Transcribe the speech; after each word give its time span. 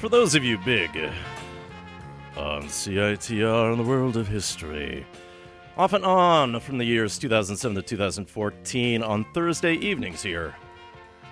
For 0.00 0.08
those 0.08 0.34
of 0.34 0.42
you 0.42 0.56
big 0.56 0.96
on 2.34 2.62
CITR 2.62 3.70
and 3.70 3.78
the 3.78 3.86
world 3.86 4.16
of 4.16 4.26
history, 4.26 5.04
off 5.76 5.92
and 5.92 6.06
on 6.06 6.58
from 6.60 6.78
the 6.78 6.86
years 6.86 7.18
2007 7.18 7.74
to 7.74 7.82
2014 7.82 9.02
on 9.02 9.26
Thursday 9.34 9.74
evenings 9.74 10.22
here 10.22 10.54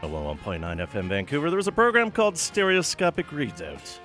at 0.02 0.10
101.9 0.10 0.60
FM 0.86 1.08
Vancouver, 1.08 1.48
there 1.48 1.56
was 1.56 1.66
a 1.66 1.72
program 1.72 2.10
called 2.10 2.36
Stereoscopic 2.36 3.32
Redoubt, 3.32 4.00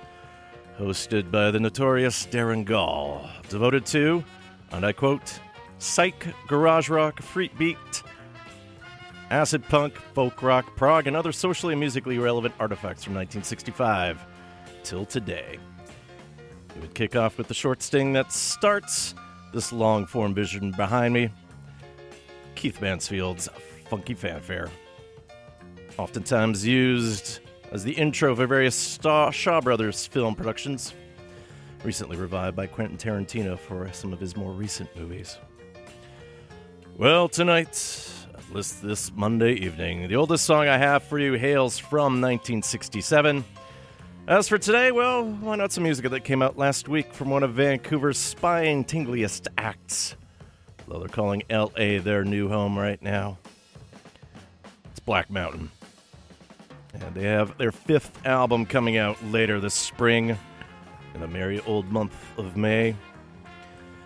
hosted 0.78 1.30
by 1.30 1.50
the 1.50 1.60
notorious 1.60 2.24
Darren 2.24 2.64
Gall, 2.64 3.28
devoted 3.50 3.84
to, 3.84 4.24
and 4.70 4.86
I 4.86 4.92
quote, 4.92 5.40
psych, 5.76 6.26
garage 6.48 6.88
rock, 6.88 7.20
freak 7.20 7.54
beat, 7.58 8.02
acid 9.28 9.62
punk, 9.64 9.98
folk 10.14 10.42
rock, 10.42 10.74
prog, 10.74 11.06
and 11.06 11.14
other 11.14 11.32
socially 11.32 11.74
and 11.74 11.80
musically 11.80 12.16
relevant 12.16 12.54
artifacts 12.58 13.04
from 13.04 13.12
1965 13.12 14.26
till 14.84 15.04
today. 15.04 15.58
It 16.76 16.80
would 16.80 16.94
kick 16.94 17.16
off 17.16 17.38
with 17.38 17.48
the 17.48 17.54
short 17.54 17.82
sting 17.82 18.12
that 18.12 18.32
starts 18.32 19.14
this 19.52 19.72
long 19.72 20.06
form 20.06 20.34
vision 20.34 20.70
behind 20.72 21.14
me 21.14 21.30
Keith 22.54 22.80
Mansfield's 22.80 23.48
Funky 23.88 24.14
Fanfare. 24.14 24.70
Oftentimes 25.98 26.66
used 26.66 27.40
as 27.72 27.82
the 27.82 27.92
intro 27.92 28.34
for 28.36 28.46
various 28.46 28.98
Shaw 29.32 29.60
Brothers 29.60 30.06
film 30.06 30.34
productions, 30.34 30.94
recently 31.82 32.16
revived 32.16 32.56
by 32.56 32.66
Quentin 32.66 32.96
Tarantino 32.96 33.58
for 33.58 33.90
some 33.92 34.12
of 34.12 34.20
his 34.20 34.36
more 34.36 34.52
recent 34.52 34.94
movies. 34.96 35.38
Well, 36.96 37.28
tonight, 37.28 37.74
least 38.54 38.82
this 38.82 39.10
Monday 39.12 39.54
evening, 39.54 40.06
the 40.06 40.14
oldest 40.14 40.44
song 40.44 40.68
I 40.68 40.78
have 40.78 41.02
for 41.02 41.18
you 41.18 41.32
hails 41.32 41.76
from 41.76 42.20
1967. 42.20 43.44
As 44.26 44.48
for 44.48 44.56
today, 44.56 44.90
well, 44.90 45.22
why 45.22 45.56
not 45.56 45.70
some 45.70 45.84
music 45.84 46.08
that 46.08 46.24
came 46.24 46.40
out 46.40 46.56
last 46.56 46.88
week 46.88 47.12
from 47.12 47.28
one 47.28 47.42
of 47.42 47.52
Vancouver's 47.52 48.16
spine 48.16 48.82
tingliest 48.82 49.48
acts? 49.58 50.16
Though 50.88 50.98
they're 50.98 51.08
calling 51.08 51.42
LA 51.50 51.98
their 52.00 52.24
new 52.24 52.48
home 52.48 52.78
right 52.78 53.00
now. 53.02 53.36
It's 54.86 55.00
Black 55.00 55.28
Mountain. 55.28 55.70
And 56.94 57.14
they 57.14 57.24
have 57.24 57.58
their 57.58 57.70
fifth 57.70 58.24
album 58.26 58.64
coming 58.64 58.96
out 58.96 59.22
later 59.26 59.60
this 59.60 59.74
spring 59.74 60.38
in 61.12 61.20
the 61.20 61.28
merry 61.28 61.60
old 61.60 61.92
month 61.92 62.16
of 62.38 62.56
May. 62.56 62.96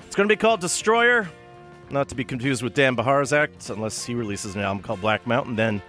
It's 0.05 0.17
going 0.17 0.29
to 0.29 0.33
be 0.33 0.37
called 0.37 0.59
Destroyer, 0.59 1.29
not 1.91 2.09
to 2.09 2.17
be 2.17 2.25
confused 2.25 2.65
with 2.65 2.75
Dan 2.75 2.97
Bejar's 2.97 3.33
act, 3.33 3.71
unless 3.71 4.05
he 4.05 4.17
releases 4.17 4.57
an 4.57 4.63
album 4.63 4.83
called 4.83 5.01
Black 5.01 5.29
Mountain, 5.29 5.55
then 5.55 5.81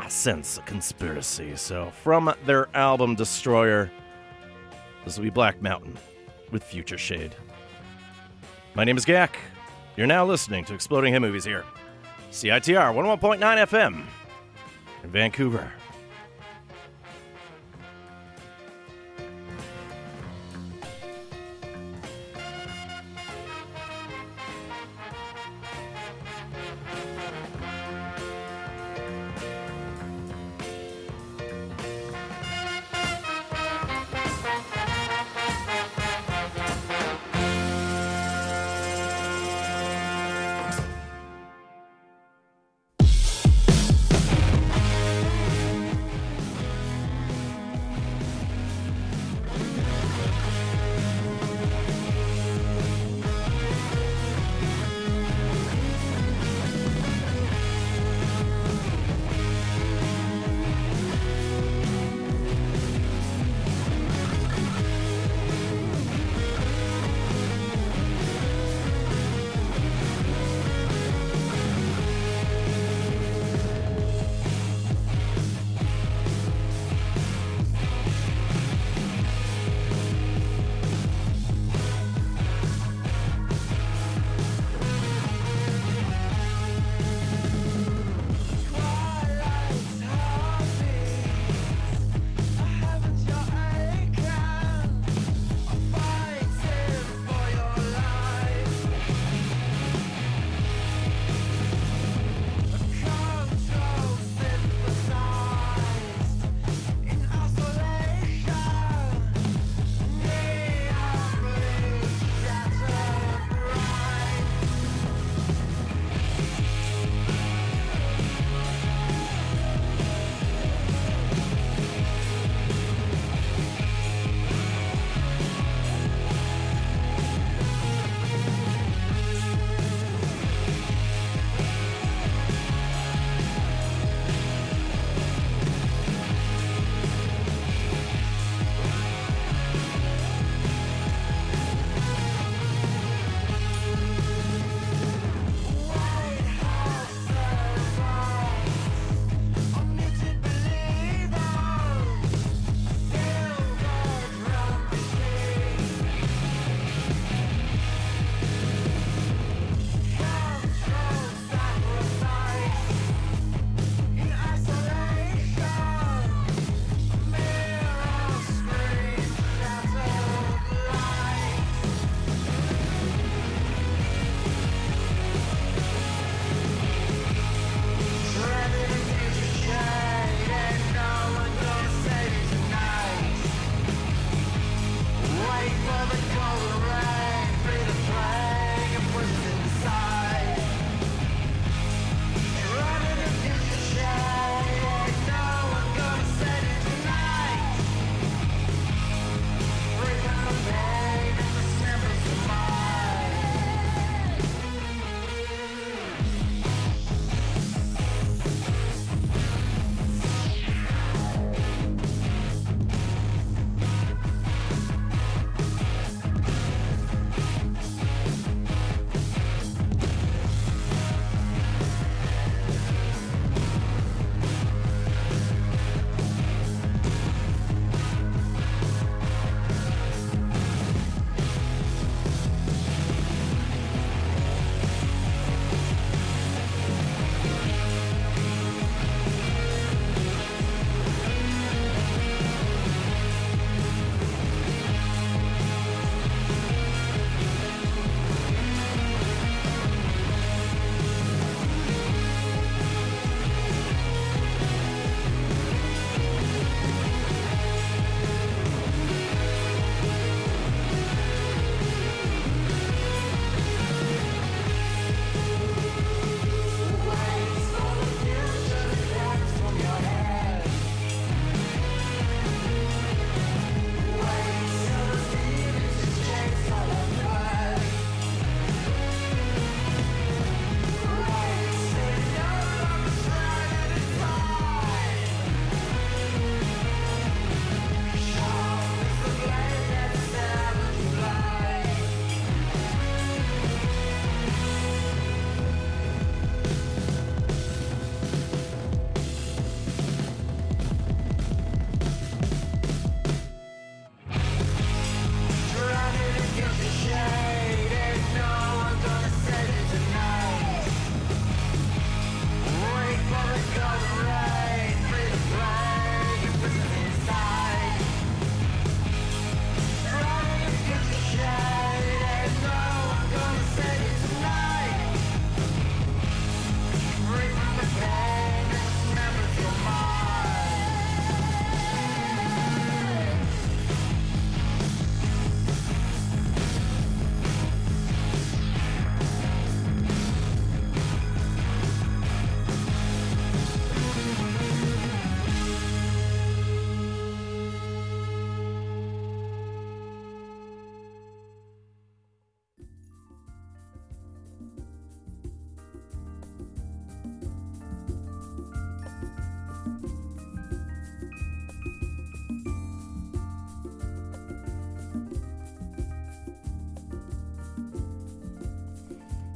I 0.00 0.08
sense 0.08 0.58
a 0.58 0.62
conspiracy. 0.62 1.56
So, 1.56 1.90
from 2.02 2.32
their 2.46 2.68
album 2.74 3.14
Destroyer, 3.14 3.90
this 5.04 5.16
will 5.16 5.24
be 5.24 5.30
Black 5.30 5.60
Mountain 5.60 5.96
with 6.50 6.62
Future 6.62 6.98
Shade. 6.98 7.34
My 8.74 8.84
name 8.84 8.96
is 8.96 9.04
Gak. 9.04 9.30
You're 9.96 10.06
now 10.06 10.24
listening 10.24 10.64
to 10.66 10.74
Exploding 10.74 11.12
Head 11.12 11.22
Movies 11.22 11.44
here. 11.44 11.64
CITR 12.30 12.94
101.9 12.94 13.40
FM 13.40 14.04
in 15.02 15.10
Vancouver. 15.10 15.72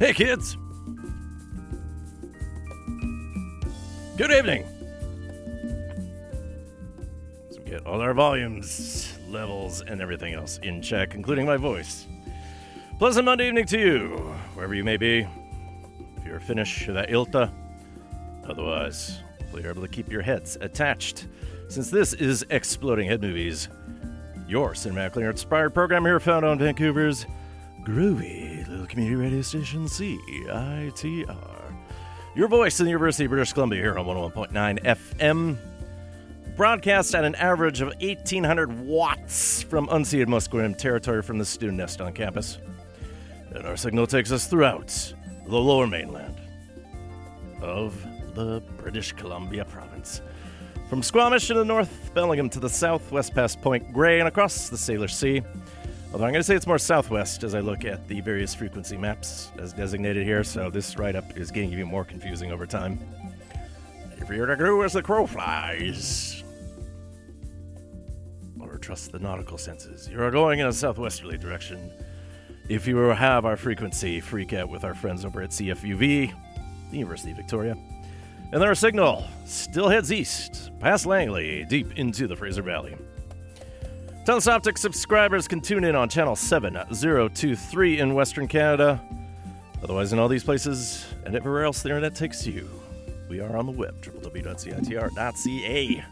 Hey, 0.02 0.12
kids. 0.12 0.56
Good 4.16 4.32
evening. 4.32 4.66
So 7.50 7.60
we 7.64 7.70
get 7.70 7.86
all 7.86 8.00
our 8.00 8.12
volumes, 8.12 9.16
levels, 9.28 9.80
and 9.80 10.00
everything 10.00 10.34
else 10.34 10.58
in 10.64 10.82
check, 10.82 11.14
including 11.14 11.46
my 11.46 11.56
voice. 11.56 12.08
Pleasant 12.98 13.26
Monday 13.26 13.46
evening 13.46 13.64
to 13.66 13.78
you, 13.78 14.08
wherever 14.54 14.74
you 14.74 14.82
may 14.82 14.96
be. 14.96 15.20
If 16.16 16.24
you're 16.26 16.40
with 16.40 16.48
that 16.48 17.08
Ilta, 17.08 17.52
otherwise, 18.48 19.20
hopefully 19.38 19.62
you're 19.62 19.70
able 19.70 19.82
to 19.82 19.88
keep 19.88 20.10
your 20.10 20.22
heads 20.22 20.58
attached. 20.60 21.28
Since 21.68 21.90
this 21.90 22.12
is 22.12 22.44
Exploding 22.50 23.08
Head 23.08 23.22
Movies, 23.22 23.68
your 24.48 24.72
cinematically 24.72 25.30
inspired 25.30 25.72
program 25.72 26.04
here 26.04 26.18
found 26.18 26.44
on 26.44 26.58
Vancouver's 26.58 27.24
groovy 27.84 28.51
community 28.86 29.16
radio 29.16 29.42
station 29.42 29.84
CITR. 29.86 31.74
Your 32.34 32.48
voice 32.48 32.80
in 32.80 32.86
the 32.86 32.90
University 32.90 33.24
of 33.26 33.30
British 33.30 33.52
Columbia 33.52 33.80
here 33.80 33.98
on 33.98 34.06
101.9 34.06 34.82
FM. 34.82 35.58
Broadcast 36.56 37.14
at 37.14 37.24
an 37.24 37.34
average 37.34 37.80
of 37.80 37.88
1800 38.00 38.80
watts 38.80 39.62
from 39.62 39.86
unceded 39.88 40.26
Musqueam 40.26 40.76
territory 40.76 41.22
from 41.22 41.38
the 41.38 41.44
student 41.44 41.78
nest 41.78 42.00
on 42.00 42.12
campus. 42.12 42.58
And 43.54 43.66
our 43.66 43.76
signal 43.76 44.06
takes 44.06 44.32
us 44.32 44.46
throughout 44.46 45.14
the 45.46 45.58
lower 45.58 45.86
mainland 45.86 46.40
of 47.60 48.02
the 48.34 48.62
British 48.78 49.12
Columbia 49.12 49.64
province. 49.64 50.22
From 50.88 51.02
Squamish 51.02 51.46
to 51.48 51.54
the 51.54 51.64
north, 51.64 52.10
Bellingham 52.14 52.50
to 52.50 52.60
the 52.60 52.68
south, 52.68 53.10
west 53.12 53.34
past 53.34 53.60
Point 53.62 53.92
Grey, 53.92 54.18
and 54.18 54.28
across 54.28 54.68
the 54.68 54.76
Salish 54.76 55.12
Sea. 55.12 55.42
Although 56.12 56.26
I'm 56.26 56.32
going 56.32 56.40
to 56.40 56.44
say 56.44 56.54
it's 56.54 56.66
more 56.66 56.78
southwest 56.78 57.42
as 57.42 57.54
I 57.54 57.60
look 57.60 57.86
at 57.86 58.06
the 58.06 58.20
various 58.20 58.54
frequency 58.54 58.98
maps 58.98 59.50
as 59.58 59.72
designated 59.72 60.26
here, 60.26 60.44
so 60.44 60.68
this 60.68 60.98
write 60.98 61.16
up 61.16 61.38
is 61.38 61.50
getting 61.50 61.72
even 61.72 61.88
more 61.88 62.04
confusing 62.04 62.52
over 62.52 62.66
time. 62.66 63.00
If 64.18 64.28
you're 64.28 64.44
to 64.44 64.56
go 64.56 64.82
as 64.82 64.92
the 64.92 65.02
crow 65.02 65.26
flies, 65.26 66.44
or 68.60 68.76
trust 68.76 69.10
the 69.10 69.20
nautical 69.20 69.56
senses, 69.56 70.06
you 70.06 70.22
are 70.22 70.30
going 70.30 70.58
in 70.58 70.66
a 70.66 70.72
southwesterly 70.72 71.38
direction. 71.38 71.90
If 72.68 72.86
you 72.86 72.98
have 72.98 73.46
our 73.46 73.56
frequency 73.56 74.20
freak 74.20 74.52
out 74.52 74.68
with 74.68 74.84
our 74.84 74.94
friends 74.94 75.24
over 75.24 75.40
at 75.40 75.48
CFUV, 75.50 76.30
the 76.90 76.96
University 76.98 77.30
of 77.30 77.38
Victoria, 77.38 77.74
and 78.52 78.60
their 78.60 78.74
signal 78.74 79.24
still 79.46 79.88
heads 79.88 80.12
east, 80.12 80.72
past 80.78 81.06
Langley, 81.06 81.64
deep 81.70 81.98
into 81.98 82.26
the 82.26 82.36
Fraser 82.36 82.60
Valley. 82.60 82.96
Telus 84.24 84.46
Optik 84.46 84.78
subscribers 84.78 85.48
can 85.48 85.60
tune 85.60 85.82
in 85.82 85.96
on 85.96 86.08
channel 86.08 86.36
7023 86.36 87.98
in 87.98 88.14
Western 88.14 88.46
Canada. 88.46 89.02
Otherwise, 89.82 90.12
in 90.12 90.20
all 90.20 90.28
these 90.28 90.44
places 90.44 91.12
and 91.26 91.34
everywhere 91.34 91.64
else 91.64 91.82
the 91.82 91.88
internet 91.88 92.14
takes 92.14 92.46
you, 92.46 92.70
we 93.28 93.40
are 93.40 93.56
on 93.56 93.66
the 93.66 93.72
web, 93.72 94.00
www.citr.ca. 94.00 96.04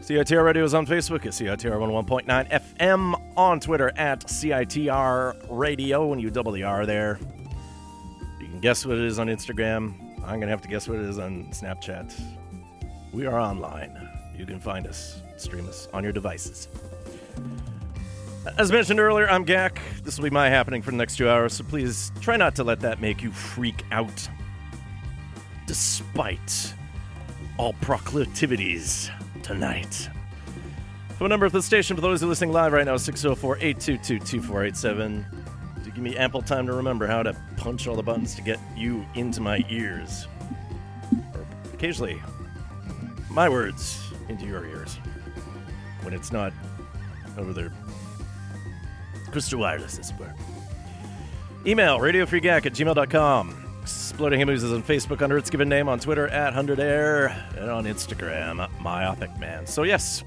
CITR 0.00 0.44
Radio 0.44 0.64
is 0.64 0.72
on 0.72 0.86
Facebook 0.86 1.26
at 1.26 1.32
CITR 1.32 1.76
101.9 2.06 2.50
FM, 2.50 3.36
on 3.36 3.60
Twitter 3.60 3.92
at 3.96 4.20
CITR 4.20 5.46
Radio, 5.50 6.06
when 6.06 6.18
you 6.18 6.30
double 6.30 6.52
the 6.52 6.62
R 6.62 6.86
there. 6.86 7.18
You 8.40 8.46
can 8.46 8.60
guess 8.60 8.86
what 8.86 8.96
it 8.96 9.04
is 9.04 9.18
on 9.18 9.26
Instagram. 9.26 10.00
I'm 10.22 10.36
going 10.36 10.42
to 10.42 10.48
have 10.48 10.62
to 10.62 10.68
guess 10.68 10.88
what 10.88 10.98
it 10.98 11.04
is 11.04 11.18
on 11.18 11.48
Snapchat. 11.48 12.18
We 13.12 13.26
are 13.26 13.38
online. 13.38 14.08
You 14.34 14.46
can 14.46 14.58
find 14.58 14.86
us, 14.86 15.20
stream 15.36 15.68
us 15.68 15.88
on 15.92 16.04
your 16.04 16.12
devices. 16.12 16.68
As 18.58 18.70
mentioned 18.70 19.00
earlier, 19.00 19.28
I'm 19.28 19.44
Gak. 19.46 19.78
This 20.02 20.18
will 20.18 20.24
be 20.24 20.30
my 20.30 20.50
happening 20.50 20.82
for 20.82 20.90
the 20.90 20.96
next 20.96 21.16
two 21.16 21.28
hours, 21.28 21.54
so 21.54 21.64
please 21.64 22.12
try 22.20 22.36
not 22.36 22.54
to 22.56 22.64
let 22.64 22.80
that 22.80 23.00
make 23.00 23.22
you 23.22 23.32
freak 23.32 23.84
out. 23.90 24.28
Despite 25.66 26.74
all 27.56 27.72
proclivities 27.74 29.10
tonight. 29.42 30.08
Phone 31.18 31.28
number 31.28 31.48
for 31.48 31.56
the 31.56 31.62
station 31.62 31.96
for 31.96 32.02
those 32.02 32.20
who 32.20 32.26
are 32.26 32.28
listening 32.28 32.52
live 32.52 32.72
right 32.72 32.84
now 32.84 32.94
is 32.94 33.04
604 33.04 33.56
822 33.58 34.18
2487. 34.18 35.24
To 35.84 35.90
give 35.90 36.02
me 36.02 36.16
ample 36.16 36.42
time 36.42 36.66
to 36.66 36.72
remember 36.72 37.06
how 37.06 37.22
to 37.22 37.34
punch 37.56 37.86
all 37.86 37.94
the 37.94 38.02
buttons 38.02 38.34
to 38.34 38.42
get 38.42 38.58
you 38.76 39.06
into 39.14 39.40
my 39.40 39.64
ears. 39.70 40.26
Or 41.32 41.46
occasionally, 41.72 42.20
my 43.30 43.48
words 43.48 44.02
into 44.28 44.44
your 44.44 44.66
ears. 44.66 44.98
When 46.04 46.14
it's 46.14 46.30
not 46.30 46.52
over 47.36 47.52
there. 47.52 47.72
Crystal 49.32 49.58
Wireless, 49.58 49.98
as 49.98 50.10
it. 50.10 50.16
Email 51.66 51.98
radiofreegak 51.98 52.66
at 52.66 52.72
gmail.com. 52.74 53.80
Exploding 53.82 54.38
Hymns 54.38 54.62
is 54.62 54.72
on 54.72 54.82
Facebook 54.82 55.22
under 55.22 55.36
its 55.36 55.50
given 55.50 55.68
name, 55.68 55.88
on 55.88 55.98
Twitter 55.98 56.28
at 56.28 56.54
100air, 56.54 57.34
and 57.58 57.68
on 57.68 57.84
Instagram, 57.84 58.70
Myopic 58.80 59.36
Man. 59.38 59.66
So, 59.66 59.82
yes, 59.82 60.22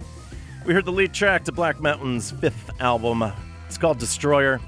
we 0.66 0.74
heard 0.74 0.86
the 0.86 0.92
lead 0.92 1.14
track 1.14 1.46
to 1.46 1.52
Black 1.52 1.80
Mountain's 1.80 2.32
fifth 2.32 2.70
album. 2.82 3.24
It's 3.68 3.78
called 3.78 3.98
Destroyer. 3.98 4.60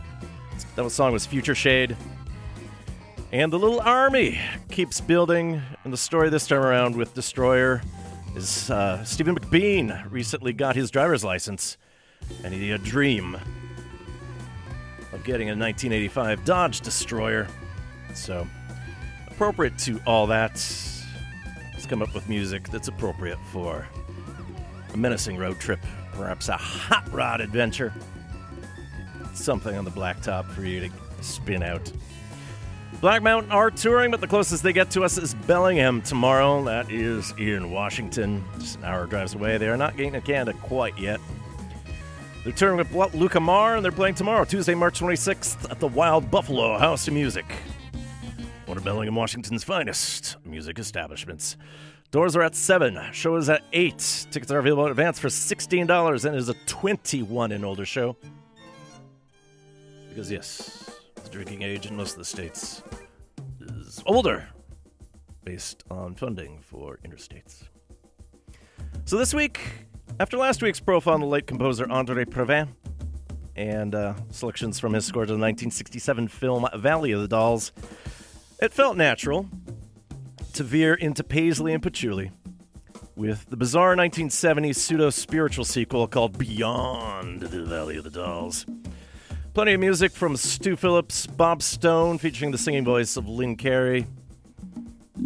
That 0.75 0.89
song 0.89 1.11
was 1.11 1.25
Future 1.25 1.55
Shade. 1.55 1.97
And 3.31 3.51
the 3.51 3.59
little 3.59 3.81
army 3.81 4.39
keeps 4.69 5.01
building, 5.01 5.61
and 5.83 5.91
the 5.91 5.97
story 5.97 6.29
this 6.29 6.47
time 6.47 6.61
around 6.61 6.95
with 6.95 7.13
Destroyer 7.13 7.81
is 8.36 8.69
uh, 8.69 9.03
Stephen 9.03 9.36
McBean 9.36 10.09
recently 10.12 10.53
got 10.53 10.75
his 10.75 10.91
driver's 10.91 11.24
license, 11.24 11.77
and 12.43 12.53
he 12.53 12.69
had 12.69 12.81
a 12.81 12.83
dream 12.83 13.36
of 15.13 15.24
getting 15.24 15.50
a 15.50 15.55
1985 15.55 16.45
Dodge 16.45 16.81
Destroyer. 16.81 17.48
So, 18.13 18.48
appropriate 19.27 19.77
to 19.79 20.00
all 20.05 20.27
that, 20.27 20.51
let's 21.74 21.86
come 21.88 22.01
up 22.01 22.13
with 22.13 22.27
music 22.29 22.69
that's 22.69 22.88
appropriate 22.88 23.39
for 23.51 23.88
a 24.93 24.98
menacing 24.98 25.38
road 25.38 25.59
trip, 25.59 25.79
perhaps 26.13 26.50
a 26.50 26.57
hot 26.57 27.12
rod 27.12 27.41
adventure. 27.41 27.93
Something 29.33 29.77
on 29.77 29.86
the 29.86 29.91
blacktop 29.91 30.50
for 30.51 30.63
you 30.63 30.81
to 30.81 30.89
spin 31.21 31.63
out. 31.63 31.91
Black 33.01 33.24
Mountain 33.24 33.51
are 33.51 33.72
touring, 33.72 34.12
but 34.12 34.19
the 34.19 34.27
closest 34.27 34.62
they 34.62 34.74
get 34.74 34.91
to 34.91 35.03
us 35.03 35.17
is 35.17 35.34
Bellingham 35.34 36.01
tomorrow. 36.01 36.62
That 36.65 36.91
is 36.91 37.34
in 37.38 37.72
Washington, 37.72 38.43
just 38.60 38.77
an 38.79 38.84
hour 38.84 39.05
drives 39.05 39.36
away. 39.36 39.58
They 39.58 39.69
are 39.69 39.77
not 39.77 39.96
getting 39.96 40.13
to 40.13 40.22
Canada 40.22 40.58
quite 40.62 40.98
yet. 41.00 41.22
They're 42.43 42.51
touring 42.51 42.77
with 42.77 43.13
Luca 43.15 43.39
Mar, 43.39 43.75
and 43.77 43.86
they're 43.86 43.91
playing 43.93 44.15
tomorrow, 44.15 44.43
Tuesday, 44.43 44.75
March 44.75 45.00
26th, 45.00 45.72
at 45.72 45.79
the 45.79 45.88
Wild 45.88 46.29
Buffalo 46.29 46.77
House 46.77 47.08
of 47.08 47.13
Music. 47.13 47.46
One 48.65 48.77
of 48.77 48.84
Bellingham, 48.84 49.15
Washington's 49.15 49.63
finest 49.63 50.36
music 50.43 50.77
establishments. 50.77 51.55
Doors 52.12 52.36
are 52.36 52.41
at 52.41 52.55
7, 52.55 53.00
show 53.13 53.36
is 53.36 53.50
at 53.50 53.63
8. 53.72 54.27
Tickets 54.31 54.51
are 54.51 54.60
available 54.60 54.86
in 54.86 54.91
advance 54.91 55.19
for 55.19 55.27
$16, 55.29 56.25
and 56.25 56.36
it 56.36 56.38
is 56.38 56.50
a 56.50 56.55
21 56.65 57.51
and 57.51 57.63
older 57.63 57.86
show. 57.86 58.17
Because, 60.10 60.31
yes, 60.31 60.88
the 61.29 61.36
drinking 61.36 61.62
age 61.62 61.86
in 61.86 61.95
most 61.95 62.13
of 62.13 62.17
the 62.17 62.25
states 62.25 62.81
is 63.59 64.01
older, 64.05 64.48
based 65.43 65.83
on 65.91 66.15
funding 66.15 66.59
for 66.59 66.98
interstates. 67.05 67.63
So 69.05 69.17
this 69.17 69.33
week, 69.33 69.59
after 70.19 70.38
last 70.38 70.63
week's 70.63 70.79
profile 70.79 71.13
on 71.15 71.19
the 71.19 71.27
late 71.27 71.45
composer 71.45 71.89
Andre 71.89 72.25
Previn 72.25 72.69
and 73.55 73.93
uh, 73.93 74.15
selections 74.31 74.79
from 74.79 74.93
his 74.93 75.05
score 75.05 75.24
to 75.24 75.33
the 75.33 75.39
1967 75.39 76.27
film 76.29 76.67
Valley 76.75 77.12
of 77.12 77.21
the 77.21 77.27
Dolls, 77.27 77.74
it 78.59 78.74
felt 78.74 78.98
natural 78.98 79.48
to 80.53 80.63
veer 80.63 80.95
into 80.95 81.24
Paisley 81.24 81.74
and 81.74 81.83
Patchouli 81.83 82.31
with 83.15 83.48
the 83.50 83.57
bizarre 83.57 83.95
1970s 83.95 84.77
pseudo 84.77 85.09
spiritual 85.12 85.65
sequel 85.65 86.07
called 86.07 86.39
Beyond 86.39 87.41
the 87.41 87.65
Valley 87.65 87.98
of 87.98 88.03
the 88.03 88.09
Dolls. 88.09 88.65
Plenty 89.59 89.73
of 89.73 89.81
music 89.81 90.13
from 90.13 90.37
Stu 90.37 90.77
Phillips, 90.77 91.27
Bob 91.27 91.61
Stone, 91.61 92.17
featuring 92.19 92.51
the 92.51 92.57
singing 92.57 92.85
voice 92.85 93.17
of 93.17 93.27
Lynn 93.27 93.57
Carey. 93.57 94.07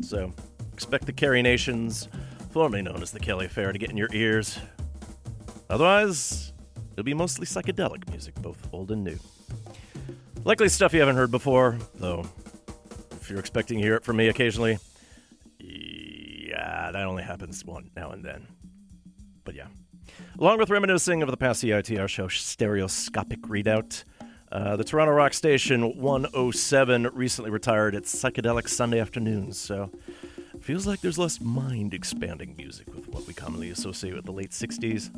So, 0.01 0.33
expect 0.73 1.05
the 1.05 1.13
Carrie 1.13 1.43
Nations, 1.43 2.09
formerly 2.49 2.81
known 2.81 3.03
as 3.03 3.11
the 3.11 3.19
Kelly 3.19 3.45
Affair, 3.45 3.71
to 3.71 3.77
get 3.77 3.91
in 3.91 3.95
your 3.95 4.09
ears. 4.11 4.57
Otherwise, 5.69 6.51
it'll 6.93 7.03
be 7.03 7.13
mostly 7.13 7.45
psychedelic 7.45 8.09
music, 8.09 8.33
both 8.41 8.57
old 8.73 8.89
and 8.89 9.03
new. 9.03 9.19
Likely 10.43 10.67
stuff 10.67 10.93
you 10.95 10.99
haven't 10.99 11.17
heard 11.17 11.29
before, 11.29 11.77
though 11.93 12.25
if 13.11 13.29
you're 13.29 13.37
expecting 13.37 13.77
to 13.77 13.83
hear 13.83 13.93
it 13.97 14.03
from 14.03 14.17
me 14.17 14.29
occasionally, 14.29 14.79
yeah, 15.59 16.89
that 16.91 17.05
only 17.05 17.21
happens 17.21 17.63
one 17.63 17.91
now 17.95 18.09
and 18.09 18.25
then. 18.25 18.47
But 19.43 19.53
yeah. 19.53 19.67
Along 20.39 20.57
with 20.57 20.71
reminiscing 20.71 21.21
of 21.21 21.29
the 21.29 21.37
past 21.37 21.63
CITR 21.63 22.07
show, 22.07 22.27
Stereoscopic 22.27 23.47
Redoubt, 23.47 24.03
uh, 24.53 24.75
the 24.75 24.83
Toronto 24.83 25.11
rock 25.13 25.33
station 25.33 25.97
107 25.97 27.09
recently 27.13 27.49
retired 27.49 27.95
its 27.95 28.13
psychedelic 28.13 28.69
Sunday 28.69 28.99
afternoons, 28.99 29.59
so 29.59 29.89
feels 30.61 30.85
like 30.85 31.01
there's 31.01 31.17
less 31.17 31.41
mind 31.41 31.91
expanding 31.91 32.55
music 32.55 32.85
with 32.93 33.07
what 33.07 33.25
we 33.25 33.33
commonly 33.33 33.71
associate 33.71 34.13
with 34.13 34.25
the 34.25 34.31
late 34.31 34.51
60s. 34.51 35.09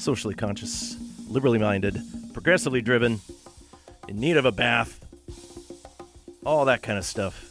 Socially 0.00 0.34
conscious, 0.34 0.96
liberally 1.28 1.60
minded, 1.60 2.02
progressively 2.32 2.82
driven, 2.82 3.20
in 4.08 4.18
need 4.18 4.36
of 4.36 4.44
a 4.44 4.52
bath, 4.52 4.98
all 6.44 6.64
that 6.64 6.82
kind 6.82 6.98
of 6.98 7.04
stuff. 7.04 7.48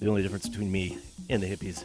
The 0.00 0.08
only 0.08 0.22
difference 0.22 0.48
between 0.48 0.72
me 0.72 0.96
and 1.28 1.42
the 1.42 1.46
hippies 1.46 1.84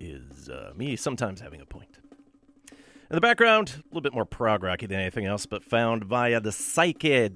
is 0.00 0.48
uh, 0.48 0.72
me 0.74 0.96
sometimes 0.96 1.42
having 1.42 1.60
a 1.60 1.66
point. 1.66 1.93
In 3.10 3.16
the 3.16 3.20
background, 3.20 3.74
a 3.74 3.82
little 3.88 4.00
bit 4.00 4.14
more 4.14 4.24
prog 4.24 4.62
rocky 4.62 4.86
than 4.86 4.98
anything 4.98 5.26
else, 5.26 5.44
but 5.44 5.62
found 5.62 6.04
via 6.04 6.40
the 6.40 6.50
psyche.qc.ca. 6.50 7.28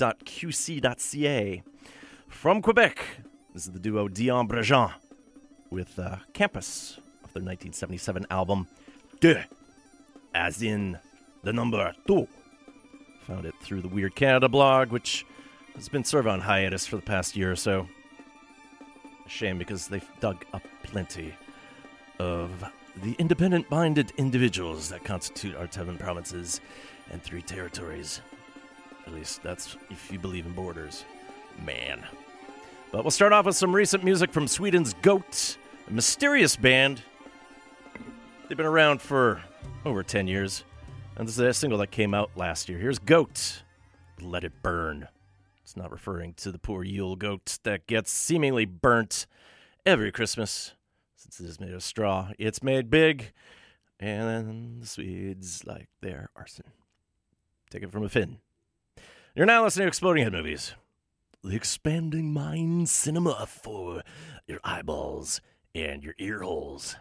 From 2.26 2.62
Quebec, 2.62 3.04
this 3.52 3.66
is 3.66 3.72
the 3.72 3.78
duo 3.78 4.08
Dionne-Brégent 4.08 4.94
with 5.70 5.98
uh, 5.98 6.16
Campus 6.32 6.96
of 7.22 7.34
their 7.34 7.42
1977 7.42 8.26
album 8.30 8.66
Deux, 9.20 9.42
as 10.34 10.62
in 10.62 10.98
the 11.42 11.52
number 11.52 11.92
two. 12.06 12.26
Found 13.26 13.44
it 13.44 13.54
through 13.60 13.82
the 13.82 13.88
Weird 13.88 14.14
Canada 14.14 14.48
blog, 14.48 14.90
which 14.90 15.26
has 15.74 15.90
been 15.90 16.02
sort 16.02 16.24
of 16.24 16.32
on 16.32 16.40
hiatus 16.40 16.86
for 16.86 16.96
the 16.96 17.02
past 17.02 17.36
year 17.36 17.52
or 17.52 17.56
so. 17.56 17.86
A 19.26 19.28
shame 19.28 19.58
because 19.58 19.88
they've 19.88 20.08
dug 20.20 20.46
up 20.54 20.62
plenty 20.82 21.34
of 22.18 22.64
the 23.02 23.14
independent 23.18 23.70
minded 23.70 24.12
individuals 24.16 24.88
that 24.88 25.04
constitute 25.04 25.56
our 25.56 25.68
7 25.70 25.96
provinces 25.98 26.60
and 27.10 27.22
three 27.22 27.42
territories. 27.42 28.20
At 29.06 29.14
least 29.14 29.42
that's 29.42 29.76
if 29.90 30.12
you 30.12 30.18
believe 30.18 30.46
in 30.46 30.52
borders. 30.52 31.04
Man. 31.64 32.04
But 32.92 33.04
we'll 33.04 33.10
start 33.10 33.32
off 33.32 33.46
with 33.46 33.56
some 33.56 33.74
recent 33.74 34.04
music 34.04 34.32
from 34.32 34.48
Sweden's 34.48 34.94
Goat, 34.94 35.56
a 35.88 35.92
mysterious 35.92 36.56
band. 36.56 37.02
They've 38.48 38.56
been 38.56 38.66
around 38.66 39.02
for 39.02 39.42
over 39.84 40.02
10 40.02 40.26
years, 40.26 40.64
and 41.16 41.28
this 41.28 41.34
is 41.34 41.40
a 41.40 41.52
single 41.52 41.78
that 41.80 41.90
came 41.90 42.14
out 42.14 42.30
last 42.36 42.68
year. 42.68 42.78
Here's 42.78 42.98
Goat, 42.98 43.62
Let 44.20 44.44
It 44.44 44.62
Burn. 44.62 45.08
It's 45.62 45.76
not 45.76 45.90
referring 45.90 46.32
to 46.34 46.50
the 46.50 46.58
poor 46.58 46.82
Yule 46.82 47.16
goat 47.16 47.58
that 47.64 47.86
gets 47.86 48.10
seemingly 48.10 48.64
burnt 48.64 49.26
every 49.84 50.10
Christmas 50.10 50.72
since 51.30 51.48
it 51.48 51.50
is 51.50 51.60
made 51.60 51.74
of 51.74 51.82
straw. 51.82 52.30
It's 52.38 52.62
made 52.62 52.90
big, 52.90 53.32
and 54.00 54.82
the 54.82 54.86
Swedes 54.86 55.64
like 55.64 55.88
their 56.00 56.30
arson. 56.36 56.66
Take 57.70 57.82
it 57.82 57.92
from 57.92 58.04
a 58.04 58.08
Finn. 58.08 58.38
You're 59.34 59.46
now 59.46 59.64
listening 59.64 59.84
to 59.84 59.88
Exploding 59.88 60.24
Head 60.24 60.32
Movies, 60.32 60.74
the 61.44 61.54
expanding 61.54 62.32
mind 62.32 62.88
cinema 62.88 63.46
for 63.46 64.02
your 64.46 64.60
eyeballs 64.64 65.40
and 65.74 66.02
your 66.02 66.14
ear 66.18 66.42
holes. 66.42 66.96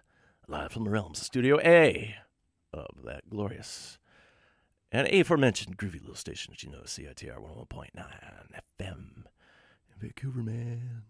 Live 0.48 0.72
from 0.72 0.84
the 0.84 0.90
realms 0.90 1.20
of 1.20 1.26
Studio 1.26 1.60
A 1.60 2.16
of 2.74 3.04
that 3.04 3.30
glorious 3.30 3.98
and 4.92 5.08
aforementioned 5.08 5.78
groovy 5.78 6.00
little 6.00 6.16
station 6.16 6.54
that 6.54 6.64
you 6.64 6.70
know, 6.70 6.82
CITR 6.84 7.38
101.9 7.38 7.90
FM 8.80 8.98
in 9.20 10.00
Vancouver, 10.00 10.44
man. 10.44 11.04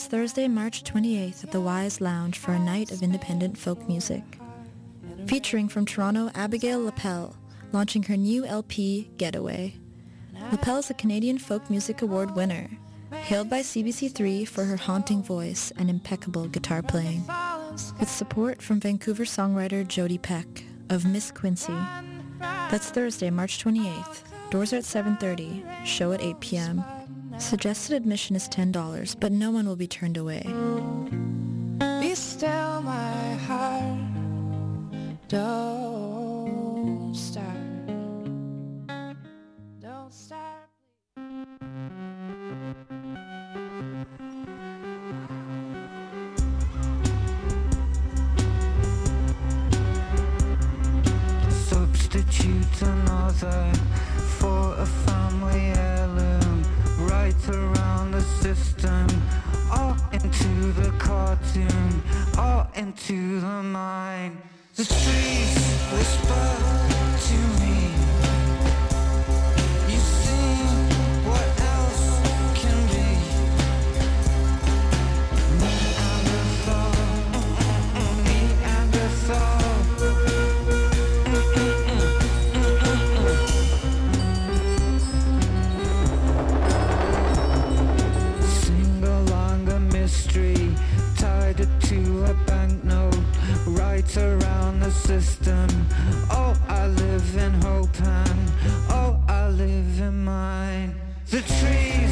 Us 0.00 0.06
Thursday, 0.06 0.48
March 0.48 0.82
28th 0.82 1.44
at 1.44 1.52
the 1.52 1.60
Wise 1.60 2.00
Lounge 2.00 2.38
for 2.38 2.52
a 2.52 2.58
night 2.58 2.90
of 2.90 3.02
independent 3.02 3.58
folk 3.58 3.86
music. 3.86 4.22
Featuring 5.26 5.68
from 5.68 5.84
Toronto, 5.84 6.30
Abigail 6.34 6.80
Lapell, 6.80 7.34
launching 7.72 8.04
her 8.04 8.16
new 8.16 8.46
LP, 8.46 9.10
Getaway. 9.18 9.74
Lapell 10.50 10.78
is 10.78 10.88
a 10.88 10.94
Canadian 10.94 11.36
Folk 11.36 11.68
Music 11.68 12.00
Award 12.00 12.34
winner, 12.34 12.70
hailed 13.12 13.50
by 13.50 13.60
CBC3 13.60 14.48
for 14.48 14.64
her 14.64 14.78
haunting 14.78 15.22
voice 15.22 15.70
and 15.76 15.90
impeccable 15.90 16.46
guitar 16.46 16.80
playing. 16.80 17.22
With 17.98 18.08
support 18.08 18.62
from 18.62 18.80
Vancouver 18.80 19.24
songwriter 19.24 19.86
Jody 19.86 20.16
Peck 20.16 20.64
of 20.88 21.04
Miss 21.04 21.30
Quincy. 21.30 21.76
That's 22.38 22.88
Thursday, 22.88 23.28
March 23.28 23.62
28th. 23.62 24.22
Doors 24.48 24.72
are 24.72 24.76
at 24.76 24.84
7.30, 24.84 25.84
show 25.84 26.12
at 26.12 26.22
8 26.22 26.40
p.m. 26.40 26.82
Suggested 27.40 27.96
admission 27.96 28.36
is 28.36 28.48
$10, 28.48 29.16
but 29.18 29.32
no 29.32 29.50
one 29.50 29.66
will 29.66 29.74
be 29.74 29.88
turned 29.88 30.16
away. 30.16 30.42
Be 32.00 32.14
still, 32.14 32.80
my 32.82 33.34
heart. 33.46 33.98
Don't 35.26 37.14
start. 37.14 37.46
Don't 39.80 40.12
start. 40.12 40.68
Substitute 51.48 52.82
another 52.82 53.72
for 54.38 54.74
a 54.76 54.86
family 54.86 55.79
into 60.60 60.80
the 60.80 60.90
cartoon, 60.98 62.02
all 62.36 62.70
into 62.74 63.40
the 63.40 63.62
mind. 63.62 64.36
The 64.74 64.84
trees 64.84 65.56
whisper 65.92 66.56
to 67.26 67.59
it 91.60 91.80
to 91.80 92.24
a 92.24 92.34
banknote, 92.46 93.14
right 93.66 94.16
around 94.16 94.80
the 94.80 94.90
system. 94.90 95.68
Oh, 96.30 96.54
I 96.68 96.86
live 96.86 97.36
in 97.36 97.52
hope 97.60 98.00
and 98.00 98.52
oh, 98.88 99.20
I 99.28 99.48
live 99.48 100.00
in 100.00 100.24
mine. 100.24 100.94
The 101.28 101.42
trees 101.42 102.09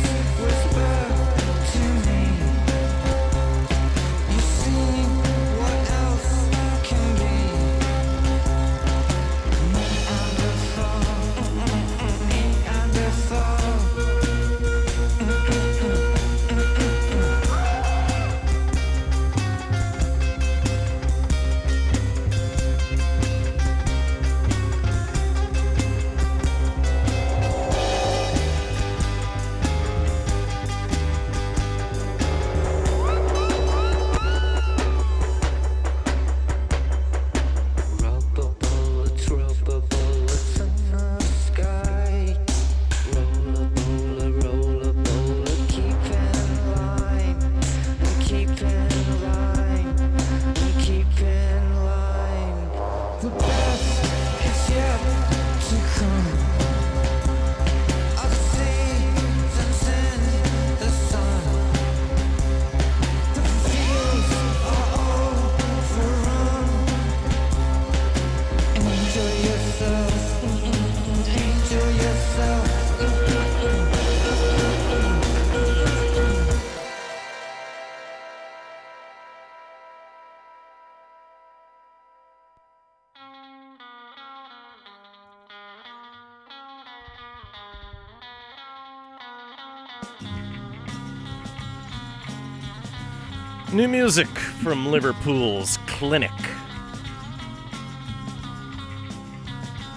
New 93.79 93.87
music 93.87 94.27
from 94.27 94.87
Liverpool's 94.87 95.79
Clinic. 95.87 96.33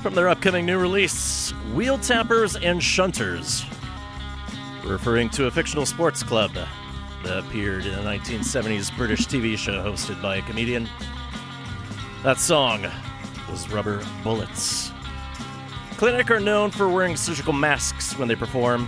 From 0.03 0.13
their 0.13 0.29
upcoming 0.29 0.67
new 0.67 0.77
release, 0.77 1.51
Wheeltappers 1.73 2.63
and 2.63 2.79
Shunters, 2.79 3.65
referring 4.85 5.31
to 5.31 5.47
a 5.47 5.51
fictional 5.51 5.87
sports 5.87 6.21
club 6.21 6.51
that 7.23 7.39
appeared 7.39 7.87
in 7.87 7.95
a 7.95 8.03
1970s 8.03 8.95
British 8.95 9.25
TV 9.25 9.57
show 9.57 9.83
hosted 9.83 10.21
by 10.21 10.35
a 10.35 10.41
comedian. 10.43 10.87
That 12.21 12.37
song 12.37 12.85
was 13.49 13.67
Rubber 13.71 14.05
Bullets. 14.23 14.91
Clinic 15.97 16.29
are 16.29 16.39
known 16.39 16.69
for 16.69 16.87
wearing 16.87 17.15
surgical 17.15 17.53
masks 17.53 18.15
when 18.15 18.27
they 18.27 18.35
perform. 18.35 18.87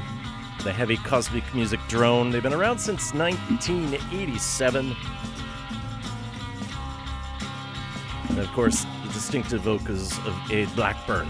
The 0.63 0.71
heavy 0.71 0.97
cosmic 0.97 1.43
music 1.53 1.79
drone. 1.89 2.31
They've 2.31 2.41
been 2.41 2.53
around 2.53 2.79
since 2.79 3.13
1987. 3.13 4.95
And 8.29 8.39
of 8.39 8.47
course, 8.53 8.85
the 9.05 9.11
distinctive 9.11 9.61
vocals 9.61 10.17
of 10.19 10.33
Ade 10.49 10.73
Blackburn 10.75 11.27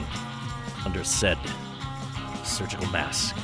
under 0.86 1.04
said 1.04 1.38
surgical 2.44 2.88
mask. 2.92 3.36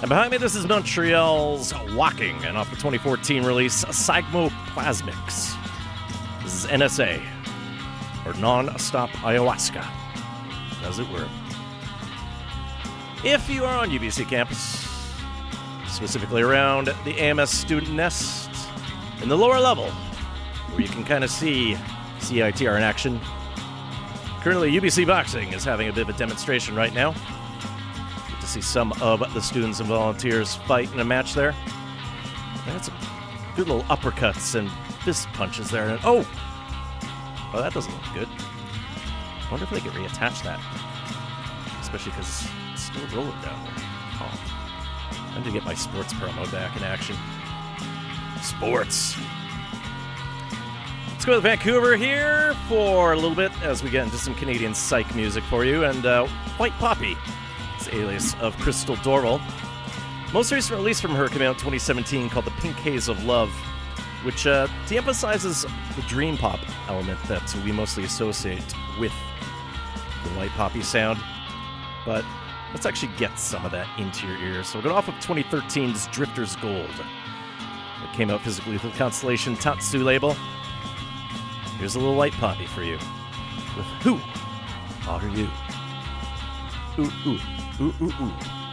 And 0.00 0.08
behind 0.08 0.30
me, 0.30 0.36
this 0.36 0.54
is 0.54 0.66
Montreal's 0.66 1.74
Walking, 1.92 2.36
and 2.44 2.56
off 2.56 2.70
the 2.70 2.76
2014 2.76 3.44
release, 3.44 3.84
Psychoplasmics. 3.86 5.56
This 6.42 6.64
is 6.64 6.70
NSA, 6.70 7.20
or 8.24 8.34
Non 8.34 8.78
Stop 8.78 9.10
Ayahuasca, 9.10 9.84
as 10.84 10.98
it 10.98 11.08
were. 11.08 11.28
If 13.24 13.48
you 13.48 13.64
are 13.64 13.78
on 13.78 13.88
UBC 13.88 14.28
campus, 14.28 14.86
specifically 15.86 16.42
around 16.42 16.88
the 17.06 17.18
AMS 17.18 17.48
student 17.48 17.94
nest 17.94 18.50
in 19.22 19.30
the 19.30 19.36
lower 19.36 19.58
level, 19.58 19.86
where 20.70 20.82
you 20.82 20.88
can 20.88 21.04
kind 21.04 21.24
of 21.24 21.30
see 21.30 21.74
CITR 22.18 22.76
in 22.76 22.82
action. 22.82 23.18
Currently, 24.42 24.72
UBC 24.72 25.06
Boxing 25.06 25.54
is 25.54 25.64
having 25.64 25.88
a 25.88 25.92
bit 25.94 26.02
of 26.02 26.14
a 26.14 26.18
demonstration 26.18 26.74
right 26.74 26.92
now. 26.92 27.12
Get 28.28 28.40
to 28.42 28.46
see 28.46 28.60
some 28.60 28.92
of 29.00 29.20
the 29.32 29.40
students 29.40 29.80
and 29.80 29.88
volunteers 29.88 30.56
fight 30.56 30.92
in 30.92 31.00
a 31.00 31.04
match 31.04 31.32
there. 31.32 31.52
Had 31.52 32.84
some 32.84 32.94
good 33.56 33.68
little 33.68 33.84
uppercuts 33.84 34.54
and 34.54 34.70
fist 35.02 35.28
punches 35.32 35.70
there. 35.70 35.88
And 35.88 35.98
oh, 36.04 36.28
oh, 37.54 37.62
that 37.62 37.72
doesn't 37.72 37.90
look 37.90 38.12
good. 38.12 38.28
I 38.28 39.50
wonder 39.50 39.64
if 39.64 39.70
they 39.70 39.80
can 39.80 39.92
reattach 39.92 40.42
that, 40.42 40.60
especially 41.80 42.12
because 42.12 42.46
still 42.94 43.18
rolling 43.18 43.40
down 43.40 43.62
there. 43.64 43.74
Oh, 44.20 44.40
time 45.32 45.44
to 45.44 45.50
get 45.50 45.64
my 45.64 45.74
sports 45.74 46.12
promo 46.14 46.50
back 46.52 46.76
in 46.76 46.82
action. 46.82 47.16
Sports. 48.42 49.16
Let's 51.08 51.24
go 51.24 51.34
to 51.34 51.40
Vancouver 51.40 51.96
here 51.96 52.54
for 52.68 53.12
a 53.12 53.16
little 53.16 53.34
bit 53.34 53.50
as 53.62 53.82
we 53.82 53.90
get 53.90 54.04
into 54.04 54.18
some 54.18 54.34
Canadian 54.34 54.74
psych 54.74 55.14
music 55.14 55.42
for 55.44 55.64
you. 55.64 55.84
And 55.84 56.04
uh, 56.04 56.26
White 56.58 56.72
Poppy, 56.72 57.16
the 57.84 57.96
alias 57.96 58.34
of 58.40 58.56
Crystal 58.58 58.96
Dorval, 58.96 59.40
Most 60.32 60.52
recent 60.52 60.76
release 60.78 61.00
from 61.00 61.14
her 61.14 61.28
came 61.28 61.42
out 61.42 61.54
in 61.54 61.60
2017 61.60 62.28
called 62.28 62.44
The 62.44 62.50
Pink 62.52 62.76
Haze 62.76 63.08
of 63.08 63.24
Love, 63.24 63.50
which 64.24 64.46
uh, 64.46 64.68
de-emphasizes 64.86 65.64
the 65.96 66.02
dream 66.02 66.36
pop 66.36 66.60
element 66.88 67.22
that 67.24 67.54
we 67.64 67.72
mostly 67.72 68.04
associate 68.04 68.74
with 69.00 69.12
the 70.24 70.30
white 70.30 70.50
poppy 70.50 70.82
sound. 70.82 71.18
But 72.04 72.24
let's 72.74 72.86
actually 72.86 73.12
get 73.16 73.38
some 73.38 73.64
of 73.64 73.70
that 73.70 73.86
into 73.98 74.26
your 74.26 74.36
ears. 74.38 74.66
So 74.66 74.78
we're 74.78 74.82
going 74.82 74.96
off 74.96 75.08
of 75.08 75.14
2013's 75.14 76.08
Drifter's 76.08 76.56
Gold. 76.56 76.90
It 76.90 78.12
came 78.12 78.30
out 78.30 78.40
physically 78.42 78.72
with 78.72 78.82
the 78.82 78.90
Constellation 78.90 79.54
Tatsu 79.56 80.02
label. 80.02 80.34
Here's 81.78 81.94
a 81.94 82.00
little 82.00 82.16
white 82.16 82.32
poppy 82.32 82.66
for 82.66 82.82
you. 82.82 82.98
With 83.76 83.86
Who 84.02 84.20
Are 85.08 85.26
You? 85.28 85.48
Ooh, 86.98 87.12
ooh, 87.26 87.38
ooh, 87.80 87.94
ooh, 88.02 88.12
ooh. 88.20 88.63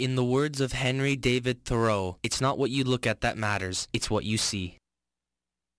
In 0.00 0.16
the 0.16 0.24
words 0.24 0.60
of 0.62 0.72
Henry 0.72 1.14
David 1.14 1.66
Thoreau, 1.66 2.16
it's 2.22 2.40
not 2.40 2.56
what 2.56 2.70
you 2.70 2.84
look 2.84 3.06
at 3.06 3.20
that 3.20 3.36
matters, 3.36 3.86
it's 3.92 4.08
what 4.08 4.24
you 4.24 4.38
see. 4.38 4.78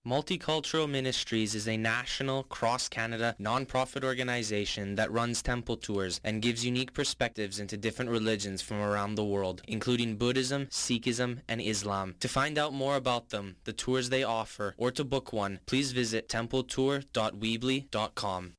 Multicultural 0.06 0.88
Ministries 0.88 1.56
is 1.56 1.66
a 1.66 1.76
national, 1.76 2.44
cross-Canada, 2.44 3.34
non-profit 3.40 4.04
organization 4.04 4.94
that 4.94 5.10
runs 5.10 5.42
temple 5.42 5.76
tours 5.76 6.20
and 6.22 6.40
gives 6.40 6.64
unique 6.64 6.92
perspectives 6.92 7.58
into 7.58 7.76
different 7.76 8.12
religions 8.12 8.62
from 8.62 8.80
around 8.80 9.16
the 9.16 9.24
world, 9.24 9.60
including 9.66 10.14
Buddhism, 10.14 10.66
Sikhism, 10.66 11.40
and 11.48 11.60
Islam. 11.60 12.14
To 12.20 12.28
find 12.28 12.58
out 12.58 12.72
more 12.72 12.94
about 12.94 13.30
them, 13.30 13.56
the 13.64 13.72
tours 13.72 14.10
they 14.10 14.22
offer, 14.22 14.76
or 14.78 14.92
to 14.92 15.02
book 15.02 15.32
one, 15.32 15.58
please 15.66 15.90
visit 15.90 16.28
templetour.weebly.com. 16.28 18.52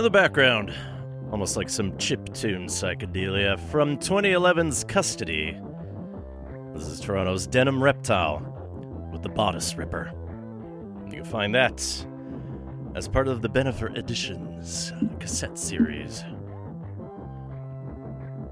In 0.00 0.04
the 0.04 0.08
background, 0.08 0.72
almost 1.30 1.58
like 1.58 1.68
some 1.68 1.94
chip 1.98 2.32
tune 2.32 2.68
psychedelia 2.68 3.60
from 3.70 3.98
2011's 3.98 4.82
Custody. 4.84 5.54
This 6.72 6.86
is 6.86 7.00
Toronto's 7.00 7.46
Denim 7.46 7.84
Reptile 7.84 8.40
with 9.12 9.22
the 9.22 9.28
Bodice 9.28 9.76
Ripper. 9.76 10.10
You 11.04 11.12
can 11.12 11.24
find 11.24 11.54
that 11.54 11.82
as 12.94 13.08
part 13.08 13.28
of 13.28 13.42
the 13.42 13.50
Bennifer 13.50 13.94
Editions 13.94 14.94
cassette 15.18 15.58
series. 15.58 16.24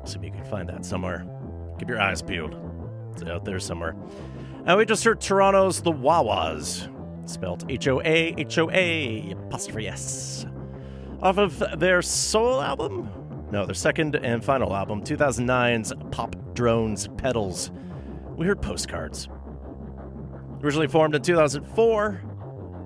See 0.04 0.18
if 0.18 0.24
you 0.24 0.30
can 0.30 0.44
find 0.44 0.68
that 0.68 0.84
somewhere. 0.84 1.24
Keep 1.78 1.88
your 1.88 1.98
eyes 1.98 2.20
peeled. 2.20 2.60
It's 3.12 3.22
out 3.22 3.46
there 3.46 3.58
somewhere. 3.58 3.96
And 4.66 4.76
we 4.76 4.84
just 4.84 5.02
heard 5.02 5.22
Toronto's 5.22 5.80
The 5.80 5.92
Wawas, 5.92 6.90
spelled 7.26 7.64
H 7.70 7.88
O 7.88 8.02
A 8.02 8.34
H 8.36 8.58
O 8.58 8.70
A 8.70 9.30
apostrophe 9.30 9.88
S, 9.88 10.44
off 11.22 11.38
of 11.38 11.80
their 11.80 12.02
solo 12.02 12.60
album. 12.60 13.10
No, 13.50 13.64
their 13.66 13.74
second 13.74 14.14
and 14.16 14.44
final 14.44 14.74
album, 14.74 15.02
2009's 15.02 15.92
Pop 16.10 16.36
Drones 16.54 17.08
Pedals. 17.16 17.70
We 18.36 18.46
heard 18.46 18.60
postcards. 18.60 19.28
Originally 20.62 20.86
formed 20.86 21.14
in 21.14 21.22
2004, 21.22 22.20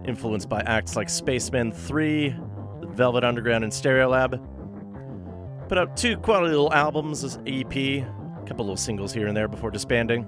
influenced 0.04 0.48
by 0.48 0.60
acts 0.60 0.94
like 0.94 1.08
Spacemen 1.08 1.72
3, 1.72 2.34
Velvet 2.84 3.24
Underground, 3.24 3.64
and 3.64 3.72
Stereolab. 3.72 4.40
Put 5.68 5.78
out 5.78 5.96
two 5.96 6.16
quality 6.18 6.50
little 6.50 6.72
albums 6.72 7.24
as 7.24 7.38
EP, 7.46 7.74
a 7.74 8.04
couple 8.46 8.64
little 8.64 8.76
singles 8.76 9.12
here 9.12 9.26
and 9.26 9.36
there 9.36 9.48
before 9.48 9.70
disbanding. 9.70 10.26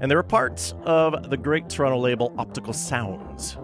And 0.00 0.10
they 0.10 0.14
were 0.14 0.22
parts 0.22 0.74
of 0.84 1.30
the 1.30 1.36
great 1.36 1.68
Toronto 1.68 1.98
label 1.98 2.34
Optical 2.38 2.72
Sounds. 2.72 3.56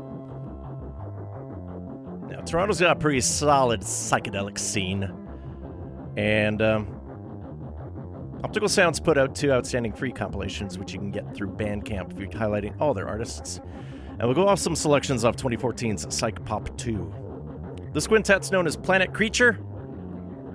Toronto's 2.46 2.80
got 2.80 2.96
a 2.96 3.00
pretty 3.00 3.20
solid 3.20 3.80
psychedelic 3.82 4.58
scene. 4.58 5.10
And 6.16 6.60
um, 6.60 8.40
Optical 8.44 8.68
Sounds 8.68 9.00
put 9.00 9.16
out 9.16 9.34
two 9.34 9.52
outstanding 9.52 9.92
free 9.92 10.12
compilations, 10.12 10.78
which 10.78 10.92
you 10.92 10.98
can 10.98 11.10
get 11.10 11.34
through 11.34 11.52
Bandcamp, 11.52 12.12
if 12.12 12.18
you're 12.18 12.28
highlighting 12.28 12.78
all 12.80 12.92
their 12.92 13.08
artists. 13.08 13.60
And 14.18 14.22
we'll 14.22 14.34
go 14.34 14.48
off 14.48 14.58
some 14.58 14.76
selections 14.76 15.24
off 15.24 15.36
2014's 15.36 16.14
Psych 16.14 16.44
Pop 16.44 16.76
2. 16.76 17.14
This 17.92 18.06
quintet's 18.06 18.50
known 18.50 18.66
as 18.66 18.76
Planet 18.76 19.12
Creature. 19.14 19.58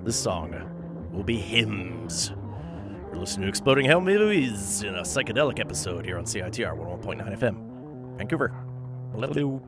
This 0.03 0.19
song 0.19 1.09
will 1.11 1.23
be 1.23 1.37
Hymns. 1.37 2.31
You're 3.07 3.17
listening 3.17 3.43
to 3.43 3.49
Exploding 3.49 3.85
Head 3.85 4.03
Movies 4.03 4.83
in 4.83 4.95
a 4.95 5.01
psychedelic 5.01 5.59
episode 5.59 6.05
here 6.05 6.17
on 6.17 6.25
CITR 6.25 6.77
101.9 6.77 7.39
FM. 7.39 8.17
Vancouver. 8.17 8.53
Hello. 9.13 9.61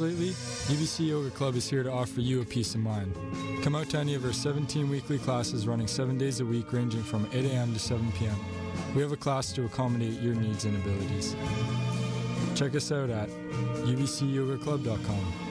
Lately? 0.00 0.30
UBC 0.30 1.08
Yoga 1.08 1.30
Club 1.30 1.54
is 1.54 1.68
here 1.68 1.82
to 1.82 1.90
offer 1.90 2.20
you 2.20 2.42
a 2.42 2.44
peace 2.44 2.74
of 2.74 2.80
mind. 2.80 3.14
Come 3.62 3.74
out 3.74 3.88
to 3.90 3.98
any 3.98 4.14
of 4.14 4.24
our 4.24 4.32
17 4.32 4.90
weekly 4.90 5.18
classes 5.18 5.66
running 5.66 5.86
7 5.86 6.18
days 6.18 6.40
a 6.40 6.44
week 6.44 6.72
ranging 6.72 7.02
from 7.02 7.26
8 7.32 7.44
a.m. 7.46 7.72
to 7.72 7.78
7 7.78 8.12
p.m. 8.12 8.36
We 8.94 9.02
have 9.02 9.12
a 9.12 9.16
class 9.16 9.52
to 9.52 9.64
accommodate 9.64 10.20
your 10.20 10.34
needs 10.34 10.64
and 10.64 10.76
abilities. 10.76 11.34
Check 12.54 12.74
us 12.74 12.92
out 12.92 13.10
at 13.10 13.28
ubcyogaclub.com. 13.84 15.45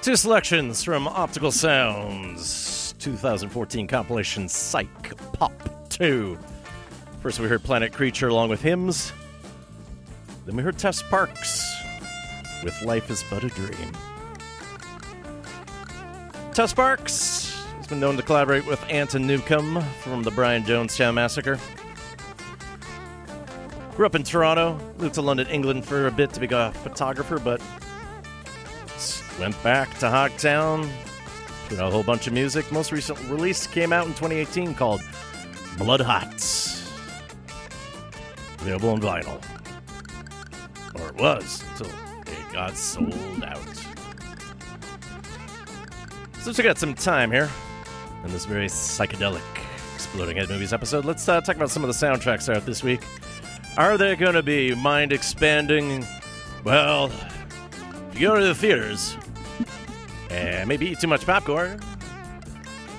Two 0.00 0.16
selections 0.16 0.82
from 0.82 1.06
Optical 1.06 1.52
Sounds 1.52 2.94
2014 2.98 3.86
compilation 3.86 4.48
Psych 4.48 4.88
Pop 5.34 5.52
2. 5.90 6.38
First, 7.20 7.40
we 7.40 7.46
heard 7.46 7.62
Planet 7.62 7.92
Creature 7.92 8.28
along 8.28 8.48
with 8.48 8.62
hymns. 8.62 9.12
Then 10.46 10.56
we 10.56 10.62
heard 10.62 10.78
Tess 10.78 11.02
Parks 11.02 11.76
with 12.64 12.80
Life 12.80 13.10
is 13.10 13.22
But 13.28 13.44
a 13.44 13.48
Dream. 13.48 13.92
Tess 16.54 16.72
Parks 16.72 17.27
been 17.88 18.00
known 18.00 18.16
to 18.18 18.22
collaborate 18.22 18.66
with 18.66 18.84
Anton 18.90 19.26
Newcombe 19.26 19.80
from 20.02 20.22
the 20.22 20.30
Brian 20.30 20.62
Jonestown 20.62 21.14
Massacre. 21.14 21.58
Grew 23.96 24.04
up 24.04 24.14
in 24.14 24.22
Toronto, 24.22 24.78
moved 24.98 25.14
to 25.14 25.22
London, 25.22 25.46
England 25.46 25.86
for 25.86 26.06
a 26.06 26.10
bit 26.10 26.32
to 26.34 26.40
be 26.40 26.46
a 26.50 26.70
photographer, 26.72 27.38
but 27.38 27.62
went 29.40 29.60
back 29.62 29.90
to 30.00 30.06
Hogtown, 30.06 30.90
out 31.72 31.78
a 31.78 31.90
whole 31.90 32.02
bunch 32.02 32.26
of 32.26 32.34
music. 32.34 32.70
Most 32.70 32.92
recent 32.92 33.18
release 33.30 33.66
came 33.66 33.92
out 33.92 34.06
in 34.06 34.12
2018 34.12 34.74
called 34.74 35.00
Blood 35.78 36.00
Hot. 36.00 36.34
Available 38.60 38.90
on 38.90 39.00
vinyl. 39.00 39.42
Or 41.00 41.08
it 41.08 41.16
was 41.16 41.64
until 41.70 41.90
it 42.26 42.52
got 42.52 42.76
sold 42.76 43.44
out. 43.44 43.58
Since 46.40 46.58
we 46.58 46.64
got 46.64 46.76
some 46.76 46.94
time 46.94 47.30
here 47.30 47.48
in 48.24 48.32
this 48.32 48.44
very 48.44 48.66
psychedelic 48.66 49.42
Exploding 49.94 50.36
Head 50.36 50.48
Movies 50.48 50.72
episode, 50.72 51.04
let's 51.04 51.28
uh, 51.28 51.40
talk 51.40 51.56
about 51.56 51.70
some 51.70 51.84
of 51.84 51.88
the 51.88 52.06
soundtracks 52.06 52.52
out 52.52 52.64
this 52.64 52.82
week. 52.82 53.00
Are 53.76 53.96
they 53.96 54.16
going 54.16 54.34
to 54.34 54.42
be 54.42 54.74
mind 54.74 55.12
expanding? 55.12 56.06
Well, 56.64 57.06
if 58.10 58.20
you 58.20 58.28
go 58.28 58.38
to 58.38 58.46
the 58.46 58.54
theaters 58.54 59.16
and 60.30 60.68
maybe 60.68 60.88
eat 60.88 61.00
too 61.00 61.06
much 61.06 61.24
popcorn, 61.24 61.80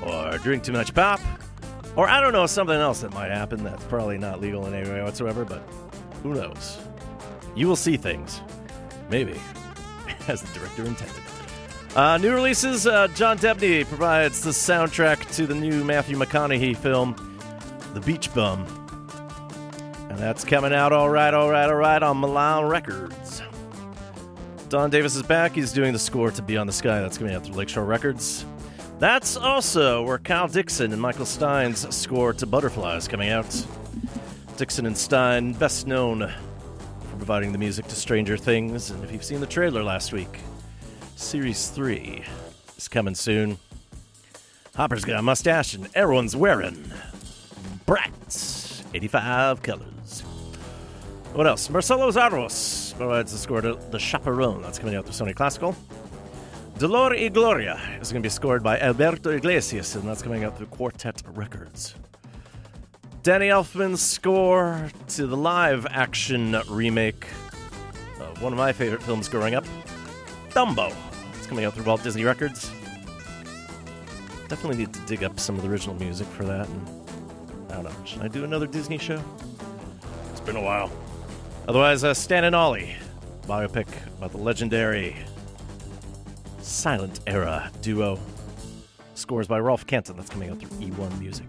or 0.02 0.38
drink 0.38 0.64
too 0.64 0.74
much 0.74 0.94
pop, 0.94 1.20
or 1.96 2.08
I 2.08 2.22
don't 2.22 2.34
know, 2.34 2.46
something 2.46 2.76
else 2.76 3.02
that 3.02 3.14
might 3.14 3.32
happen 3.32 3.64
that's 3.64 3.84
probably 3.86 4.18
not 4.18 4.40
legal 4.40 4.66
in 4.68 4.74
any 4.74 4.90
way 4.90 5.02
whatsoever, 5.04 5.44
but 5.44 5.62
who 6.24 6.34
knows? 6.34 6.78
You 7.56 7.68
will 7.68 7.76
see 7.76 7.98
things. 7.98 8.42
Maybe. 9.10 9.40
As 10.28 10.42
the 10.42 10.60
director 10.60 10.86
intended. 10.86 11.24
Uh, 11.96 12.18
new 12.18 12.34
releases 12.34 12.86
uh, 12.86 13.08
John 13.10 13.38
Debney 13.40 13.84
provides 13.88 14.42
the 14.42 14.52
soundtrack 14.52 15.34
to 15.36 15.48
the 15.48 15.56
new 15.56 15.84
Matthew 15.84 16.18
McConaughey 16.18 16.78
film, 16.78 17.16
The 17.96 18.00
Beach 18.02 18.32
Bum. 18.36 18.64
And 20.10 20.20
that's 20.20 20.44
coming 20.44 20.72
out 20.72 20.94
all 20.94 21.10
right, 21.10 21.34
all 21.34 21.50
right, 21.50 21.68
all 21.68 21.76
right 21.76 22.02
on 22.02 22.20
Milan 22.20 22.66
Records. 22.66 23.42
Don 24.70 24.92
Davis 24.92 25.16
is 25.16 25.24
back. 25.24 25.54
He's 25.54 25.74
doing 25.74 25.92
the 25.92 26.00
score 26.00 26.30
to 26.30 26.42
Beyond 26.44 26.70
the 26.70 26.74
Sky. 26.74 27.02
That's 27.02 27.18
coming 27.18 27.34
out 27.34 27.44
through 27.44 27.56
Lakeshore 27.56 27.86
Records. 27.86 28.46
That's 29.00 29.36
also 29.36 30.04
where 30.04 30.20
Kyle 30.20 30.48
Dixon 30.48 30.94
and 30.94 31.02
Michael 31.02 31.26
Stein's 31.26 31.94
score 31.96 32.34
to 32.34 32.46
Butterflies 32.46 33.08
coming 33.08 33.30
out. 33.30 33.66
Dixon 34.58 34.86
and 34.86 34.96
Stein, 34.96 35.54
best 35.54 35.88
known 35.88 36.20
for 36.20 37.16
providing 37.18 37.52
the 37.52 37.58
music 37.58 37.88
to 37.88 37.96
Stranger 37.96 38.38
Things. 38.38 38.92
And 38.92 39.04
if 39.04 39.12
you've 39.12 39.24
seen 39.24 39.40
the 39.40 39.48
trailer 39.48 39.84
last 39.84 40.14
week, 40.14 40.40
Series 41.20 41.68
3 41.68 42.24
is 42.78 42.88
coming 42.88 43.14
soon. 43.14 43.60
Hopper's 44.76 45.04
got 45.04 45.20
a 45.20 45.22
mustache 45.22 45.74
and 45.74 45.90
everyone's 45.94 46.34
wearing 46.34 46.92
bright 47.86 48.14
85 48.94 49.62
colors. 49.62 50.22
What 51.34 51.46
else? 51.46 51.70
Marcelo 51.70 52.10
Zarvos 52.10 52.98
provides 52.98 53.34
the 53.34 53.38
score 53.38 53.60
to 53.60 53.78
The 53.92 54.00
Chaperone. 54.00 54.62
That's 54.62 54.80
coming 54.80 54.96
out 54.96 55.06
through 55.06 55.28
Sony 55.28 55.36
Classical. 55.36 55.76
Dolor 56.78 57.10
y 57.10 57.28
Gloria 57.28 57.80
is 58.02 58.14
going 58.14 58.24
to 58.24 58.26
be 58.26 58.32
scored 58.32 58.64
by 58.64 58.80
Alberto 58.80 59.30
Iglesias, 59.32 59.96
and 59.96 60.08
that's 60.08 60.22
coming 60.22 60.46
out 60.46 60.58
through 60.58 60.68
Quartet 60.68 61.22
Records. 61.34 61.96
Danny 63.24 63.50
Elfman's 63.50 64.02
score 64.02 64.90
to 65.10 65.28
the 65.28 65.38
live 65.38 65.86
action 65.92 66.56
remake 66.70 67.28
of 68.22 68.42
one 68.42 68.54
of 68.54 68.58
my 68.58 68.72
favorite 68.72 69.04
films 69.04 69.28
growing 69.28 69.54
up, 69.54 69.66
Dumbo. 70.52 71.09
Coming 71.50 71.66
out 71.66 71.74
through 71.74 71.86
Walt 71.86 72.04
Disney 72.04 72.24
Records. 72.24 72.70
Definitely 74.48 74.78
need 74.78 74.94
to 74.94 75.00
dig 75.08 75.24
up 75.24 75.40
some 75.40 75.56
of 75.56 75.64
the 75.64 75.68
original 75.68 75.96
music 75.96 76.28
for 76.28 76.44
that. 76.46 76.68
And 76.68 76.88
I 77.70 77.74
don't 77.74 77.86
know. 77.86 78.06
Should 78.06 78.22
I 78.22 78.28
do 78.28 78.44
another 78.44 78.68
Disney 78.68 79.00
show? 79.00 79.20
It's 80.30 80.42
been 80.42 80.58
a 80.58 80.62
while. 80.62 80.92
Otherwise, 81.68 82.04
uh, 82.04 82.14
Stan 82.14 82.44
and 82.44 82.56
Ollie, 82.56 82.96
biopic 83.48 83.88
about 84.20 84.32
the 84.32 84.38
legendary 84.38 85.16
silent 86.62 87.20
era 87.26 87.72
duo. 87.82 88.20
Scores 89.16 89.48
by 89.48 89.60
Rolf 89.60 89.88
Canton. 89.88 90.18
That's 90.18 90.30
coming 90.30 90.52
out 90.52 90.60
through 90.60 90.70
E1 90.78 91.20
Music. 91.20 91.48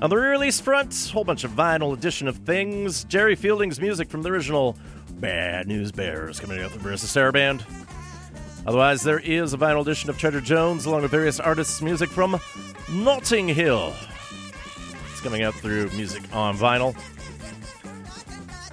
On 0.00 0.08
the 0.08 0.16
re-release 0.16 0.60
front, 0.60 0.94
a 1.08 1.12
whole 1.12 1.24
bunch 1.24 1.42
of 1.42 1.50
vinyl 1.50 1.94
edition 1.94 2.28
of 2.28 2.36
things. 2.36 3.02
Jerry 3.02 3.34
Fielding's 3.34 3.80
music 3.80 4.08
from 4.08 4.22
the 4.22 4.30
original 4.30 4.78
Bad 5.14 5.66
News 5.66 5.90
Bears 5.90 6.38
coming 6.38 6.62
out 6.62 6.70
through 6.70 6.92
Varèse 6.92 7.06
Sarabande. 7.06 7.64
Otherwise, 8.68 9.00
there 9.00 9.20
is 9.20 9.54
a 9.54 9.56
vinyl 9.56 9.80
edition 9.80 10.10
of 10.10 10.18
Trevor 10.18 10.42
Jones 10.42 10.84
along 10.84 11.00
with 11.00 11.10
various 11.10 11.40
artists' 11.40 11.80
music 11.80 12.10
from 12.10 12.38
Notting 12.92 13.48
Hill. 13.48 13.94
It's 15.10 15.22
coming 15.22 15.42
out 15.42 15.54
through 15.54 15.88
Music 15.92 16.22
on 16.34 16.54
Vinyl. 16.54 16.94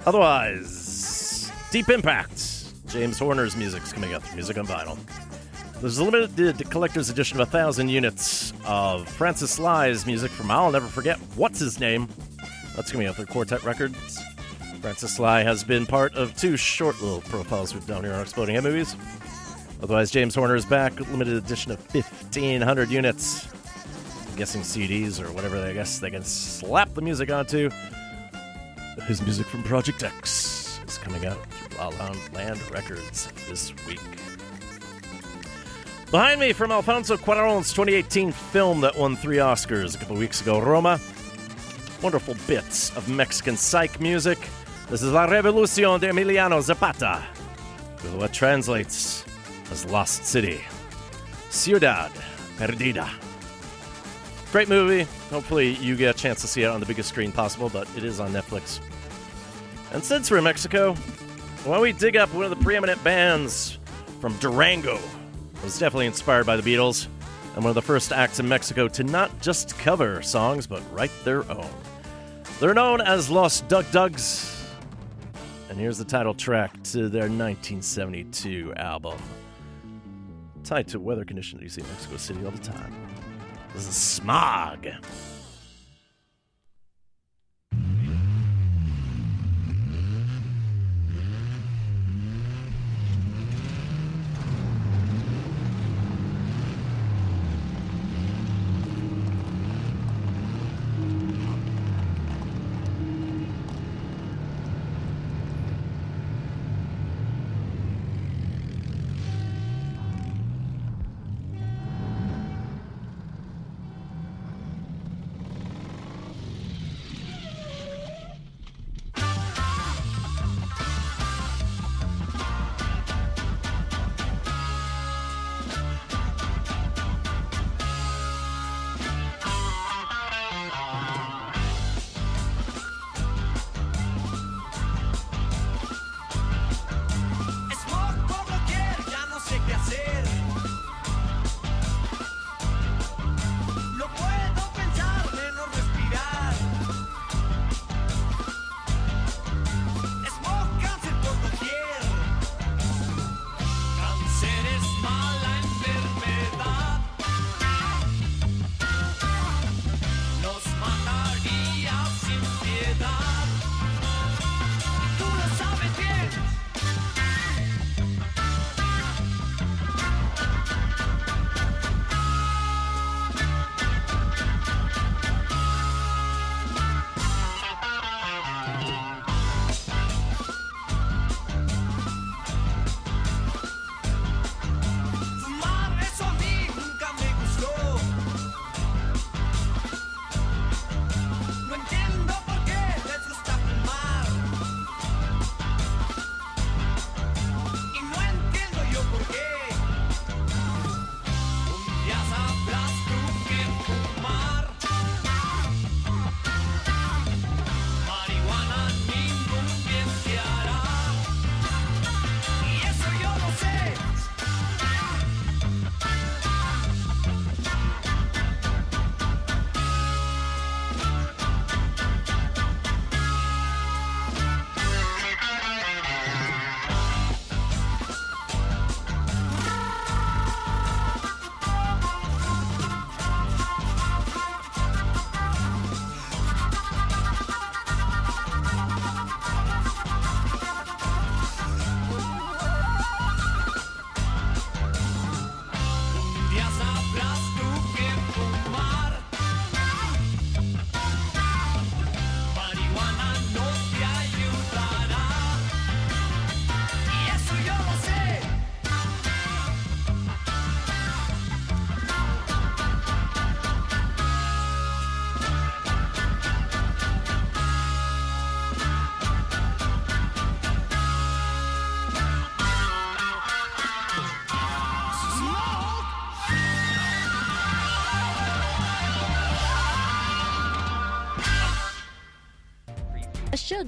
Otherwise, 0.04 1.50
Deep 1.70 1.88
Impact. 1.88 2.88
James 2.88 3.18
Horner's 3.18 3.56
music's 3.56 3.90
coming 3.90 4.12
out 4.12 4.22
through 4.22 4.34
Music 4.34 4.58
on 4.58 4.66
Vinyl. 4.66 4.98
There's 5.80 5.96
a 5.96 6.04
limited 6.04 6.70
collector's 6.70 7.08
edition 7.08 7.40
of 7.40 7.48
a 7.48 7.50
thousand 7.50 7.88
units 7.88 8.52
of 8.66 9.08
Francis 9.08 9.58
Lai's 9.58 10.04
music 10.04 10.30
from 10.30 10.50
I'll 10.50 10.70
Never 10.70 10.88
Forget 10.88 11.16
What's 11.36 11.60
His 11.60 11.80
Name. 11.80 12.06
That's 12.74 12.92
coming 12.92 13.06
out 13.06 13.16
through 13.16 13.26
Quartet 13.26 13.64
Records. 13.64 14.22
Francis 14.82 15.18
Lai 15.18 15.42
has 15.42 15.64
been 15.64 15.86
part 15.86 16.14
of 16.14 16.36
two 16.36 16.58
short 16.58 17.00
little 17.00 17.22
profiles 17.22 17.72
we've 17.72 17.86
done 17.86 18.04
here 18.04 18.12
on 18.12 18.20
Exploding 18.20 18.56
Head 18.56 18.64
Movies. 18.64 18.94
Otherwise, 19.82 20.10
James 20.10 20.34
Horner 20.34 20.56
is 20.56 20.64
back, 20.64 20.98
limited 21.10 21.34
edition 21.34 21.72
of 21.72 21.78
1,500 21.94 22.90
units. 22.90 23.46
I'm 24.28 24.36
guessing 24.36 24.62
CDs 24.62 25.20
or 25.22 25.30
whatever 25.32 25.60
they 25.60 25.74
guess 25.74 25.98
they 25.98 26.10
can 26.10 26.22
slap 26.22 26.92
the 26.94 27.02
music 27.02 27.30
onto. 27.30 27.70
His 29.06 29.20
music 29.22 29.46
from 29.46 29.62
Project 29.62 30.02
X 30.02 30.80
is 30.86 30.98
coming 30.98 31.26
out 31.26 31.38
through 31.50 31.78
La 31.78 31.88
La 31.88 32.14
Land 32.32 32.60
Records 32.70 33.28
this 33.48 33.74
week. 33.86 34.00
Behind 36.10 36.40
me 36.40 36.52
from 36.52 36.70
Alfonso 36.70 37.16
Cuarón's 37.16 37.72
2018 37.72 38.32
film 38.32 38.80
that 38.80 38.96
won 38.96 39.16
three 39.16 39.36
Oscars 39.36 39.94
a 39.94 39.98
couple 39.98 40.16
weeks 40.16 40.40
ago, 40.40 40.60
Roma. 40.60 41.00
Wonderful 42.00 42.36
bits 42.46 42.96
of 42.96 43.08
Mexican 43.08 43.56
psych 43.56 44.00
music. 44.00 44.38
This 44.88 45.02
is 45.02 45.12
La 45.12 45.26
Revolucion 45.26 46.00
de 46.00 46.08
Emiliano 46.08 46.62
Zapata, 46.62 47.22
what 48.16 48.32
translates 48.32 49.24
as 49.70 49.84
Lost 49.86 50.24
City. 50.24 50.60
Ciudad 51.50 52.12
Perdida. 52.58 53.08
Great 54.52 54.68
movie. 54.68 55.06
Hopefully, 55.30 55.74
you 55.74 55.96
get 55.96 56.14
a 56.14 56.18
chance 56.18 56.40
to 56.40 56.46
see 56.46 56.62
it 56.62 56.66
on 56.66 56.80
the 56.80 56.86
biggest 56.86 57.08
screen 57.08 57.32
possible, 57.32 57.68
but 57.68 57.88
it 57.96 58.04
is 58.04 58.20
on 58.20 58.32
Netflix. 58.32 58.80
And 59.92 60.02
since 60.02 60.30
we're 60.30 60.38
in 60.38 60.44
Mexico, 60.44 60.94
why 61.64 61.74
don't 61.74 61.82
we 61.82 61.92
dig 61.92 62.16
up 62.16 62.32
one 62.32 62.44
of 62.44 62.50
the 62.50 62.64
preeminent 62.64 63.02
bands 63.02 63.78
from 64.20 64.36
Durango? 64.38 64.96
It 64.96 65.64
was 65.64 65.78
definitely 65.78 66.06
inspired 66.06 66.46
by 66.46 66.56
the 66.56 66.62
Beatles, 66.62 67.06
and 67.54 67.64
one 67.64 67.70
of 67.70 67.74
the 67.74 67.82
first 67.82 68.12
acts 68.12 68.38
in 68.38 68.48
Mexico 68.48 68.88
to 68.88 69.04
not 69.04 69.40
just 69.40 69.76
cover 69.78 70.22
songs, 70.22 70.66
but 70.66 70.82
write 70.92 71.10
their 71.24 71.50
own. 71.50 71.70
They're 72.60 72.74
known 72.74 73.00
as 73.00 73.30
Los 73.30 73.62
Dug 73.62 73.90
Dug's, 73.90 74.64
and 75.68 75.78
here's 75.78 75.98
the 75.98 76.04
title 76.04 76.34
track 76.34 76.72
to 76.84 77.08
their 77.08 77.22
1972 77.22 78.74
album, 78.76 79.18
tied 80.66 80.88
to 80.88 80.98
weather 80.98 81.24
conditions 81.24 81.62
you 81.62 81.68
see 81.68 81.80
in 81.80 81.86
Mexico 81.88 82.16
City 82.16 82.44
all 82.44 82.50
the 82.50 82.58
time. 82.58 82.92
This 83.72 83.86
is 83.86 83.96
Smog. 83.96 84.88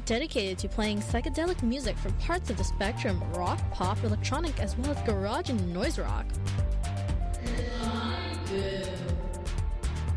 dedicated 0.09 0.57
to 0.57 0.69
playing 0.71 1.01
psychedelic 1.01 1.63
music 1.63 1.95
from 1.99 2.15
parts 2.15 2.49
of 2.49 2.57
the 2.57 2.65
spectrum 2.65 3.23
rock, 3.35 3.61
pop, 3.71 4.03
electronic, 4.03 4.59
as 4.59 4.75
well 4.79 4.91
as 4.91 5.03
garage 5.03 5.51
and 5.51 5.73
noise 5.73 5.99
rock. 5.99 6.25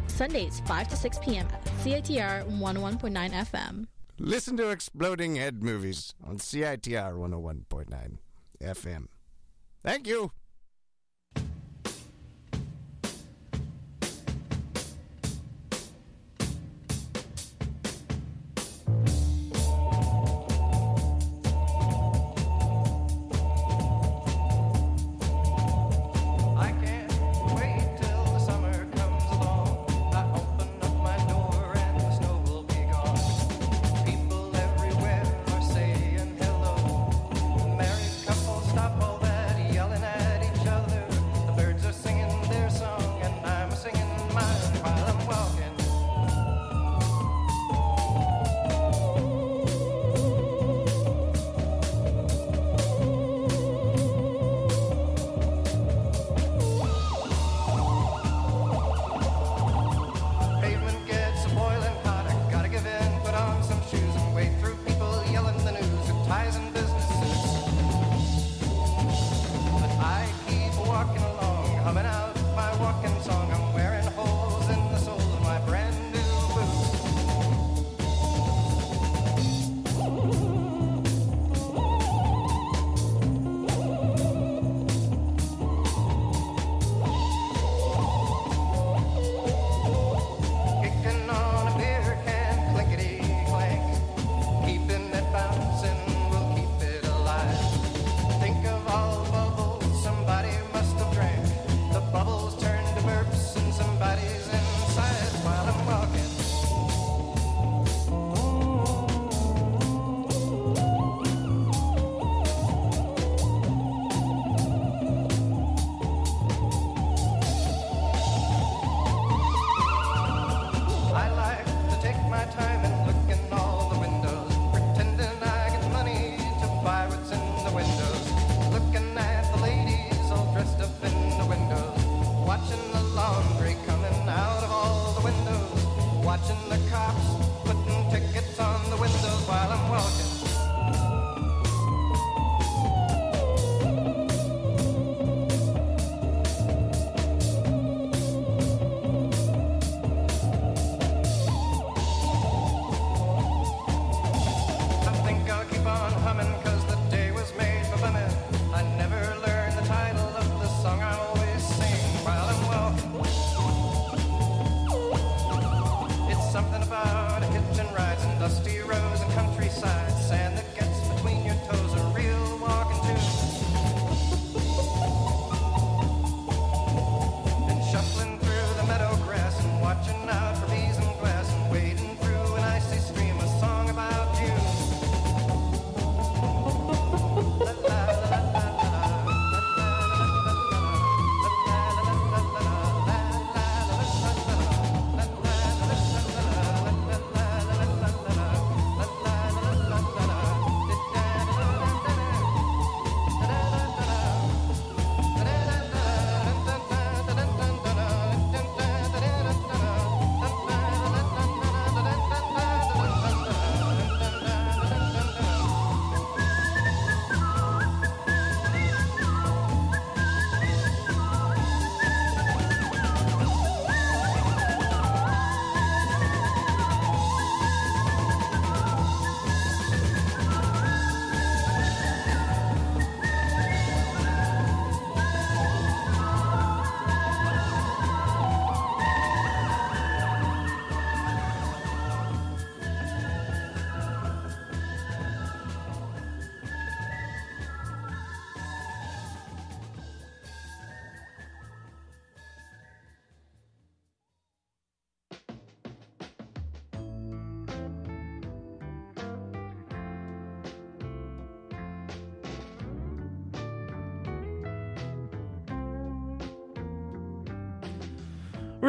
Sundays, 0.08 0.62
5 0.66 0.88
to 0.88 0.96
6 0.96 1.20
p.m. 1.20 1.46
at 1.52 1.66
CITR 1.84 2.50
101.9 2.58 3.32
FM. 3.32 3.88
Listen 4.18 4.56
to 4.56 4.70
Exploding 4.70 5.36
Head 5.36 5.62
Movies 5.62 6.16
on 6.24 6.38
CITR 6.38 7.14
101.9 7.18 8.18
FM. 8.64 9.08
Thank 9.84 10.08
you. 10.08 10.32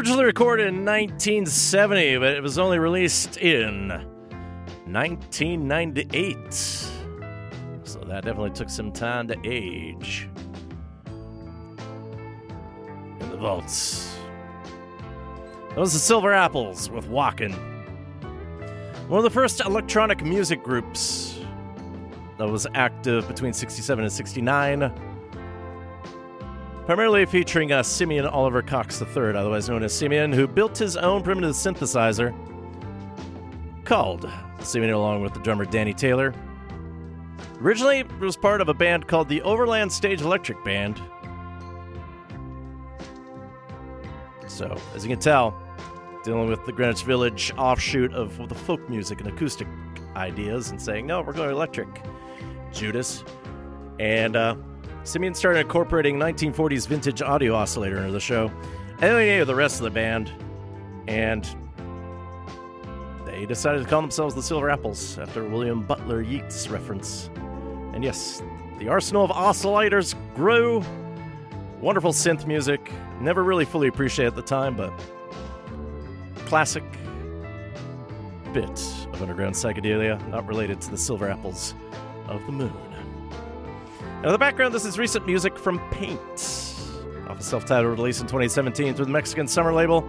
originally 0.02 0.24
recorded 0.24 0.66
in 0.66 0.84
1970, 0.84 2.18
but 2.18 2.30
it 2.30 2.42
was 2.42 2.58
only 2.58 2.76
released 2.76 3.36
in 3.36 3.86
1998. 4.86 6.52
So 7.84 8.00
that 8.08 8.24
definitely 8.24 8.50
took 8.50 8.68
some 8.68 8.90
time 8.90 9.28
to 9.28 9.36
age. 9.44 10.28
In 13.20 13.30
the 13.30 13.36
vaults. 13.36 14.18
Those 15.76 15.94
are 15.94 16.00
Silver 16.00 16.32
Apples 16.32 16.90
with 16.90 17.06
Walkin'. 17.08 17.52
One 19.06 19.18
of 19.18 19.22
the 19.22 19.30
first 19.30 19.60
electronic 19.60 20.24
music 20.24 20.64
groups 20.64 21.38
that 22.38 22.48
was 22.48 22.66
active 22.74 23.28
between 23.28 23.52
67 23.52 24.02
and 24.02 24.12
69. 24.12 25.11
Primarily 26.86 27.24
featuring 27.26 27.70
uh, 27.70 27.84
Simeon 27.84 28.26
Oliver 28.26 28.60
Cox 28.60 29.00
III, 29.00 29.36
otherwise 29.36 29.68
known 29.68 29.84
as 29.84 29.92
Simeon, 29.92 30.32
who 30.32 30.48
built 30.48 30.76
his 30.76 30.96
own 30.96 31.22
primitive 31.22 31.52
synthesizer 31.52 32.34
called 33.84 34.28
Simeon 34.60 34.92
along 34.92 35.22
with 35.22 35.32
the 35.32 35.40
drummer 35.40 35.64
Danny 35.64 35.94
Taylor. 35.94 36.34
Originally, 37.60 38.00
it 38.00 38.18
was 38.18 38.36
part 38.36 38.60
of 38.60 38.68
a 38.68 38.74
band 38.74 39.06
called 39.06 39.28
the 39.28 39.40
Overland 39.42 39.92
Stage 39.92 40.22
Electric 40.22 40.64
Band. 40.64 41.00
So, 44.48 44.76
as 44.96 45.04
you 45.04 45.08
can 45.08 45.20
tell, 45.20 45.56
dealing 46.24 46.48
with 46.48 46.66
the 46.66 46.72
Greenwich 46.72 47.04
Village 47.04 47.52
offshoot 47.56 48.12
of 48.12 48.48
the 48.48 48.54
folk 48.56 48.88
music 48.90 49.20
and 49.20 49.28
acoustic 49.28 49.68
ideas 50.16 50.70
and 50.70 50.82
saying, 50.82 51.06
no, 51.06 51.22
we're 51.22 51.32
going 51.32 51.50
electric. 51.50 51.88
Judas. 52.72 53.22
And 54.00 54.34
uh, 54.34 54.56
Simeon 55.04 55.34
started 55.34 55.60
incorporating 55.60 56.16
1940s 56.16 56.86
vintage 56.86 57.22
audio 57.22 57.54
oscillator 57.54 57.98
into 57.98 58.12
the 58.12 58.20
show. 58.20 58.50
And 59.00 59.48
the 59.48 59.54
rest 59.54 59.78
of 59.78 59.84
the 59.84 59.90
band. 59.90 60.32
And 61.08 61.44
they 63.26 63.44
decided 63.44 63.82
to 63.82 63.88
call 63.88 64.00
themselves 64.00 64.34
the 64.34 64.42
Silver 64.42 64.70
Apples 64.70 65.18
after 65.18 65.44
William 65.44 65.82
Butler 65.84 66.22
Yeats 66.22 66.68
reference. 66.68 67.30
And 67.92 68.04
yes, 68.04 68.42
the 68.78 68.88
arsenal 68.88 69.24
of 69.24 69.32
oscillators 69.32 70.14
grew. 70.36 70.84
Wonderful 71.80 72.12
synth 72.12 72.46
music. 72.46 72.92
Never 73.20 73.42
really 73.42 73.64
fully 73.64 73.88
appreciated 73.88 74.28
at 74.28 74.36
the 74.36 74.42
time, 74.42 74.76
but 74.76 74.92
classic 76.46 76.84
bit 78.52 78.68
of 78.68 79.20
underground 79.20 79.54
psychedelia, 79.54 80.24
not 80.28 80.46
related 80.46 80.80
to 80.82 80.90
the 80.90 80.98
Silver 80.98 81.28
Apples 81.28 81.74
of 82.28 82.44
the 82.46 82.52
Moon. 82.52 82.91
Now, 84.22 84.28
in 84.28 84.32
the 84.34 84.38
background, 84.38 84.72
this 84.72 84.84
is 84.84 85.00
recent 85.00 85.26
music 85.26 85.58
from 85.58 85.80
Paint, 85.90 86.20
off 87.28 87.40
a 87.40 87.42
self 87.42 87.64
titled 87.64 87.98
release 87.98 88.20
in 88.20 88.28
2017 88.28 88.94
through 88.94 89.06
the 89.06 89.10
Mexican 89.10 89.48
summer 89.48 89.72
label. 89.72 90.06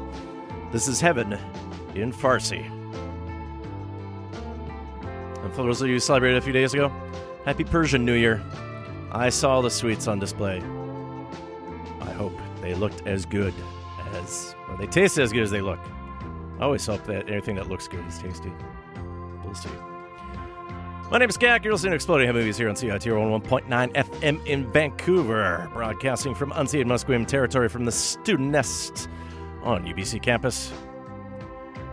This 0.71 0.87
is 0.87 1.01
Heaven 1.01 1.33
in 1.95 2.13
Farsi. 2.13 2.63
And 5.43 5.53
for 5.55 5.63
those 5.63 5.81
of 5.81 5.87
you 5.87 5.95
who 5.95 5.99
celebrated 5.99 6.37
a 6.37 6.41
few 6.41 6.53
days 6.53 6.75
ago, 6.75 6.91
Happy 7.43 7.63
Persian 7.63 8.05
New 8.05 8.13
Year. 8.13 8.43
I 9.11 9.29
saw 9.29 9.61
the 9.61 9.71
sweets 9.71 10.07
on 10.07 10.19
display. 10.19 10.61
I 11.99 12.11
hope 12.11 12.37
they 12.61 12.75
looked 12.75 13.07
as 13.07 13.25
good 13.25 13.55
as, 14.11 14.53
they 14.77 14.85
tasted 14.85 15.23
as 15.23 15.33
good 15.33 15.41
as 15.41 15.49
they 15.49 15.61
look. 15.61 15.79
I 16.59 16.65
always 16.65 16.85
hope 16.85 17.03
that 17.05 17.31
anything 17.31 17.55
that 17.55 17.67
looks 17.67 17.87
good 17.87 18.05
is 18.05 18.19
tasty. 18.19 18.51
We'll 19.43 19.55
see. 19.55 19.69
My 21.11 21.19
name 21.19 21.29
is 21.29 21.37
Gak. 21.37 21.63
You're 21.63 21.73
listening 21.73 21.91
to 21.91 21.95
Exploding 21.95 22.25
Head 22.25 22.35
Movies 22.35 22.57
here 22.57 22.69
on 22.69 22.75
CITR 22.75 23.41
101.9 23.43 23.93
FM 23.93 24.45
in 24.47 24.71
Vancouver, 24.71 25.69
broadcasting 25.73 26.33
from 26.33 26.51
unceded 26.51 26.85
Musqueam 26.85 27.27
territory 27.27 27.69
from 27.69 27.85
the 27.85 27.91
student 27.91 28.49
nest 28.49 29.07
on 29.61 29.85
UBC 29.85 30.23
campus, 30.23 30.71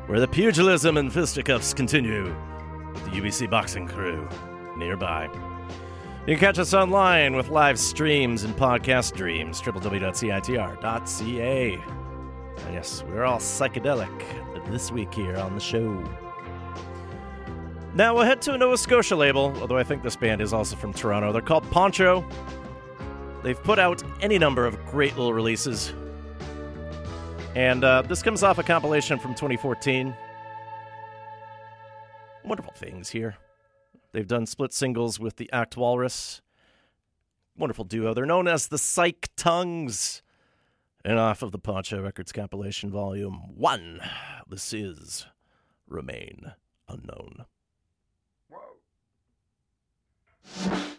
where 0.06 0.20
the 0.20 0.28
pugilism 0.28 0.96
and 0.96 1.12
fisticuffs 1.12 1.74
continue 1.74 2.34
with 2.94 3.04
the 3.04 3.11
UBC 3.11 3.50
boxing 3.50 3.86
crew 3.86 4.26
nearby. 4.78 5.28
You 6.26 6.36
can 6.36 6.38
catch 6.38 6.58
us 6.58 6.72
online 6.72 7.36
with 7.36 7.50
live 7.50 7.78
streams 7.78 8.44
and 8.44 8.56
podcast 8.56 9.04
streams, 9.04 9.61
www.citr.ca. 9.61 11.74
And 12.64 12.74
yes, 12.74 13.04
we're 13.06 13.24
all 13.24 13.38
psychedelic 13.38 14.70
this 14.70 14.90
week 14.90 15.12
here 15.12 15.36
on 15.36 15.54
the 15.54 15.61
show. 15.61 16.02
Now 17.95 18.14
we'll 18.14 18.24
head 18.24 18.41
to 18.43 18.55
a 18.55 18.59
Nova 18.59 18.76
Scotia 18.76 19.16
label, 19.16 19.53
although 19.61 19.76
I 19.76 19.82
think 19.82 20.05
this 20.05 20.14
band 20.14 20.41
is 20.41 20.53
also 20.53 20.76
from 20.76 20.93
Toronto. 20.93 21.32
They're 21.32 21.43
called 21.43 21.68
Poncho. 21.72 22.24
They've 23.43 23.61
put 23.61 23.80
out 23.80 24.01
any 24.20 24.38
number 24.38 24.64
of 24.64 24.78
great 24.86 25.16
little 25.16 25.34
releases. 25.34 25.93
And 27.57 27.82
uh, 27.82 28.03
this 28.03 28.22
comes 28.22 28.45
off 28.45 28.59
a 28.59 28.62
compilation 28.62 29.18
from 29.18 29.34
2014. 29.34 30.14
Wonderful 32.45 32.72
things 32.74 33.11
here. 33.11 33.36
They've 34.12 34.26
done 34.26 34.47
split 34.47 34.72
singles 34.72 35.18
with 35.18 35.36
the 35.36 35.51
Act 35.53 35.76
Walrus. 35.76 36.43
Wonderful 37.57 37.84
duo. 37.84 38.14
They're 38.14 38.24
known 38.24 38.47
as 38.47 38.68
the 38.68 38.78
Psyche 38.78 39.28
Tongues. 39.36 40.22
And 41.05 41.18
off 41.18 41.43
of 41.43 41.51
the 41.51 41.59
Poncho 41.59 42.01
Records 42.01 42.30
compilation, 42.30 42.91
volume 42.91 43.57
one, 43.57 44.01
this 44.49 44.72
is 44.72 45.26
Remain 45.88 46.53
Unknown. 46.88 47.47
Everybody 50.57 50.89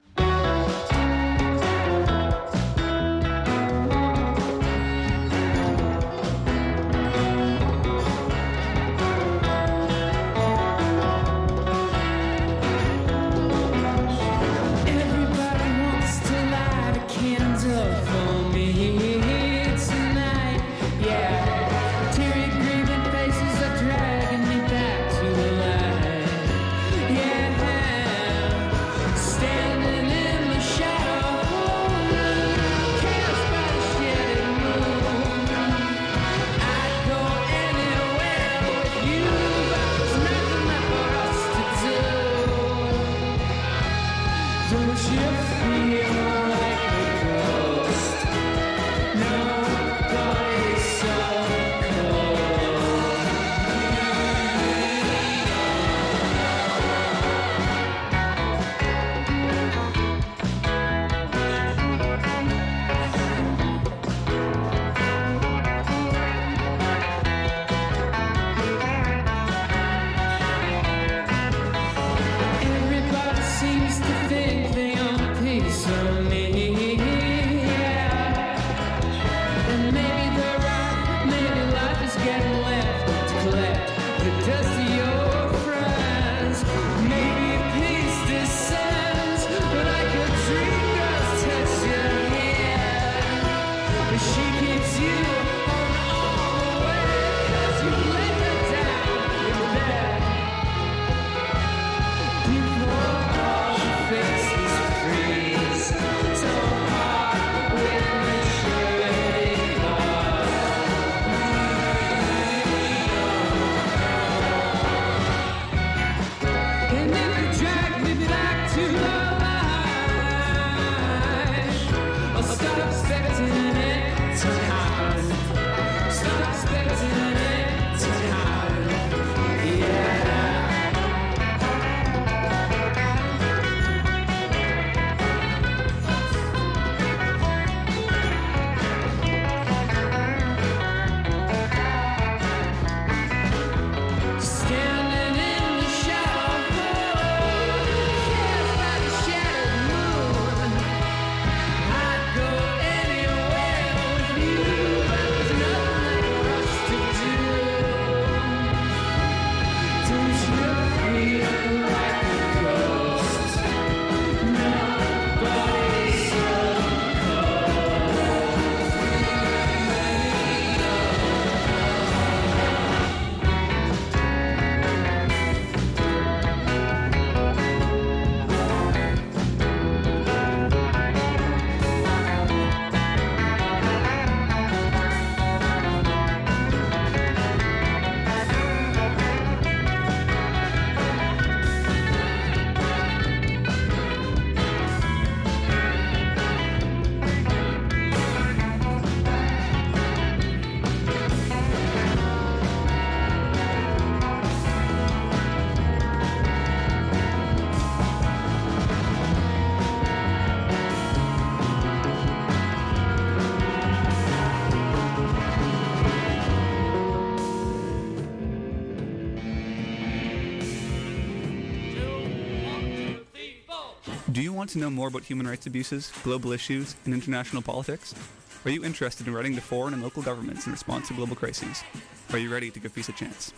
Do 224.31 224.41
you 224.41 224.53
want 224.53 224.69
to 224.69 224.79
know 224.79 224.89
more 224.89 225.09
about 225.09 225.23
human 225.23 225.45
rights 225.45 225.65
abuses, 225.65 226.09
global 226.23 226.53
issues, 226.53 226.95
and 227.03 227.13
international 227.13 227.61
politics? 227.61 228.15
Are 228.63 228.71
you 228.71 228.85
interested 228.85 229.27
in 229.27 229.33
writing 229.33 229.55
to 229.55 229.61
foreign 229.61 229.93
and 229.93 230.01
local 230.01 230.21
governments 230.21 230.65
in 230.67 230.71
response 230.71 231.09
to 231.09 231.13
global 231.15 231.35
crises? 231.35 231.83
Are 232.31 232.37
you 232.37 232.49
ready 232.49 232.71
to 232.71 232.79
give 232.79 232.95
peace 232.95 233.09
a 233.09 233.11
chance? 233.11 233.51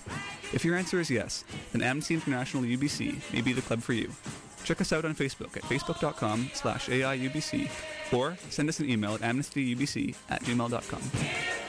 If 0.52 0.66
your 0.66 0.76
answer 0.76 1.00
is 1.00 1.12
yes, 1.12 1.44
then 1.74 1.84
Amnesty 1.84 2.16
International 2.16 2.64
UBC 2.64 3.34
may 3.34 3.42
be 3.42 3.54
the 3.54 3.62
club 3.62 3.84
for 3.84 3.94
you. 3.94 4.10
Check 4.64 4.82
us 4.82 4.92
out 4.92 5.06
on 5.06 5.14
Facebook 5.14 5.56
at 5.58 5.64
facebook.com 5.64 6.50
slash 6.54 6.88
AIUBC 6.88 7.70
or 8.12 8.36
send 8.50 8.68
us 8.70 8.80
an 8.80 8.90
email 8.90 9.14
at 9.14 9.22
amnestyubc 9.22 10.16
at 10.30 10.42
gmail.com. 10.44 11.63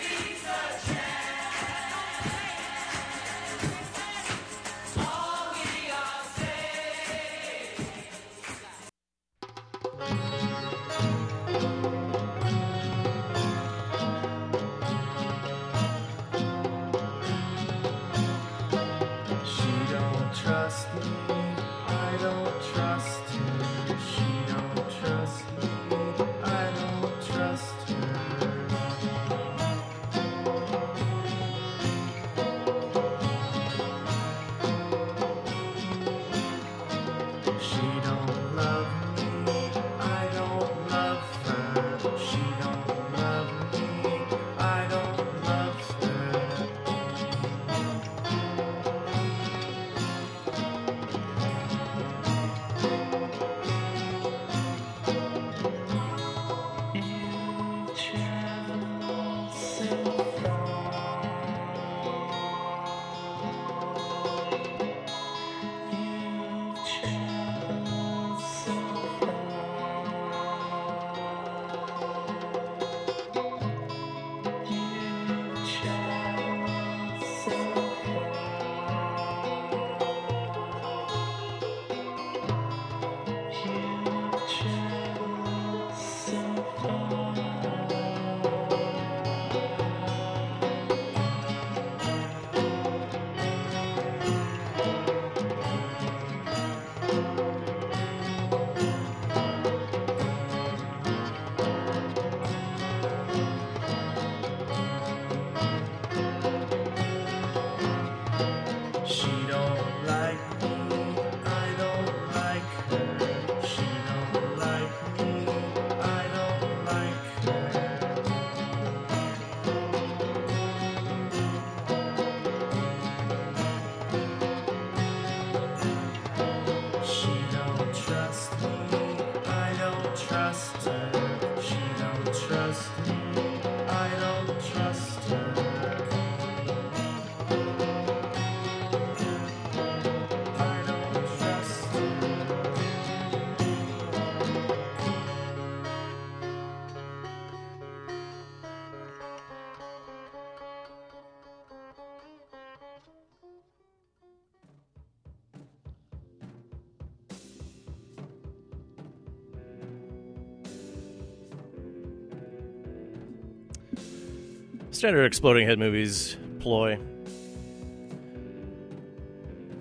Standard 165.05 165.27
exploding 165.27 165.67
head 165.67 165.79
movies 165.79 166.39
ploy 166.61 166.99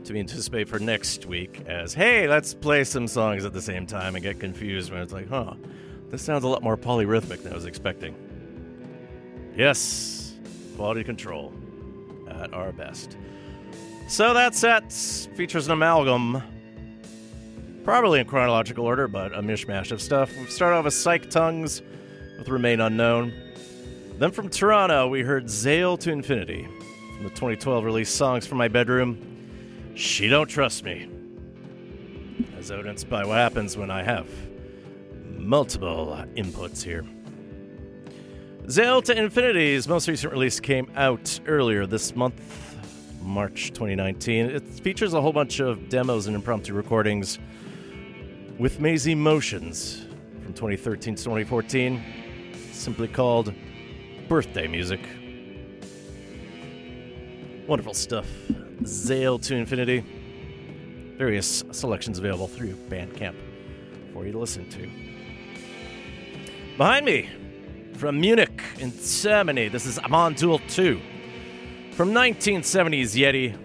to 0.03 0.11
be 0.11 0.19
anticipated 0.19 0.67
for 0.67 0.80
next 0.80 1.26
week 1.26 1.61
as 1.65 1.93
hey, 1.93 2.28
let's 2.28 2.53
play 2.53 2.84
some 2.84 3.07
songs 3.07 3.45
at 3.45 3.53
the 3.53 3.61
same 3.61 3.88
time 3.88 4.15
and 4.15 4.21
get 4.21 4.38
confused 4.41 4.91
when 4.91 5.01
it's 5.01 5.13
like, 5.13 5.30
huh, 5.30 5.53
this 6.09 6.21
sounds 6.21 6.43
a 6.43 6.47
lot 6.49 6.61
more 6.61 6.76
polyrhythmic 6.76 7.41
than 7.41 7.53
I 7.53 7.55
was 7.55 7.63
expecting. 7.63 8.13
Yes, 9.55 10.34
quality 10.76 11.05
control 11.05 11.53
at 12.30 12.53
our 12.53 12.74
best. 12.74 13.15
So 14.09 14.34
that 14.34 14.53
set 14.53 14.91
features 14.91 15.67
an 15.67 15.71
amalgam, 15.71 16.43
probably 17.86 18.19
in 18.19 18.28
chronological 18.28 18.84
order, 18.84 19.07
but 19.07 19.32
a 19.32 19.41
mishmash 19.41 19.93
of 19.93 20.01
stuff. 20.01 20.38
We 20.38 20.47
start 20.47 20.74
off 20.74 20.84
with 20.84 20.93
Psyche 20.93 21.30
Tongues 21.30 21.82
with 22.38 22.49
Remain 22.49 22.82
Unknown. 22.82 23.52
Then 24.18 24.30
from 24.30 24.47
Toronto, 24.47 25.07
we 25.07 25.24
heard 25.24 25.49
Zale 25.49 25.97
to 25.97 26.11
Infinity 26.11 26.68
from 27.16 27.24
the 27.24 27.32
2012 27.32 27.84
release 27.84 28.11
Songs 28.11 28.45
from 28.45 28.60
My 28.60 28.68
Bedroom. 28.68 29.18
She 29.95 30.27
Don't 30.27 30.48
Trust 30.48 30.84
Me, 30.84 31.10
as 32.56 32.69
evidenced 32.69 33.10
by 33.10 33.26
what 33.26 33.38
happens 33.38 33.76
when 33.76 33.90
I 33.90 34.03
have 34.03 34.27
multiple 35.35 36.23
inputs 36.35 36.84
here. 36.84 37.03
Zale 38.69 39.02
to 39.02 39.18
Infinity's 39.18 39.88
most 39.88 40.07
recent 40.07 40.31
release 40.31 40.60
came 40.60 40.91
out 40.95 41.40
earlier 41.48 41.88
this 41.88 42.15
month, 42.15 42.40
March 43.23 43.72
2019. 43.73 44.45
It 44.45 44.64
features 44.64 45.15
a 45.15 45.22
whole 45.22 45.34
bunch 45.34 45.60
of 45.60 45.90
demos 45.90 46.27
and 46.27 46.35
impromptu 46.35 46.73
recordings 46.73 47.40
with 48.60 48.80
Maisie 48.80 49.15
Motions 49.15 50.06
from 50.44 50.53
2013 50.53 51.15
to 51.15 51.23
2014, 51.23 52.03
simply 52.72 53.07
called 53.07 53.53
Birthday 54.27 54.67
Music. 54.67 55.01
Wonderful 57.67 57.93
stuff. 57.93 58.27
Zale 58.85 59.39
to 59.39 59.55
Infinity. 59.55 60.03
Various 61.17 61.63
selections 61.71 62.19
available 62.19 62.47
through 62.47 62.75
Bandcamp 62.89 63.35
for 64.13 64.25
you 64.25 64.31
to 64.31 64.39
listen 64.39 64.69
to. 64.69 64.89
Behind 66.77 67.05
me, 67.05 67.29
from 67.95 68.19
Munich 68.19 68.63
in 68.79 68.91
Germany, 69.21 69.67
this 69.67 69.85
is 69.85 69.99
Amon 69.99 70.35
Düül 70.35 70.59
2. 70.69 70.99
From 71.91 72.11
1970s 72.11 73.15
Yeti, 73.15 73.57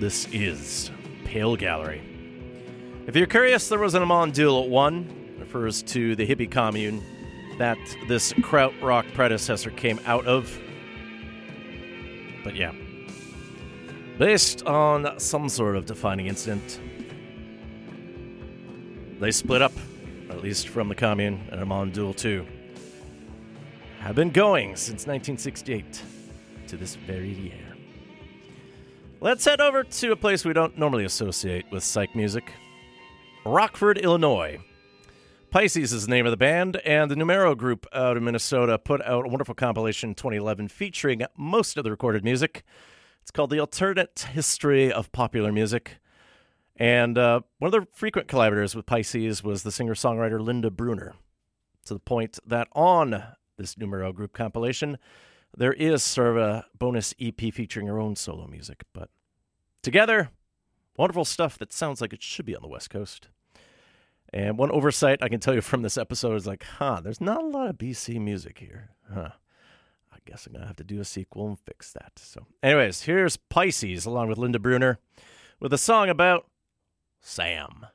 this 0.00 0.26
is 0.32 0.90
Pale 1.24 1.56
Gallery. 1.56 2.02
If 3.06 3.14
you're 3.14 3.26
curious, 3.26 3.68
there 3.68 3.78
was 3.78 3.94
an 3.94 4.02
Amon 4.02 4.32
Düül 4.32 4.68
1, 4.68 5.36
refers 5.38 5.82
to 5.82 6.16
the 6.16 6.26
hippie 6.26 6.50
commune 6.50 7.02
that 7.58 7.78
this 8.08 8.32
krautrock 8.34 9.12
predecessor 9.14 9.70
came 9.70 10.00
out 10.06 10.26
of. 10.26 10.58
But 12.42 12.56
yeah, 12.56 12.72
based 14.18 14.64
on 14.66 15.18
some 15.18 15.48
sort 15.48 15.76
of 15.76 15.86
defining 15.86 16.26
incident, 16.26 16.80
they 19.20 19.30
split 19.30 19.62
up, 19.62 19.72
at 20.30 20.42
least 20.42 20.68
from 20.68 20.88
the 20.88 20.94
commune, 20.94 21.48
and 21.50 21.60
Amon 21.60 21.92
Düül 21.92 22.14
2 22.16 22.46
have 24.00 24.14
been 24.14 24.30
going 24.30 24.76
since 24.76 25.06
1968 25.06 26.02
to 26.66 26.76
this 26.76 26.94
very 26.94 27.30
year. 27.30 27.74
Let's 29.20 29.46
head 29.46 29.62
over 29.62 29.82
to 29.82 30.12
a 30.12 30.16
place 30.16 30.44
we 30.44 30.52
don't 30.52 30.76
normally 30.76 31.06
associate 31.06 31.64
with 31.72 31.82
psych 31.82 32.14
music 32.14 32.52
Rockford, 33.46 33.98
Illinois. 33.98 34.58
Pisces 35.54 35.92
is 35.92 36.04
the 36.04 36.10
name 36.10 36.26
of 36.26 36.32
the 36.32 36.36
band, 36.36 36.78
and 36.84 37.08
the 37.08 37.14
Numero 37.14 37.54
Group 37.54 37.86
out 37.92 38.16
of 38.16 38.24
Minnesota 38.24 38.76
put 38.76 39.00
out 39.02 39.24
a 39.24 39.28
wonderful 39.28 39.54
compilation 39.54 40.08
in 40.08 40.14
2011 40.16 40.66
featuring 40.66 41.22
most 41.36 41.76
of 41.76 41.84
the 41.84 41.92
recorded 41.92 42.24
music. 42.24 42.64
It's 43.22 43.30
called 43.30 43.50
The 43.50 43.60
Alternate 43.60 44.26
History 44.32 44.92
of 44.92 45.12
Popular 45.12 45.52
Music. 45.52 45.98
And 46.74 47.16
uh, 47.16 47.42
one 47.60 47.72
of 47.72 47.80
the 47.80 47.86
frequent 47.92 48.26
collaborators 48.26 48.74
with 48.74 48.84
Pisces 48.84 49.44
was 49.44 49.62
the 49.62 49.70
singer 49.70 49.94
songwriter 49.94 50.40
Linda 50.40 50.72
Bruner, 50.72 51.14
to 51.84 51.94
the 51.94 52.00
point 52.00 52.40
that 52.44 52.66
on 52.72 53.22
this 53.56 53.78
Numero 53.78 54.12
Group 54.12 54.32
compilation, 54.32 54.98
there 55.56 55.74
is 55.74 56.02
sort 56.02 56.30
of 56.30 56.36
a 56.36 56.66
bonus 56.76 57.14
EP 57.20 57.54
featuring 57.54 57.86
her 57.86 58.00
own 58.00 58.16
solo 58.16 58.48
music. 58.48 58.82
But 58.92 59.08
together, 59.84 60.30
wonderful 60.96 61.24
stuff 61.24 61.56
that 61.58 61.72
sounds 61.72 62.00
like 62.00 62.12
it 62.12 62.24
should 62.24 62.44
be 62.44 62.56
on 62.56 62.62
the 62.62 62.66
West 62.66 62.90
Coast. 62.90 63.28
And 64.34 64.58
one 64.58 64.72
oversight 64.72 65.22
I 65.22 65.28
can 65.28 65.38
tell 65.38 65.54
you 65.54 65.60
from 65.60 65.82
this 65.82 65.96
episode 65.96 66.34
is 66.34 66.44
like, 66.44 66.64
huh, 66.64 67.00
there's 67.00 67.20
not 67.20 67.40
a 67.40 67.46
lot 67.46 67.68
of 67.68 67.78
BC 67.78 68.20
music 68.20 68.58
here. 68.58 68.90
Huh. 69.08 69.28
I 70.12 70.16
guess 70.26 70.44
I'm 70.44 70.52
going 70.52 70.62
to 70.62 70.66
have 70.66 70.76
to 70.76 70.84
do 70.84 71.00
a 71.00 71.04
sequel 71.04 71.46
and 71.46 71.56
fix 71.56 71.92
that. 71.92 72.14
So, 72.16 72.44
anyways, 72.60 73.02
here's 73.02 73.36
Pisces 73.36 74.06
along 74.06 74.28
with 74.28 74.38
Linda 74.38 74.58
Bruner 74.58 74.98
with 75.60 75.72
a 75.72 75.78
song 75.78 76.08
about 76.08 76.48
Sam. 77.20 77.86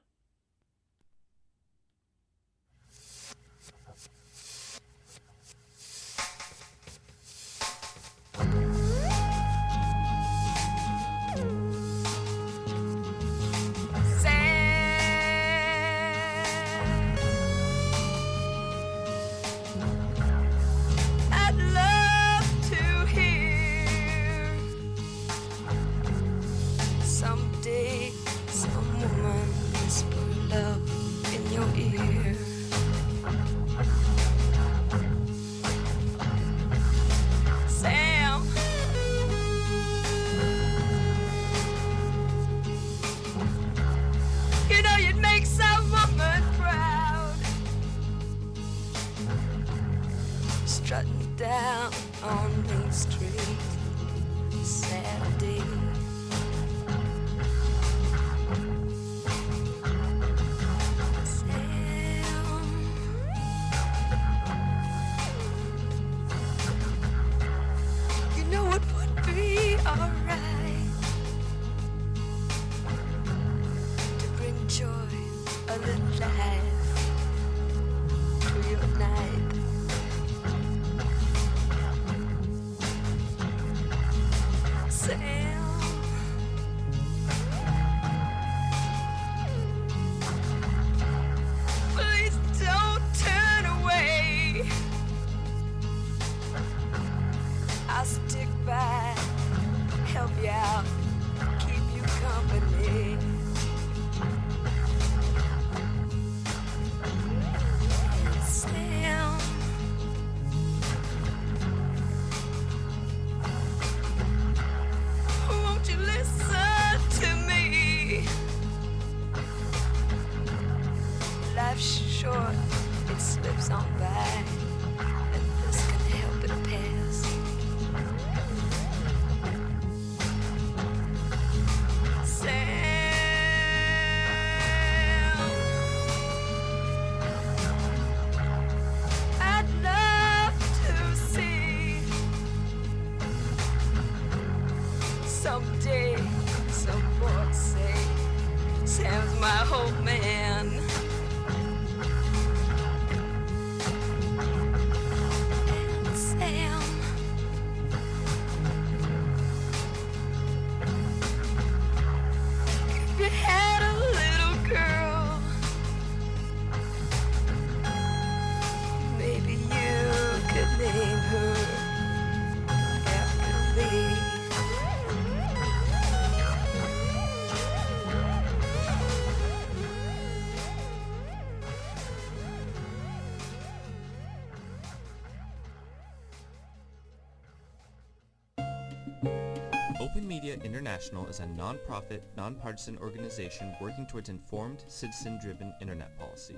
Media 190.42 190.58
International 190.64 191.28
is 191.28 191.42
a 191.42 191.48
non-profit, 191.48 192.24
nonpartisan 192.38 192.98
organization 193.00 193.76
working 193.82 194.08
towards 194.08 194.30
informed, 194.30 194.86
citizen-driven 194.88 195.74
internet 195.82 196.18
policy. 196.18 196.56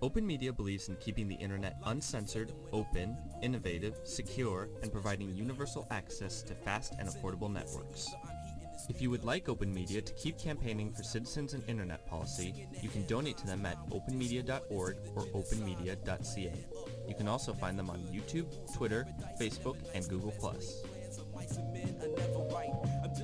Open 0.00 0.26
Media 0.26 0.50
believes 0.50 0.88
in 0.88 0.96
keeping 0.96 1.28
the 1.28 1.34
internet 1.34 1.76
uncensored, 1.84 2.54
open, 2.72 3.18
innovative, 3.42 4.00
secure, 4.04 4.70
and 4.80 4.90
providing 4.90 5.36
universal 5.36 5.86
access 5.90 6.40
to 6.40 6.54
fast 6.54 6.94
and 6.98 7.06
affordable 7.06 7.52
networks. 7.52 8.14
If 8.88 9.02
you 9.02 9.10
would 9.10 9.26
like 9.26 9.50
Open 9.50 9.74
Media 9.74 10.00
to 10.00 10.12
keep 10.14 10.38
campaigning 10.38 10.90
for 10.90 11.02
citizens 11.02 11.52
and 11.52 11.62
internet 11.68 12.06
policy, 12.06 12.66
you 12.80 12.88
can 12.88 13.04
donate 13.04 13.36
to 13.36 13.46
them 13.46 13.66
at 13.66 13.76
openmedia.org 13.90 14.96
or 15.14 15.22
openmedia.ca. 15.38 16.54
You 17.06 17.14
can 17.14 17.28
also 17.28 17.52
find 17.52 17.78
them 17.78 17.90
on 17.90 17.98
YouTube, 18.04 18.46
Twitter, 18.74 19.06
Facebook, 19.38 19.76
and 19.92 20.08
Google+. 20.08 20.32
I've 21.40 23.16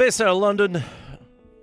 Based 0.00 0.22
out 0.22 0.28
of 0.28 0.38
London, 0.38 0.82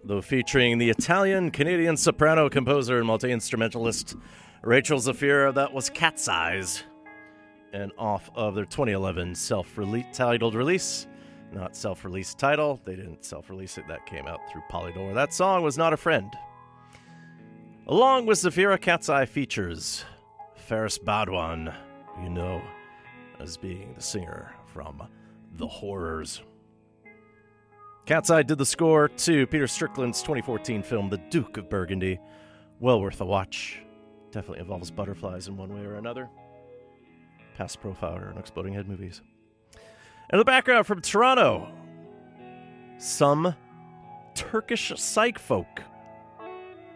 though 0.03 0.21
featuring 0.21 0.77
the 0.77 0.91
Italian 0.91 1.49
Canadian 1.49 1.97
soprano 1.97 2.49
composer 2.49 2.99
and 2.99 3.07
multi 3.07 3.31
instrumentalist 3.31 4.15
Rachel 4.61 4.99
Zeffira, 4.99 5.51
that 5.55 5.73
was 5.73 5.89
Cat's 5.89 6.27
Eyes. 6.27 6.83
And 7.73 7.91
off 7.97 8.29
of 8.35 8.53
their 8.53 8.65
2011 8.65 9.33
self 9.33 9.75
titled 10.13 10.53
release, 10.53 11.07
not 11.51 11.75
self 11.75 12.05
release 12.05 12.35
title, 12.35 12.79
they 12.85 12.95
didn't 12.95 13.25
self 13.25 13.49
release 13.49 13.79
it, 13.79 13.87
that 13.87 14.05
came 14.05 14.27
out 14.27 14.41
through 14.51 14.61
Polydor. 14.69 15.15
That 15.15 15.33
song 15.33 15.63
was 15.63 15.75
Not 15.75 15.93
a 15.93 15.97
Friend. 15.97 16.31
Along 17.87 18.27
with 18.27 18.37
Zafira, 18.37 18.79
Cat's 18.79 19.09
Eye 19.09 19.25
features 19.25 20.05
Faris 20.53 20.99
Badwan, 20.99 21.73
you 22.21 22.29
know 22.29 22.61
as 23.39 23.57
being 23.57 23.95
the 23.95 24.01
singer 24.01 24.53
from 24.67 25.01
The 25.53 25.67
Horrors. 25.67 26.43
Cat's 28.07 28.29
Eye 28.29 28.41
did 28.41 28.57
the 28.57 28.65
score 28.65 29.09
to 29.09 29.45
Peter 29.47 29.67
Strickland's 29.67 30.21
2014 30.21 30.81
film 30.81 31.09
The 31.09 31.17
Duke 31.17 31.57
of 31.57 31.69
Burgundy. 31.69 32.17
Well 32.79 33.01
worth 33.01 33.19
a 33.19 33.25
watch. 33.25 33.81
Definitely 34.31 34.61
involves 34.61 34.89
butterflies 34.91 35.49
in 35.49 35.57
one 35.57 35.75
way 35.75 35.85
or 35.85 35.95
another. 35.95 36.29
Past 37.57 37.81
profiler 37.81 38.31
in 38.31 38.37
Exploding 38.37 38.73
Head 38.73 38.87
movies. 38.87 39.21
In 40.31 40.39
the 40.39 40.45
background 40.45 40.87
from 40.87 41.01
Toronto, 41.01 41.67
some 42.97 43.53
Turkish 44.35 44.93
psych 44.95 45.37
folk. 45.37 45.83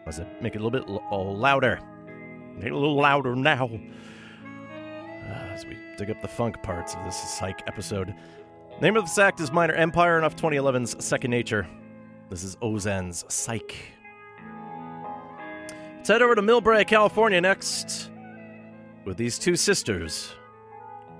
Let's 0.06 0.22
make 0.40 0.56
it 0.56 0.62
a 0.62 0.64
little 0.64 0.72
bit 0.72 0.86
l- 0.88 1.36
louder. 1.36 1.82
Make 2.56 2.68
it 2.68 2.72
a 2.72 2.78
little 2.78 2.96
louder 2.96 3.36
now. 3.36 3.70
Uh, 5.26 5.34
as 5.52 5.66
we 5.66 5.78
dig 5.98 6.10
up 6.10 6.22
the 6.22 6.28
funk 6.30 6.64
parts 6.64 6.96
of 6.96 7.04
this 7.04 7.18
psych 7.18 7.64
episode. 7.68 8.16
Name 8.82 8.98
of 8.98 9.04
this 9.04 9.20
act 9.20 9.40
is 9.40 9.52
Minor 9.52 9.76
Empire 9.76 10.16
and 10.16 10.26
off 10.26 10.36
2011's 10.36 11.06
Second 11.06 11.30
Nature. 11.30 11.68
This 12.32 12.44
is 12.44 12.58
Ozan's 12.64 13.24
Psych. 13.28 13.76
Let's 15.98 16.10
head 16.10 16.24
over 16.24 16.34
to 16.34 16.42
Millbrae, 16.42 16.88
California 16.88 17.40
next 17.40 18.10
with 19.06 19.18
these 19.18 19.38
two 19.38 19.56
sisters, 19.56 20.34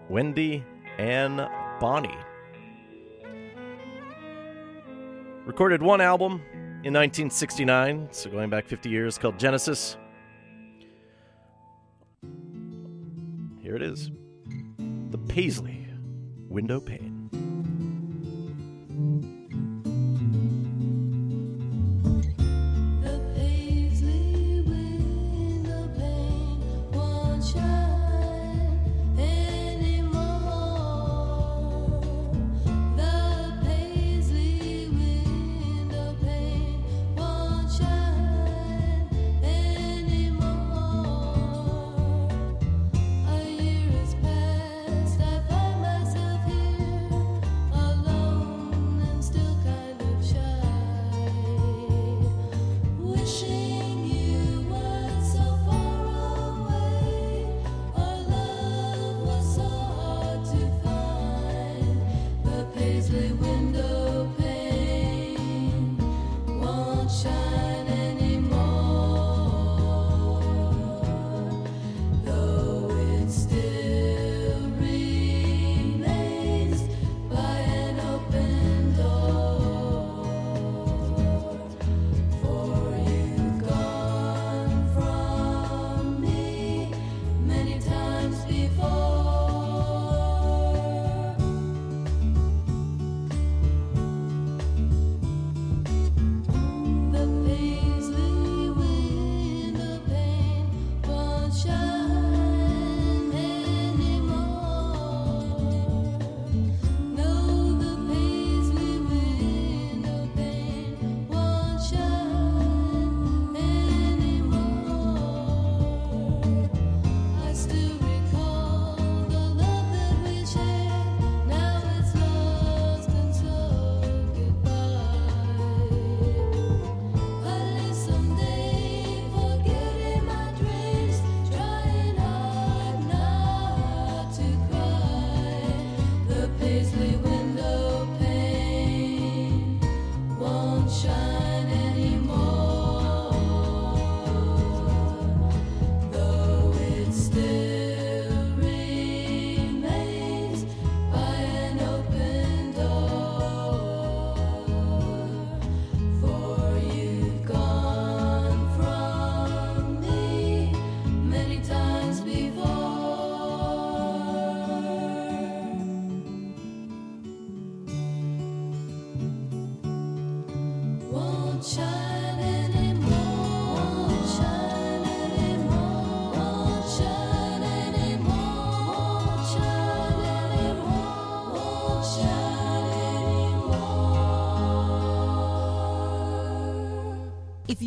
Wendy 0.10 0.64
and 0.98 1.48
Bonnie. 1.80 2.18
Recorded 5.46 5.84
one 5.84 6.02
album 6.02 6.42
in 6.84 6.96
1969, 6.96 8.08
so 8.10 8.32
going 8.32 8.50
back 8.50 8.66
50 8.66 8.90
years, 8.90 9.20
called 9.20 9.38
Genesis. 9.38 9.98
Here 13.62 13.76
it 13.76 13.84
is 13.84 14.10
The 15.12 15.20
Paisley 15.20 15.86
Window 16.50 16.80
Pane. 16.80 17.11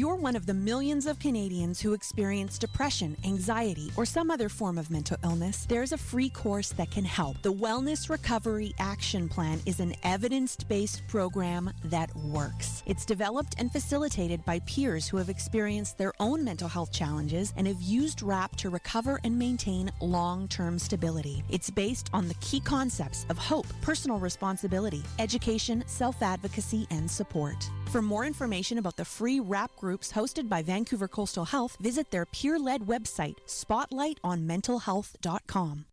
You're 0.05 0.16
one 0.16 0.36
of 0.36 0.44
the 0.44 0.52
millions 0.52 1.06
of 1.06 1.18
Canadians 1.18 1.81
who 1.81 1.94
experience 1.94 2.59
depression, 2.59 3.16
anxiety, 3.24 3.90
or 3.97 4.05
some 4.05 4.31
other 4.31 4.51
form 4.51 4.76
of 4.76 4.90
mental 4.90 5.16
illness, 5.24 5.64
there's 5.66 5.93
a 5.93 5.97
free 5.97 6.28
course 6.28 6.72
that 6.72 6.90
can 6.90 7.06
help. 7.06 7.40
The 7.40 7.55
Wellness 7.55 8.10
Recovery 8.10 8.74
Action 8.78 9.31
Plan 9.31 9.60
is 9.64 9.81
an 9.81 9.94
evidence 10.02 10.56
based 10.56 11.01
program 11.09 11.72
that 11.85 12.03
works. 12.35 12.82
It's 12.85 13.06
developed 13.06 13.55
and 13.59 13.73
facilitated 13.73 14.44
by 14.44 14.59
peers 14.66 15.09
who 15.09 15.16
have 15.16 15.31
experienced 15.31 15.97
their 15.97 16.12
own 16.20 16.44
mental 16.44 16.69
health 16.69 16.93
challenges 16.93 17.55
and 17.56 17.66
have 17.66 17.81
used 17.81 18.20
WRAP 18.20 18.55
to 18.56 18.69
recover 18.69 19.19
and 19.24 19.39
maintain 19.39 19.90
long 20.02 20.47
term 20.48 20.78
stability. 20.78 21.43
It's 21.48 21.70
based 21.70 22.11
on 22.12 22.28
the 22.28 22.35
key 22.35 22.61
concepts 22.61 23.24
of 23.31 23.39
hope, 23.39 23.66
personal 23.81 24.19
responsibility, 24.19 25.02
education, 25.19 25.82
self 25.86 26.23
advocacy, 26.23 26.86
and 26.90 27.11
support. 27.11 27.70
For 27.90 28.02
more 28.02 28.24
information 28.24 28.78
about 28.78 28.97
the 28.97 29.05
free 29.05 29.40
WRAP 29.40 29.74
groups 29.77 30.12
hosted 30.12 30.48
by 30.48 30.62
Vancouver 30.62 31.09
Coastal 31.09 31.44
Health, 31.44 31.77
visit 31.81 32.11
their 32.11 32.27
peer 32.27 32.59
led 32.59 32.82
website, 32.82 33.36
spotlightonmentalhealth.com. 33.47 35.85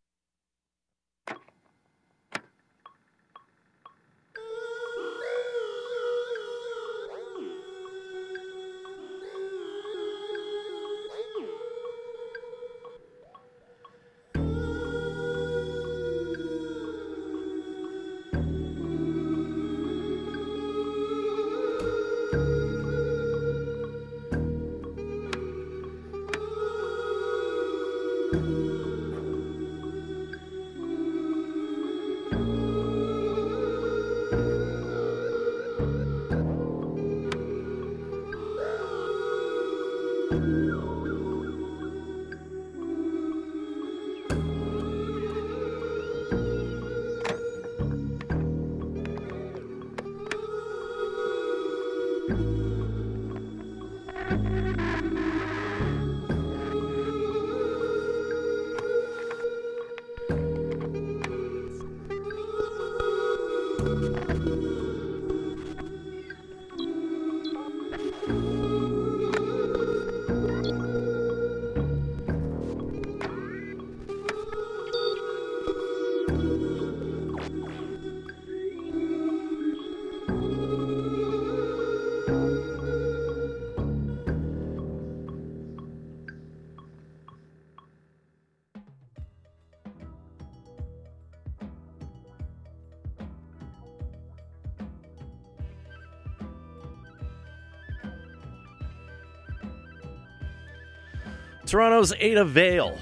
Toronto's 101.72 102.14
Ada 102.20 102.44
Vale. 102.44 102.98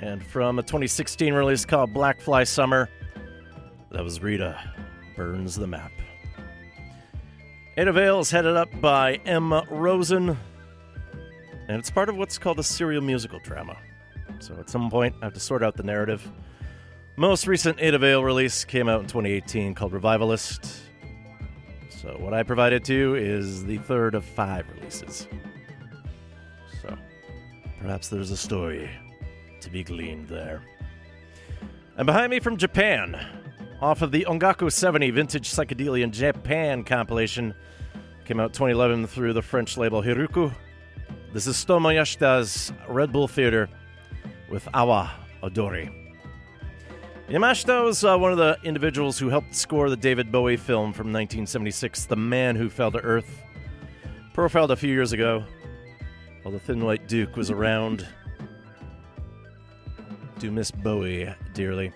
And 0.00 0.26
from 0.26 0.58
a 0.58 0.62
2016 0.62 1.32
release 1.32 1.64
called 1.64 1.94
Blackfly 1.94 2.48
Summer, 2.48 2.90
that 3.92 4.02
was 4.02 4.20
Rita 4.20 4.58
Burns 5.14 5.54
the 5.54 5.68
Map. 5.68 5.92
Ada 7.76 7.92
Vale 7.92 8.18
is 8.18 8.32
headed 8.32 8.56
up 8.56 8.68
by 8.80 9.20
Emma 9.24 9.64
Rosen, 9.70 10.36
and 11.68 11.78
it's 11.78 11.90
part 11.90 12.08
of 12.08 12.16
what's 12.16 12.38
called 12.38 12.58
a 12.58 12.64
serial 12.64 13.02
musical 13.04 13.38
drama. 13.38 13.76
So 14.40 14.56
at 14.58 14.68
some 14.68 14.90
point, 14.90 15.14
I 15.22 15.26
have 15.26 15.34
to 15.34 15.40
sort 15.40 15.62
out 15.62 15.76
the 15.76 15.84
narrative. 15.84 16.28
Most 17.14 17.46
recent 17.46 17.80
Ada 17.80 18.00
Vale 18.00 18.24
release 18.24 18.64
came 18.64 18.88
out 18.88 19.00
in 19.00 19.06
2018 19.06 19.76
called 19.76 19.92
Revivalist. 19.92 20.82
So 21.88 22.16
what 22.18 22.34
I 22.34 22.42
provided 22.42 22.84
to 22.86 22.94
you 22.94 23.14
is 23.14 23.64
the 23.64 23.78
third 23.78 24.16
of 24.16 24.24
five 24.24 24.66
releases. 24.74 25.28
Perhaps 27.82 28.10
there's 28.10 28.30
a 28.30 28.36
story 28.36 28.88
to 29.60 29.68
be 29.68 29.82
gleaned 29.82 30.28
there. 30.28 30.62
And 31.96 32.06
behind 32.06 32.30
me 32.30 32.38
from 32.38 32.56
Japan, 32.56 33.20
off 33.80 34.02
of 34.02 34.12
the 34.12 34.24
Ongaku 34.28 34.70
70 34.70 35.10
Vintage 35.10 35.50
Psychedelia 35.50 36.04
in 36.04 36.12
Japan 36.12 36.84
compilation, 36.84 37.52
came 38.24 38.38
out 38.38 38.52
2011 38.52 39.08
through 39.08 39.32
the 39.32 39.42
French 39.42 39.76
label 39.76 40.00
Hiruku. 40.00 40.54
This 41.32 41.48
is 41.48 41.56
Stomu 41.56 41.92
Yamashta's 41.92 42.72
Red 42.88 43.12
Buddha 43.12 43.32
Theater 43.32 43.68
with 44.48 44.68
Awa 44.72 45.10
Odori. 45.42 45.90
Yamashta 47.28 47.84
was 47.84 48.04
uh, 48.04 48.16
one 48.16 48.30
of 48.30 48.38
the 48.38 48.58
individuals 48.62 49.18
who 49.18 49.28
helped 49.28 49.56
score 49.56 49.90
the 49.90 49.96
David 49.96 50.30
Bowie 50.30 50.56
film 50.56 50.92
from 50.92 51.08
1976, 51.08 52.04
The 52.04 52.14
Man 52.14 52.54
Who 52.54 52.70
Fell 52.70 52.92
to 52.92 52.98
Earth. 52.98 53.42
Profiled 54.34 54.70
a 54.70 54.76
few 54.76 54.92
years 54.92 55.12
ago, 55.12 55.44
while 56.42 56.52
the 56.52 56.60
Thin 56.60 56.84
White 56.84 57.08
Duke 57.08 57.36
was 57.36 57.50
around. 57.50 58.06
Do 60.38 60.50
miss 60.50 60.70
Bowie 60.70 61.32
dearly. 61.54 61.92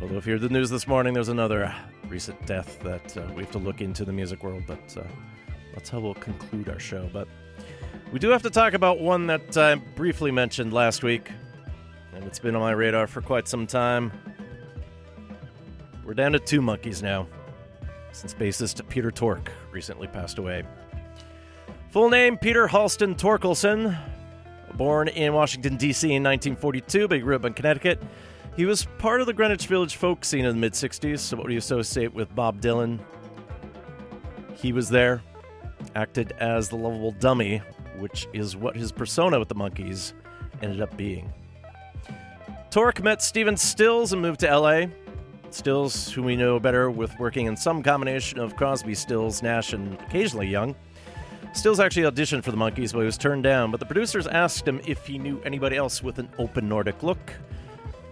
Although, 0.00 0.16
if 0.16 0.26
you 0.26 0.32
heard 0.32 0.42
the 0.42 0.48
news 0.48 0.70
this 0.70 0.86
morning, 0.86 1.14
there's 1.14 1.28
another 1.28 1.74
recent 2.08 2.44
death 2.46 2.78
that 2.82 3.16
uh, 3.16 3.26
we 3.34 3.42
have 3.42 3.52
to 3.52 3.58
look 3.58 3.80
into 3.80 4.04
the 4.04 4.12
music 4.12 4.42
world, 4.42 4.62
but 4.66 4.96
uh, 4.96 5.02
that's 5.74 5.88
how 5.90 6.00
we'll 6.00 6.14
conclude 6.14 6.68
our 6.68 6.78
show. 6.78 7.08
But 7.12 7.28
we 8.12 8.18
do 8.18 8.28
have 8.30 8.42
to 8.42 8.50
talk 8.50 8.74
about 8.74 9.00
one 9.00 9.26
that 9.26 9.56
I 9.56 9.74
briefly 9.74 10.30
mentioned 10.30 10.72
last 10.72 11.02
week, 11.02 11.30
and 12.14 12.24
it's 12.24 12.38
been 12.38 12.54
on 12.54 12.62
my 12.62 12.72
radar 12.72 13.06
for 13.06 13.20
quite 13.20 13.48
some 13.48 13.66
time. 13.66 14.12
We're 16.04 16.14
down 16.14 16.32
to 16.32 16.38
two 16.38 16.60
Monkees 16.60 17.02
now, 17.02 17.26
since 18.12 18.32
bassist 18.32 18.86
Peter 18.88 19.10
Tork 19.10 19.50
recently 19.72 20.06
passed 20.06 20.38
away. 20.38 20.62
Full 21.96 22.10
name 22.10 22.36
Peter 22.36 22.68
Halsten 22.68 23.16
Thorkelson, 23.16 23.98
born 24.74 25.08
in 25.08 25.32
Washington, 25.32 25.78
D.C. 25.78 26.06
in 26.06 26.22
1942, 26.22 27.08
but 27.08 27.14
he 27.14 27.22
grew 27.22 27.34
up 27.34 27.46
in 27.46 27.54
Connecticut. 27.54 28.02
He 28.54 28.66
was 28.66 28.86
part 28.98 29.22
of 29.22 29.26
the 29.26 29.32
Greenwich 29.32 29.66
Village 29.66 29.96
folk 29.96 30.22
scene 30.22 30.44
in 30.44 30.54
the 30.54 30.60
mid 30.60 30.74
60s, 30.74 31.20
so 31.20 31.38
what 31.38 31.50
you 31.50 31.56
associate 31.56 32.12
with 32.12 32.34
Bob 32.34 32.60
Dylan? 32.60 32.98
He 34.56 34.74
was 34.74 34.90
there, 34.90 35.22
acted 35.94 36.32
as 36.32 36.68
the 36.68 36.76
lovable 36.76 37.12
dummy, 37.12 37.62
which 37.96 38.28
is 38.34 38.58
what 38.58 38.76
his 38.76 38.92
persona 38.92 39.38
with 39.38 39.48
the 39.48 39.54
Monkees 39.54 40.12
ended 40.60 40.82
up 40.82 40.94
being. 40.98 41.32
Tork 42.68 43.02
met 43.02 43.22
Stephen 43.22 43.56
Stills 43.56 44.12
and 44.12 44.20
moved 44.20 44.40
to 44.40 44.54
LA. 44.54 44.88
Stills, 45.48 46.12
who 46.12 46.22
we 46.22 46.36
know 46.36 46.60
better 46.60 46.90
with 46.90 47.18
working 47.18 47.46
in 47.46 47.56
some 47.56 47.82
combination 47.82 48.38
of 48.38 48.54
Crosby, 48.54 48.94
Stills, 48.94 49.42
Nash, 49.42 49.72
and 49.72 49.94
occasionally 49.94 50.48
Young. 50.48 50.76
Stills 51.56 51.80
actually 51.80 52.02
auditioned 52.02 52.44
for 52.44 52.50
the 52.50 52.56
Monkees, 52.56 52.92
but 52.92 53.00
he 53.00 53.06
was 53.06 53.16
turned 53.16 53.42
down. 53.42 53.70
But 53.70 53.80
the 53.80 53.86
producers 53.86 54.26
asked 54.26 54.68
him 54.68 54.80
if 54.86 55.06
he 55.06 55.18
knew 55.18 55.40
anybody 55.40 55.76
else 55.76 56.02
with 56.02 56.18
an 56.18 56.28
open 56.38 56.68
Nordic 56.68 57.02
look, 57.02 57.32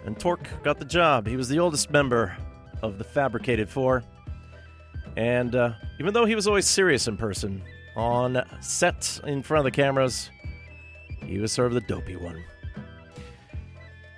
and 0.06 0.18
Tork 0.18 0.48
got 0.62 0.78
the 0.78 0.84
job. 0.84 1.26
He 1.26 1.36
was 1.36 1.48
the 1.48 1.58
oldest 1.58 1.90
member 1.90 2.36
of 2.82 2.98
the 2.98 3.04
Fabricated 3.04 3.68
Four, 3.68 4.02
and 5.16 5.54
uh, 5.54 5.74
even 6.00 6.14
though 6.14 6.24
he 6.24 6.34
was 6.34 6.48
always 6.48 6.66
serious 6.66 7.06
in 7.06 7.18
person, 7.18 7.62
on 7.94 8.42
set 8.60 9.20
in 9.24 9.42
front 9.42 9.66
of 9.66 9.72
the 9.72 9.76
cameras, 9.76 10.30
he 11.22 11.38
was 11.38 11.52
sort 11.52 11.68
of 11.68 11.74
the 11.74 11.82
dopey 11.82 12.16
one. 12.16 12.42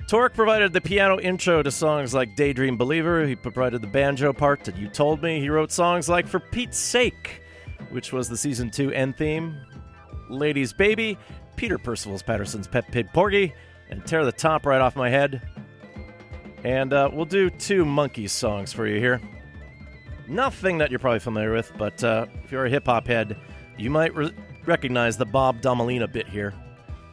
Tork 0.06 0.34
provided 0.34 0.72
the 0.72 0.80
piano 0.80 1.18
intro 1.18 1.64
to 1.64 1.70
songs 1.72 2.14
like 2.14 2.36
Daydream 2.36 2.76
Believer. 2.76 3.26
He 3.26 3.34
provided 3.34 3.82
the 3.82 3.88
banjo 3.88 4.32
part 4.32 4.62
to 4.64 4.72
You 4.72 4.88
Told 4.88 5.20
Me. 5.20 5.40
He 5.40 5.50
wrote 5.50 5.72
songs 5.72 6.08
like 6.08 6.28
For 6.28 6.38
Pete's 6.38 6.78
Sake, 6.78 7.42
which 7.90 8.12
was 8.12 8.28
the 8.28 8.36
season 8.36 8.70
two 8.70 8.90
end 8.92 9.16
theme, 9.16 9.56
Ladies 10.28 10.72
Baby, 10.72 11.18
Peter 11.56 11.78
Percival's 11.78 12.22
Patterson's 12.22 12.66
Pet 12.66 12.90
Pig 12.90 13.08
Porgy, 13.12 13.52
and 13.90 14.04
Tear 14.06 14.24
the 14.24 14.32
Top 14.32 14.66
Right 14.66 14.80
Off 14.80 14.96
My 14.96 15.08
Head. 15.08 15.42
And 16.64 16.92
uh, 16.92 17.10
we'll 17.12 17.24
do 17.24 17.48
two 17.50 17.84
Monkees 17.84 18.30
songs 18.30 18.72
for 18.72 18.86
you 18.86 18.98
here. 18.98 19.20
Nothing 20.28 20.78
that 20.78 20.90
you're 20.90 20.98
probably 20.98 21.20
familiar 21.20 21.52
with, 21.52 21.72
but 21.78 22.02
uh, 22.02 22.26
if 22.42 22.50
you're 22.50 22.66
a 22.66 22.70
hip 22.70 22.86
hop 22.86 23.06
head, 23.06 23.36
you 23.78 23.90
might 23.90 24.14
re- 24.14 24.32
recognize 24.64 25.16
the 25.16 25.26
Bob 25.26 25.60
Dobalina 25.60 26.10
bit 26.10 26.28
here. 26.28 26.52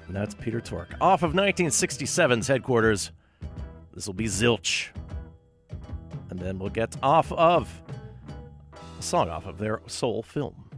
And 0.07 0.15
that's 0.15 0.33
Peter 0.33 0.59
Tork. 0.59 0.95
Off 0.99 1.23
of 1.23 1.33
1967's 1.33 2.47
headquarters, 2.47 3.11
this 3.93 4.07
will 4.07 4.13
be 4.13 4.25
Zilch. 4.25 4.89
And 6.29 6.39
then 6.39 6.57
we'll 6.57 6.69
get 6.69 6.95
off 7.03 7.31
of 7.31 7.69
song 9.03 9.29
off 9.29 9.45
of 9.45 9.57
their 9.57 9.81
sole 9.85 10.23
film. 10.23 10.69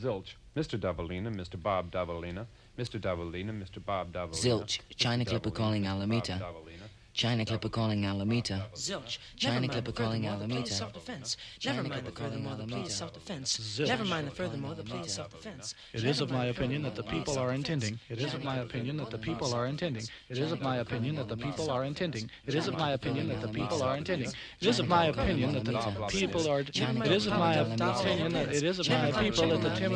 Zilch, 0.00 0.34
Mr. 0.56 0.80
Dobalina, 0.80 1.32
Mr. 1.32 1.62
Bob 1.62 1.92
Dobalina, 1.92 2.46
Mr. 2.78 2.98
Dobalina, 2.98 3.52
Mr. 3.52 3.84
Bob 3.84 4.12
Dobalina. 4.12 4.34
Zilch, 4.34 4.80
China 4.96 5.24
Clipper 5.24 5.50
calling 5.50 5.86
Alameda. 5.86 6.40
China 7.20 7.44
Clipper 7.44 7.68
calling 7.68 8.06
Alameda. 8.06 8.66
Zilch. 8.74 9.18
China 9.36 9.60
Never 9.60 9.60
mind 9.60 9.72
Clipper 9.72 9.90
the 9.90 9.92
calling 9.92 10.22
furthermore, 10.22 10.38
the 10.38 10.46
plea 10.46 10.54
Alameda. 10.54 10.70
self-defense. 10.70 11.36
Never 11.66 11.82
mind 11.82 12.06
the 12.06 12.10
furthermore, 12.10 12.54
the 12.54 12.64
plea 12.64 12.80
is 12.80 12.94
self-defense. 12.94 13.84
Never 13.84 14.04
mind 14.06 14.26
the 14.26 14.30
furthermore, 14.30 14.74
the 14.74 14.82
plea 14.82 15.00
is 15.00 15.12
self-defense. 15.12 15.74
It 15.92 16.04
is 16.04 16.20
of 16.22 16.30
my 16.30 16.46
opinion 16.46 16.82
that 16.84 16.94
the 16.94 17.02
people 17.02 17.38
are 17.38 17.52
intending. 17.52 18.00
It 18.08 18.20
is 18.20 18.32
of 18.32 18.42
my 18.42 18.56
opinion 18.60 18.96
that 18.96 19.10
the 19.10 19.18
people 19.18 19.52
are 19.52 19.66
intending. 19.66 20.04
It 20.30 20.38
is 20.38 20.50
of 20.50 20.62
my 20.62 20.78
opinion 20.78 21.16
that 21.16 21.28
the 21.28 21.36
people 21.36 21.70
are 21.70 21.84
intending. 21.84 22.30
It 22.46 22.54
is 22.54 22.68
of 22.68 22.78
my 22.78 22.92
opinion 22.92 23.28
that 23.28 23.42
the 23.42 23.48
people 23.48 23.82
are 23.82 23.98
intending. 23.98 24.32
It 24.58 24.66
is 24.66 24.78
of 24.78 24.88
my 24.88 25.04
opinion 25.04 25.52
that 25.52 25.64
the 25.66 26.08
people 26.08 26.48
are. 26.48 26.60
It 26.60 27.12
is 27.12 27.26
of 27.26 27.36
my 27.36 27.54
opinion 27.56 28.32
that 28.32 28.48
it 28.54 28.62
is 28.62 28.78
of 28.78 28.88
my 28.88 29.12
people 29.12 29.48
that 29.50 29.60
the 29.60 29.74
Tim. 29.74 29.92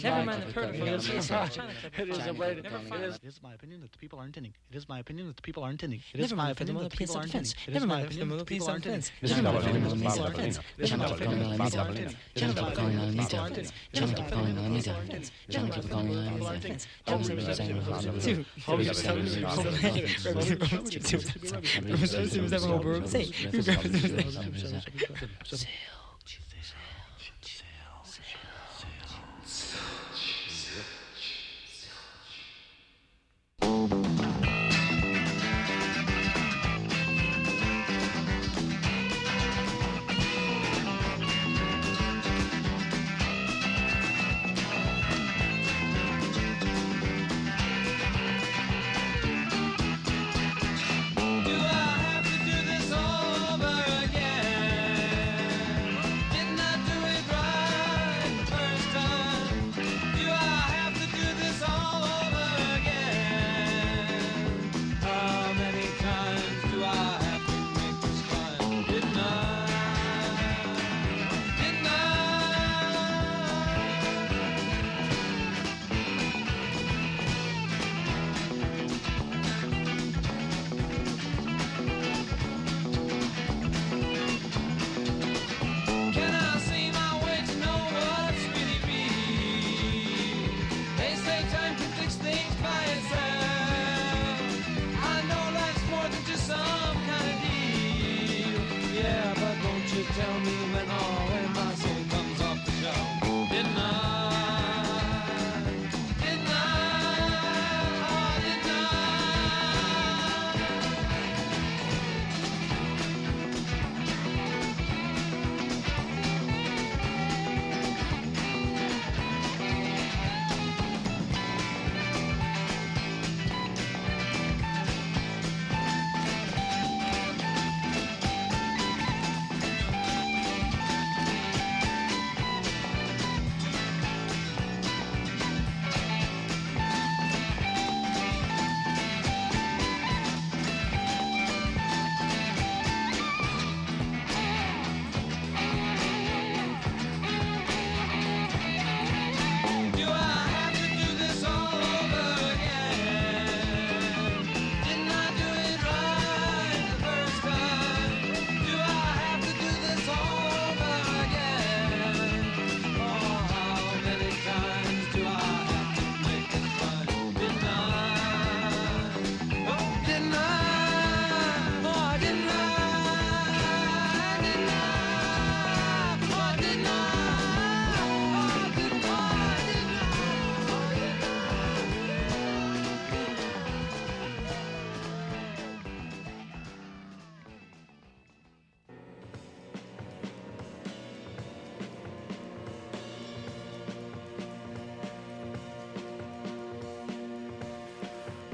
Never 0.00 0.24
mind 0.24 0.42
the 0.42 0.52
furthermore, 0.52 0.86
the 0.86 0.98
plea 0.98 1.16
is 1.16 1.26
self-defense. 1.26 1.98
It 1.98 2.08
is 2.08 2.26
of 2.28 2.38
my 2.38 2.46
it 2.46 3.02
is 3.02 3.16
it 3.16 3.24
is 3.24 3.42
my 3.42 3.54
opinion 3.54 3.80
that 3.80 3.90
the 3.90 3.98
people 3.98 4.20
are 4.20 4.26
intending. 4.26 4.54
It 4.70 4.76
is 4.76 4.88
my 4.88 5.00
opinion 5.00 5.26
that 5.26 5.34
the 5.34 5.42
people 5.42 5.64
are 5.64 5.70
intending. 5.70 6.00
It 6.14 6.20
is 6.20 6.30
Never 6.30 6.36
my 6.36 6.44
mind 6.44 6.48
the 6.48 6.52
opinion 6.52 6.76
furthermore, 6.76 6.82
that 6.82 6.88
the 6.88 6.90
the 6.90 6.96
plea 6.96 7.04
is 7.04 7.10
people 7.10 7.16
are 7.16 7.22
intending. 7.24 7.44
self-defense. 7.44 7.54
It 7.66 7.74
is 7.74 7.74
Never 7.74 7.86
my 7.86 7.94
mind 7.94 8.02
the 8.02 8.06
opinion 8.08 8.28
that 8.28 8.36
furthermore, 8.36 8.38
the 8.38 8.44
the 8.44 8.46
plea 8.46 8.56
is 8.56 8.64
people 8.64 8.68
are 8.68 8.76
intending. 8.76 9.02
self-defense. 9.02 9.12
It 9.22 9.24
is 9.24 9.30
Never 9.32 9.42
my 9.42 9.48
mind 9.48 9.58
the 9.58 9.64
opinion 9.64 9.82
that 9.82 9.90
the 9.90 9.96
furthermore, 9.96 10.06
people 10.06 10.20
the 10.20 10.22
are 10.22 10.32
plea 10.32 10.44
is 10.46 10.52
intending. 10.52 10.66
It 10.76 10.84
is 10.84 10.90
China 10.90 11.02
my 11.02 11.08
Clipper 11.08 11.24
opinion 11.24 11.38
calling 11.38 11.48
that 11.48 11.50
the 11.50 11.56
people 11.56 11.78
are 11.78 11.86
Alameda. 11.86 11.92
intending. 11.92 12.16
It 12.34 12.42
China 12.42 12.52
is 12.52 12.56
my 12.56 12.62
Clipper 12.62 12.72
calling 12.72 12.94
opinion 12.94 13.02
that 13.02 13.12
the 13.12 13.18
people 13.18 13.38
are 13.38 13.42
Alameda. 13.42 13.52
intending. 13.52 13.72
China 13.94 14.12
Clipper 14.12 14.28
calling 14.28 14.56
Alameda. 14.58 14.94
China 15.50 15.70
Clipper 15.70 15.88
calling 15.88 16.18
Alameda. 16.18 16.52
China 25.50 26.01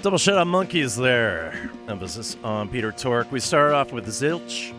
Double 0.08 0.16
shut 0.16 0.38
on 0.38 0.48
Monkees 0.48 0.96
there. 0.96 1.70
Emphasis 1.86 2.38
on 2.42 2.70
Peter 2.70 2.92
Tork. 2.92 3.30
We 3.30 3.40
started 3.40 3.74
off 3.74 3.92
with 3.92 4.06
Zilch. 4.06 4.72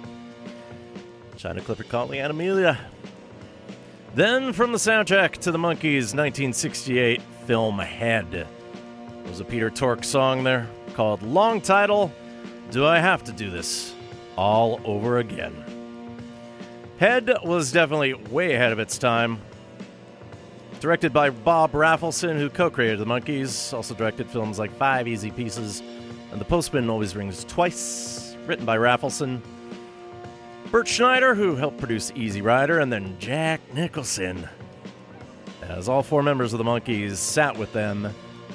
China 1.37 1.61
Clipper 1.61 1.83
Conley 1.83 2.17
and 2.17 2.31
Amelia. 2.31 2.79
Then 4.15 4.53
from 4.53 4.71
the 4.71 4.79
soundtrack 4.79 5.33
to 5.33 5.51
the 5.51 5.59
Monkees' 5.59 6.15
1968 6.15 7.21
film 7.45 7.77
Head. 7.77 8.47
Was 9.27 9.39
a 9.39 9.45
Peter 9.45 9.69
Tork 9.69 10.03
song 10.03 10.43
there 10.43 10.67
called 10.95 11.21
Long 11.21 11.61
Title 11.61 12.11
Do 12.71 12.87
I 12.87 12.97
Have 12.97 13.23
to 13.25 13.31
Do 13.31 13.51
This? 13.51 13.93
All 14.35 14.81
Over 14.83 15.19
Again. 15.19 15.63
Head 16.97 17.31
was 17.43 17.71
definitely 17.71 18.15
way 18.15 18.55
ahead 18.55 18.71
of 18.71 18.79
its 18.79 18.97
time. 18.97 19.39
Directed 20.79 21.11
by 21.11 21.29
Bob 21.29 21.73
Rafelson, 21.73 22.37
who 22.37 22.49
co 22.49 22.69
created 22.69 22.99
the 22.99 23.05
Monkees, 23.05 23.73
also 23.73 23.93
directed 23.93 24.29
films 24.29 24.57
like 24.57 24.71
Five 24.71 25.09
Easy 25.09 25.29
Pieces 25.29 25.83
and 26.31 26.39
The 26.39 26.45
Postman 26.45 26.89
Always 26.89 27.17
Rings 27.17 27.43
Twice. 27.43 28.37
Written 28.45 28.65
by 28.65 28.77
Rafelson. 28.77 29.41
Bert 30.71 30.87
Schneider, 30.87 31.35
who 31.35 31.55
helped 31.55 31.79
produce 31.79 32.13
Easy 32.15 32.41
Rider, 32.41 32.79
and 32.79 32.93
then 32.93 33.17
Jack 33.19 33.59
Nicholson. 33.73 34.47
As 35.63 35.89
all 35.89 36.01
four 36.01 36.23
members 36.23 36.53
of 36.53 36.59
the 36.59 36.63
Monkees 36.63 37.17
sat 37.17 37.57
with 37.57 37.73
them 37.73 38.13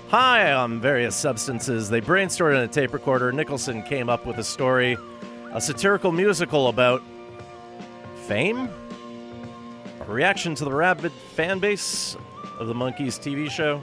high 0.09 0.52
on 0.52 0.80
various 0.80 1.14
substances, 1.14 1.90
they 1.90 2.01
brainstormed 2.01 2.56
in 2.56 2.62
a 2.62 2.68
tape 2.68 2.94
recorder. 2.94 3.32
Nicholson 3.32 3.82
came 3.82 4.09
up 4.09 4.24
with 4.24 4.38
a 4.38 4.44
story, 4.44 4.96
a 5.52 5.60
satirical 5.60 6.10
musical 6.10 6.68
about 6.68 7.02
fame? 8.26 8.70
Reaction 10.06 10.55
to 10.56 10.64
the 10.64 10.72
rabid 10.72 11.12
fan 11.35 11.59
base 11.59 12.16
of 12.59 12.66
the 12.66 12.74
Monkees 12.74 13.18
TV 13.18 13.51
show? 13.51 13.82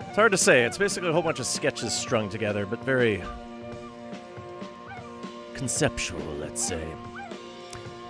It's 0.00 0.16
hard 0.16 0.32
to 0.32 0.38
say. 0.38 0.64
It's 0.64 0.78
basically 0.78 1.08
a 1.08 1.12
whole 1.12 1.22
bunch 1.22 1.40
of 1.40 1.46
sketches 1.46 1.92
strung 1.92 2.28
together, 2.28 2.64
but 2.64 2.82
very 2.84 3.22
conceptual, 5.54 6.22
let's 6.38 6.64
say. 6.64 6.86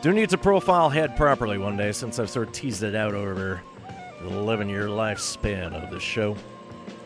Do 0.02 0.12
need 0.12 0.28
to 0.30 0.38
profile 0.38 0.90
Head 0.90 1.16
properly 1.16 1.58
one 1.58 1.76
day 1.76 1.92
since 1.92 2.18
I've 2.18 2.30
sort 2.30 2.48
of 2.48 2.54
teased 2.54 2.82
it 2.82 2.94
out 2.94 3.14
over 3.14 3.62
the 4.20 4.28
11 4.28 4.68
year 4.68 4.84
lifespan 4.84 5.72
of 5.72 5.90
the 5.90 5.98
show. 5.98 6.36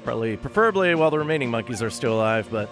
Probably, 0.04 0.36
preferably 0.36 0.94
while 0.96 1.10
the 1.10 1.18
remaining 1.18 1.50
Monkees 1.50 1.80
are 1.80 1.90
still 1.90 2.14
alive, 2.14 2.48
but 2.50 2.68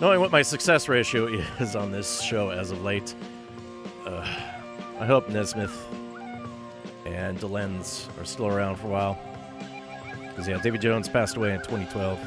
knowing 0.00 0.20
what 0.20 0.30
my 0.30 0.42
success 0.42 0.88
ratio 0.88 1.26
is 1.60 1.74
on 1.74 1.90
this 1.90 2.22
show 2.22 2.50
as 2.50 2.70
of 2.70 2.82
late, 2.82 3.14
I 5.00 5.06
hope 5.06 5.28
Nesmith 5.28 5.86
and 7.06 7.38
Dolenz 7.38 8.08
are 8.20 8.24
still 8.24 8.48
around 8.48 8.76
for 8.76 8.88
a 8.88 8.90
while. 8.90 9.18
Because, 10.28 10.48
yeah, 10.48 10.60
David 10.60 10.80
Jones 10.80 11.08
passed 11.08 11.36
away 11.36 11.52
in 11.52 11.58
2012. 11.58 12.18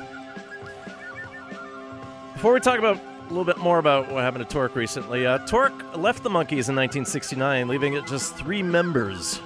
Before 2.34 2.54
we 2.54 2.60
talk 2.60 2.80
about 2.80 2.98
a 2.98 3.30
little 3.30 3.46
bit 3.46 3.58
more 3.58 3.78
about 3.78 4.12
what 4.12 4.24
happened 4.24 4.48
to 4.48 4.52
Tork 4.52 4.76
recently, 4.76 5.26
uh, 5.26 5.40
Tork 5.40 5.98
left 5.98 6.24
the 6.24 6.30
Monkees 6.30 6.70
in 6.70 6.76
1969, 6.76 7.68
leaving 7.68 7.94
it 7.94 8.08
just 8.08 8.36
three 8.36 8.64
members 8.64 9.42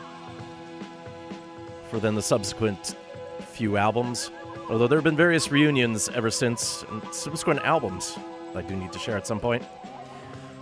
for 1.90 2.00
then 2.00 2.16
the 2.16 2.22
subsequent 2.22 2.96
few 3.40 3.78
albums. 3.78 4.32
Although 4.70 4.88
there 4.88 4.98
have 4.98 5.04
been 5.04 5.16
various 5.16 5.52
reunions 5.52 6.10
ever 6.10 6.30
since, 6.30 6.84
and 6.90 7.02
subsequent 7.14 7.62
albums 7.62 8.18
I 8.56 8.62
do 8.62 8.76
need 8.76 8.92
to 8.94 9.00
share 9.00 9.18
at 9.18 9.28
some 9.28 9.40
point. 9.40 9.64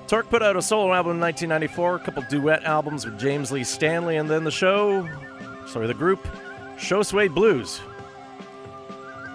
Tork 0.08 0.30
put 0.30 0.44
out 0.44 0.56
a 0.56 0.62
solo 0.62 0.94
album 0.94 1.14
in 1.14 1.22
1994, 1.22 1.96
a 1.96 2.00
couple 2.00 2.24
duet 2.30 2.64
albums 2.64 3.06
with 3.06 3.20
James 3.20 3.52
Lee 3.52 3.64
Stanley, 3.64 4.18
and 4.18 4.30
then 4.30 4.44
the 4.44 4.52
show, 4.52 5.08
sorry, 5.66 5.88
the 5.88 5.94
group, 5.94 6.28
Shoe 6.78 7.04
Suede 7.04 7.34
Blues. 7.34 7.82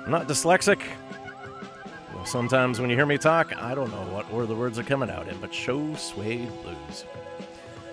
I'm 0.05 0.11
not 0.11 0.29
dyslexic. 0.29 0.81
Well, 2.15 2.27
sometimes 2.27 2.81
when 2.81 2.91
you 2.91 2.97
hear 2.97 3.07
me 3.07 3.19
talk, 3.19 3.57
I 3.57 3.75
don't 3.75 3.91
know 3.91 4.15
what 4.15 4.31
order 4.33 4.47
the 4.47 4.55
words 4.55 4.79
are 4.79 4.83
coming 4.83 5.11
out 5.11 5.29
in, 5.29 5.39
but 5.39 5.53
Shoe 5.53 5.97
Suede 5.97 6.51
Blues. 6.63 7.05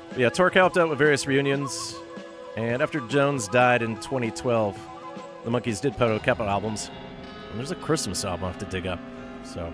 But 0.09 0.19
yeah, 0.19 0.29
Tork 0.29 0.53
helped 0.53 0.77
out 0.77 0.89
with 0.89 0.97
various 0.97 1.25
reunions, 1.27 1.95
and 2.57 2.81
after 2.81 2.99
Jones 3.01 3.47
died 3.47 3.81
in 3.81 3.95
2012, 3.97 4.77
the 5.43 5.49
Monkees 5.49 5.81
did 5.81 5.93
put 5.93 6.09
out 6.09 6.21
a 6.21 6.23
couple 6.23 6.47
albums. 6.47 6.89
And 7.49 7.59
there's 7.59 7.71
a 7.71 7.75
Christmas 7.75 8.25
album 8.25 8.45
I 8.45 8.47
have 8.49 8.59
to 8.59 8.65
dig 8.65 8.85
up, 8.85 8.99
so 9.43 9.71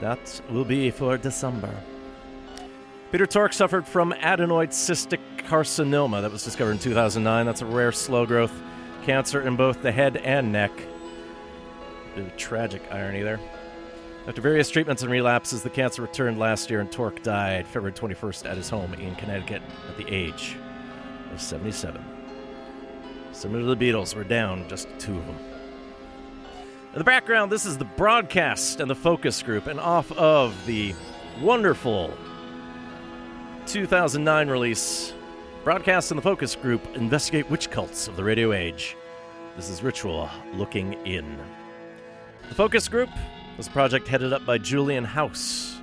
that 0.00 0.40
will 0.50 0.64
be 0.64 0.90
for 0.90 1.16
December. 1.16 1.74
Peter 3.12 3.26
Tork 3.26 3.52
suffered 3.52 3.86
from 3.86 4.12
adenoid 4.12 4.70
cystic 4.70 5.20
carcinoma 5.38 6.20
that 6.20 6.32
was 6.32 6.42
discovered 6.42 6.72
in 6.72 6.78
2009. 6.78 7.46
That's 7.46 7.62
a 7.62 7.66
rare 7.66 7.92
slow 7.92 8.26
growth 8.26 8.52
cancer 9.04 9.42
in 9.42 9.54
both 9.54 9.82
the 9.82 9.92
head 9.92 10.16
and 10.16 10.50
neck. 10.50 10.72
Bit 12.14 12.26
of 12.26 12.36
tragic 12.36 12.82
irony 12.90 13.22
there. 13.22 13.38
After 14.26 14.40
various 14.40 14.70
treatments 14.70 15.02
and 15.02 15.12
relapses, 15.12 15.62
the 15.62 15.70
cancer 15.70 16.02
returned 16.02 16.38
last 16.38 16.70
year 16.70 16.80
and 16.80 16.90
Tork 16.90 17.22
died 17.22 17.66
February 17.66 17.92
21st 17.92 18.50
at 18.50 18.56
his 18.56 18.70
home 18.70 18.94
in 18.94 19.14
Connecticut 19.16 19.62
at 19.88 19.96
the 19.96 20.12
age 20.12 20.56
of 21.32 21.40
77. 21.40 22.02
Similar 23.32 23.60
to 23.60 23.74
the 23.74 23.76
Beatles, 23.76 24.16
we're 24.16 24.24
down 24.24 24.68
just 24.68 24.88
two 24.98 25.18
of 25.18 25.26
them. 25.26 25.53
In 26.94 26.98
the 26.98 27.04
background, 27.04 27.50
this 27.50 27.66
is 27.66 27.76
the 27.76 27.84
broadcast 27.84 28.78
and 28.78 28.88
the 28.88 28.94
focus 28.94 29.42
group, 29.42 29.66
and 29.66 29.80
off 29.80 30.12
of 30.12 30.54
the 30.64 30.94
wonderful 31.40 32.14
2009 33.66 34.48
release, 34.48 35.12
Broadcast 35.64 36.12
and 36.12 36.18
the 36.18 36.22
focus 36.22 36.54
group 36.54 36.86
investigate 36.94 37.50
witch 37.50 37.68
cults 37.68 38.06
of 38.06 38.14
the 38.14 38.22
radio 38.22 38.52
age. 38.52 38.96
This 39.56 39.68
is 39.68 39.82
Ritual 39.82 40.30
Looking 40.52 40.92
In. 41.04 41.36
The 42.48 42.54
focus 42.54 42.86
group 42.86 43.10
was 43.56 43.66
a 43.66 43.70
project 43.70 44.06
headed 44.06 44.32
up 44.32 44.46
by 44.46 44.58
Julian 44.58 45.02
House, 45.02 45.80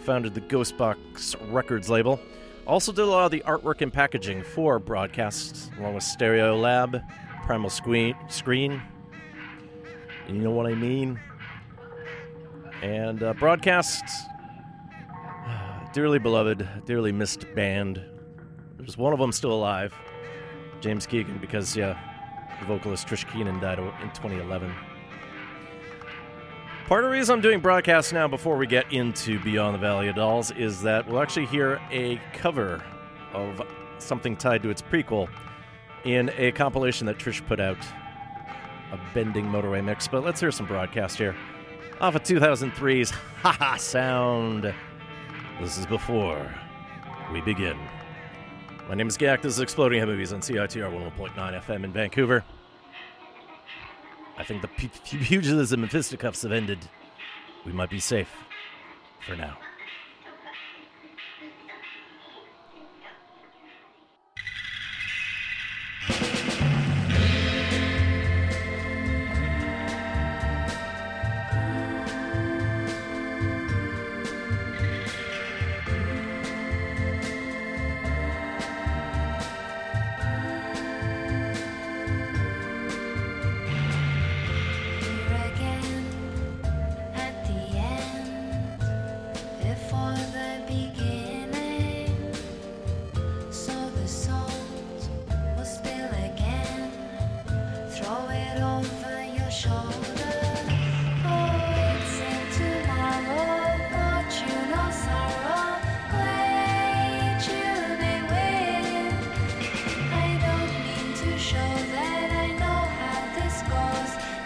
founded 0.00 0.34
the 0.34 0.40
Ghostbox 0.40 1.36
Records 1.52 1.88
label. 1.88 2.18
Also 2.66 2.90
did 2.90 3.02
a 3.02 3.06
lot 3.06 3.26
of 3.26 3.30
the 3.30 3.44
artwork 3.46 3.82
and 3.82 3.92
packaging 3.92 4.42
for 4.42 4.80
broadcasts, 4.80 5.70
along 5.78 5.94
with 5.94 6.02
Stereolab, 6.02 7.04
Primal 7.46 7.70
Scream, 7.70 8.16
Screen, 8.28 8.82
and 10.30 10.38
you 10.38 10.44
know 10.44 10.52
what 10.52 10.66
I 10.66 10.74
mean. 10.74 11.18
And 12.82 13.20
uh, 13.20 13.34
Broadcast, 13.34 14.04
dearly 15.92 16.20
beloved, 16.20 16.66
dearly 16.86 17.10
missed 17.10 17.52
band. 17.56 18.00
There's 18.78 18.96
one 18.96 19.12
of 19.12 19.18
them 19.18 19.32
still 19.32 19.52
alive, 19.52 19.92
James 20.80 21.04
Keegan, 21.04 21.38
because 21.38 21.76
yeah, 21.76 21.98
the 22.60 22.66
vocalist 22.66 23.08
Trish 23.08 23.30
Keenan 23.32 23.58
died 23.58 23.80
in 23.80 23.90
2011. 24.10 24.72
Part 26.86 27.04
of 27.04 27.10
the 27.10 27.16
reason 27.16 27.34
I'm 27.34 27.40
doing 27.40 27.58
broadcasts 27.58 28.12
now 28.12 28.28
before 28.28 28.56
we 28.56 28.68
get 28.68 28.92
into 28.92 29.40
Beyond 29.40 29.74
the 29.74 29.78
Valley 29.78 30.06
of 30.06 30.14
Dolls 30.14 30.52
is 30.52 30.80
that 30.82 31.08
we'll 31.08 31.20
actually 31.20 31.46
hear 31.46 31.80
a 31.90 32.20
cover 32.34 32.82
of 33.32 33.60
something 33.98 34.36
tied 34.36 34.62
to 34.62 34.70
its 34.70 34.80
prequel 34.80 35.28
in 36.04 36.30
a 36.36 36.52
compilation 36.52 37.06
that 37.08 37.18
Trish 37.18 37.44
put 37.46 37.58
out, 37.58 37.78
a 38.92 38.98
bending 39.14 39.46
motorway 39.46 39.82
mix. 39.84 40.08
But 40.08 40.24
let's 40.24 40.40
hear 40.40 40.50
some 40.50 40.66
broadcast 40.66 41.18
here. 41.18 41.34
Off 42.00 42.14
of 42.14 42.22
2003's 42.22 43.10
Ha 43.10 43.52
Ha 43.52 43.76
Sound. 43.76 44.74
This 45.60 45.76
is 45.78 45.86
before 45.86 46.50
we 47.32 47.40
begin. 47.42 47.78
My 48.88 48.94
name 48.94 49.08
is 49.08 49.16
Gak. 49.16 49.42
This 49.42 49.54
is 49.54 49.60
Exploding 49.60 49.98
Head 50.00 50.08
Movies 50.08 50.32
on 50.32 50.40
CITR 50.40 50.90
101.9 51.16 51.62
FM 51.62 51.84
in 51.84 51.92
Vancouver. 51.92 52.42
I 54.36 54.44
think 54.44 54.62
the 54.62 54.68
pu- 54.68 54.88
pu- 54.88 55.18
pugilism 55.18 55.82
and 55.82 55.90
fisticuffs 55.92 56.42
have 56.42 56.52
ended. 56.52 56.78
We 57.66 57.72
might 57.72 57.90
be 57.90 58.00
safe 58.00 58.30
for 59.26 59.36
now. 59.36 59.58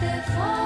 before. 0.00 0.63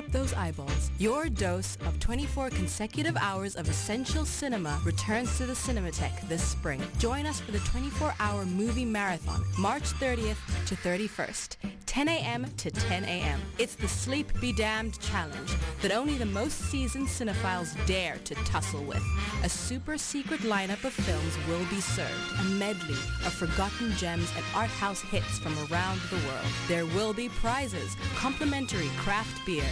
Up 0.00 0.10
those 0.12 0.32
eyeballs. 0.32 0.90
Your 0.98 1.28
dose 1.28 1.76
of 1.86 2.00
24 2.00 2.48
consecutive 2.50 3.16
hours 3.18 3.54
of 3.54 3.68
essential 3.68 4.24
cinema 4.24 4.80
returns 4.82 5.36
to 5.36 5.44
the 5.44 5.52
Cinematheque 5.52 6.26
this 6.26 6.42
spring. 6.42 6.82
Join 6.98 7.26
us 7.26 7.38
for 7.40 7.52
the 7.52 7.58
24-hour 7.58 8.46
movie 8.46 8.86
marathon, 8.86 9.44
March 9.58 9.82
30th 9.82 10.38
to 10.64 10.74
31st, 10.76 11.56
10 11.84 12.08
a.m. 12.08 12.46
to 12.56 12.70
10 12.70 13.04
a.m. 13.04 13.40
It's 13.58 13.74
the 13.74 13.88
Sleep 13.88 14.26
Be 14.40 14.54
Damned 14.54 14.98
challenge 15.00 15.52
that 15.82 15.92
only 15.92 16.16
the 16.16 16.24
most 16.24 16.58
seasoned 16.70 17.08
cinephiles 17.08 17.74
dare 17.84 18.16
to 18.24 18.34
tussle 18.36 18.84
with. 18.84 19.02
A 19.44 19.50
super 19.50 19.98
secret 19.98 20.40
lineup 20.40 20.82
of 20.84 20.94
films 20.94 21.36
will 21.46 21.66
be 21.68 21.80
served, 21.82 22.40
a 22.40 22.44
medley 22.44 23.00
of 23.26 23.34
forgotten 23.34 23.92
gems 23.96 24.30
and 24.34 24.44
art 24.54 24.70
house 24.70 25.02
hits 25.02 25.38
from 25.40 25.54
around 25.70 26.00
the 26.08 26.16
world. 26.26 26.46
There 26.68 26.86
will 26.86 27.12
be 27.12 27.28
prizes, 27.28 27.94
complimentary 28.14 28.88
craft 28.96 29.44
beer, 29.44 29.68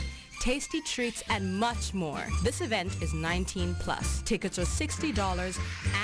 tasty 0.49 0.81
treats, 0.81 1.23
and 1.29 1.61
much 1.61 1.93
more. 1.93 2.25
This 2.43 2.62
event 2.62 3.03
is 3.03 3.12
19 3.12 3.75
plus. 3.75 4.23
Tickets 4.23 4.59
are 4.59 4.62
$60 4.62 5.59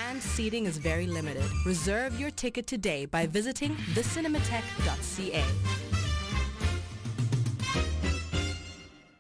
and 0.07 0.23
seating 0.23 0.67
is 0.67 0.77
very 0.77 1.07
limited. 1.07 1.47
Reserve 1.65 2.21
your 2.21 2.31
ticket 2.31 2.67
today 2.67 3.07
by 3.07 3.27
visiting 3.27 3.75
thecinematheque.ca. 3.95 5.43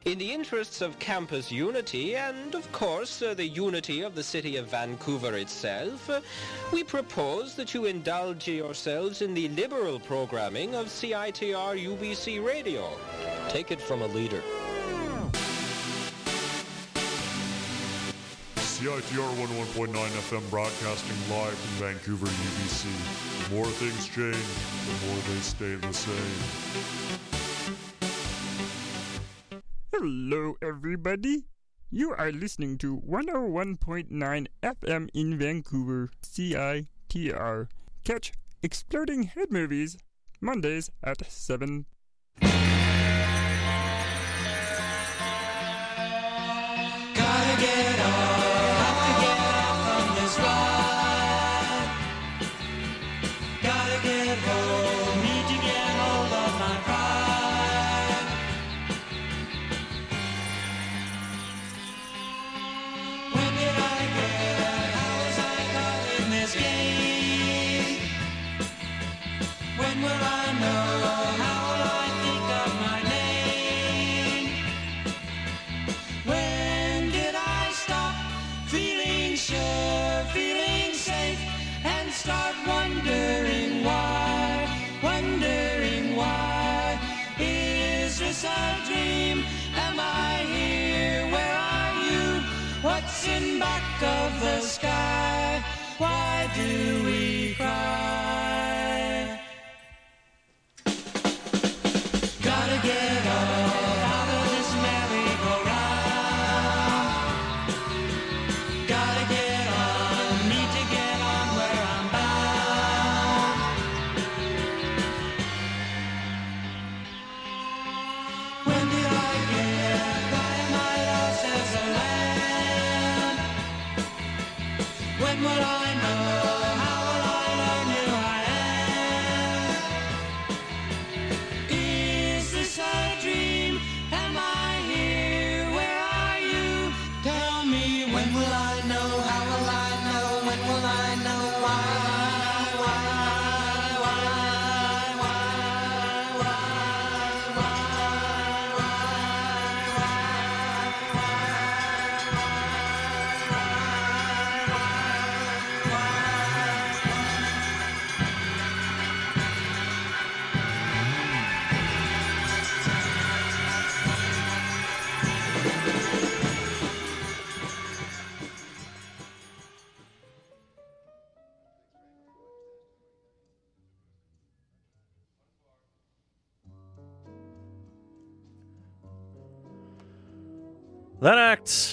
In 0.05 0.19
the 0.19 0.31
interests 0.31 0.83
of 0.83 0.99
campus 0.99 1.51
unity 1.51 2.17
and, 2.17 2.55
of 2.55 2.71
course, 2.73 3.23
uh, 3.23 3.33
the 3.33 3.47
unity 3.47 4.03
of 4.03 4.15
the 4.15 4.23
city 4.23 4.59
of 4.59 4.71
Vancouver 4.71 5.39
itself, 5.39 6.11
uh, 6.11 6.21
we 6.71 6.85
propose 6.85 7.55
that 7.55 7.73
you 7.73 7.87
indulge 7.87 8.47
yourselves 8.47 9.23
in 9.23 9.33
the 9.33 9.49
liberal 9.49 9.99
programming 9.99 10.75
of 10.75 10.89
CITR 10.89 11.83
UBC 11.83 12.45
Radio. 12.45 12.91
Take 13.49 13.71
it 13.71 13.81
from 13.81 14.03
a 14.03 14.07
leader. 14.09 14.43
CITR 18.85 19.33
101.9 19.41 19.95
FM 19.95 20.51
broadcasting 20.51 21.17
live 21.31 21.55
from 21.55 21.87
Vancouver, 21.87 22.27
UBC. 22.27 22.85
The 23.49 23.55
more 23.55 23.65
things 23.65 24.09
change, 24.09 24.37
the 24.85 25.07
more 25.07 25.17
they 25.27 25.41
stay 25.41 25.75
the 25.77 25.91
same. 25.95 26.43
Hello, 29.91 30.57
everybody. 30.61 31.47
You 31.91 32.11
are 32.13 32.31
listening 32.31 32.77
to 32.77 32.99
101.9 33.09 34.47
FM 34.63 35.09
in 35.15 35.39
Vancouver, 35.39 36.11
CITR. 36.23 37.69
Catch 38.05 38.33
Exploding 38.63 39.23
Head 39.23 39.51
Movies 39.51 39.97
Mondays 40.43 40.91
at 41.03 41.25
7. 41.27 41.87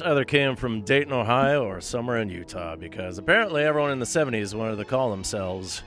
Either 0.03 0.26
came 0.26 0.57
from 0.57 0.81
Dayton, 0.81 1.14
Ohio, 1.14 1.64
or 1.64 1.80
somewhere 1.80 2.18
in 2.18 2.30
Utah, 2.30 2.76
because 2.76 3.18
apparently 3.18 3.64
everyone 3.64 3.91
in 3.91 3.99
the 3.99 4.06
70s 4.06 4.53
wanted 4.53 4.76
to 4.76 4.85
call 4.85 5.10
themselves 5.11 5.81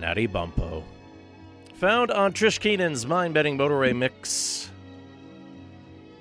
Natty 0.00 0.26
Bumppo. 0.26 0.82
Found 1.74 2.10
on 2.10 2.32
Trish 2.32 2.58
Keenan's 2.58 3.04
Mind 3.06 3.34
Bending 3.34 3.58
Motorway 3.58 3.94
Mix, 3.94 4.70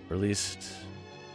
released 0.10 0.74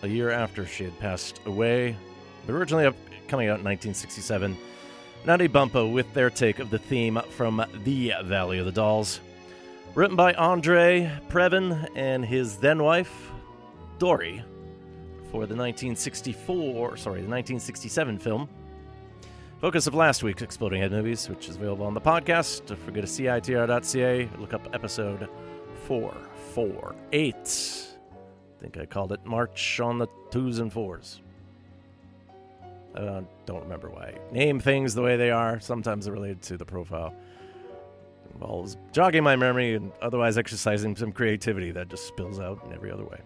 a 0.02 0.08
year 0.08 0.30
after 0.30 0.66
she 0.66 0.84
had 0.84 0.98
passed 0.98 1.40
away, 1.46 1.96
but 2.44 2.54
originally 2.54 2.84
coming 3.26 3.48
out 3.48 3.60
in 3.60 3.64
1967. 3.64 4.56
Natty 5.24 5.48
Bumppo 5.48 5.90
with 5.90 6.12
their 6.12 6.28
take 6.28 6.58
of 6.58 6.68
the 6.68 6.78
theme 6.78 7.18
from 7.30 7.64
The 7.84 8.12
Valley 8.24 8.58
of 8.58 8.66
the 8.66 8.72
Dolls. 8.72 9.20
Written 9.94 10.16
by 10.16 10.34
Andre 10.34 11.10
Previn 11.28 11.88
and 11.94 12.24
his 12.24 12.58
then 12.58 12.82
wife, 12.82 13.30
Dory, 13.98 14.44
for 15.30 15.46
the 15.46 15.54
1964, 15.54 16.96
sorry, 16.96 17.20
the 17.22 17.28
1967 17.28 18.18
film. 18.18 18.48
Focus 19.60 19.86
of 19.86 19.94
last 19.94 20.24
week's 20.24 20.42
Exploding 20.42 20.80
Head 20.80 20.90
Movies, 20.90 21.28
which 21.28 21.48
is 21.48 21.54
available 21.54 21.86
on 21.86 21.94
the 21.94 22.00
podcast. 22.00 22.66
Don't 22.66 22.80
forget 22.80 23.06
to 23.06 23.08
CITR.ca. 23.08 24.28
Look 24.38 24.54
up 24.54 24.68
episode 24.72 25.28
448. 25.84 27.34
I 27.36 28.60
think 28.60 28.76
I 28.76 28.86
called 28.86 29.12
it 29.12 29.24
March 29.24 29.78
on 29.78 29.98
the 29.98 30.08
Twos 30.32 30.58
and 30.58 30.72
Fours. 30.72 31.20
I 32.96 32.98
uh, 32.98 33.22
don't 33.46 33.62
remember 33.62 33.88
why. 33.88 34.14
Name 34.32 34.58
things 34.58 34.94
the 34.94 35.02
way 35.02 35.16
they 35.16 35.30
are. 35.30 35.60
Sometimes 35.60 36.06
they're 36.06 36.14
related 36.14 36.42
to 36.42 36.56
the 36.56 36.64
profile. 36.64 37.14
Involves 38.34 38.76
jogging 38.90 39.22
my 39.22 39.36
memory 39.36 39.74
and 39.74 39.92
otherwise 40.02 40.38
exercising 40.38 40.96
some 40.96 41.12
creativity 41.12 41.70
that 41.70 41.88
just 41.88 42.08
spills 42.08 42.40
out 42.40 42.64
in 42.66 42.72
every 42.72 42.90
other 42.90 43.04
way. 43.04 43.20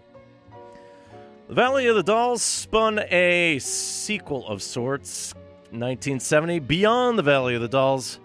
The 1.46 1.54
Valley 1.54 1.88
of 1.88 1.96
the 1.96 2.02
Dolls 2.02 2.40
spun 2.40 3.00
a 3.10 3.58
sequel 3.58 4.46
of 4.48 4.62
sorts, 4.62 5.34
1970, 5.72 6.60
Beyond 6.60 7.18
the 7.18 7.22
Valley 7.22 7.54
of 7.54 7.60
the 7.60 7.68
Dolls. 7.68 8.18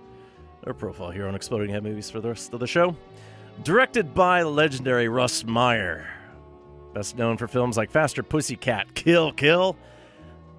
Their 0.63 0.73
profile 0.73 1.11
here 1.11 1.27
on 1.27 1.35
Exploding 1.35 1.69
Head 1.69 1.83
Movies 1.83 2.09
for 2.09 2.21
the 2.21 2.29
rest 2.29 2.53
of 2.53 2.61
the 2.61 2.67
show. 2.67 2.95
Directed 3.63 4.13
by 4.13 4.43
legendary 4.43 5.09
Russ 5.09 5.43
Meyer. 5.43 6.07
best 6.93 7.17
known 7.17 7.35
for 7.35 7.49
films 7.49 7.75
like 7.75 7.91
Faster 7.91 8.23
Pussycat, 8.23 8.93
Kill 8.93 9.33
Kill, 9.33 9.75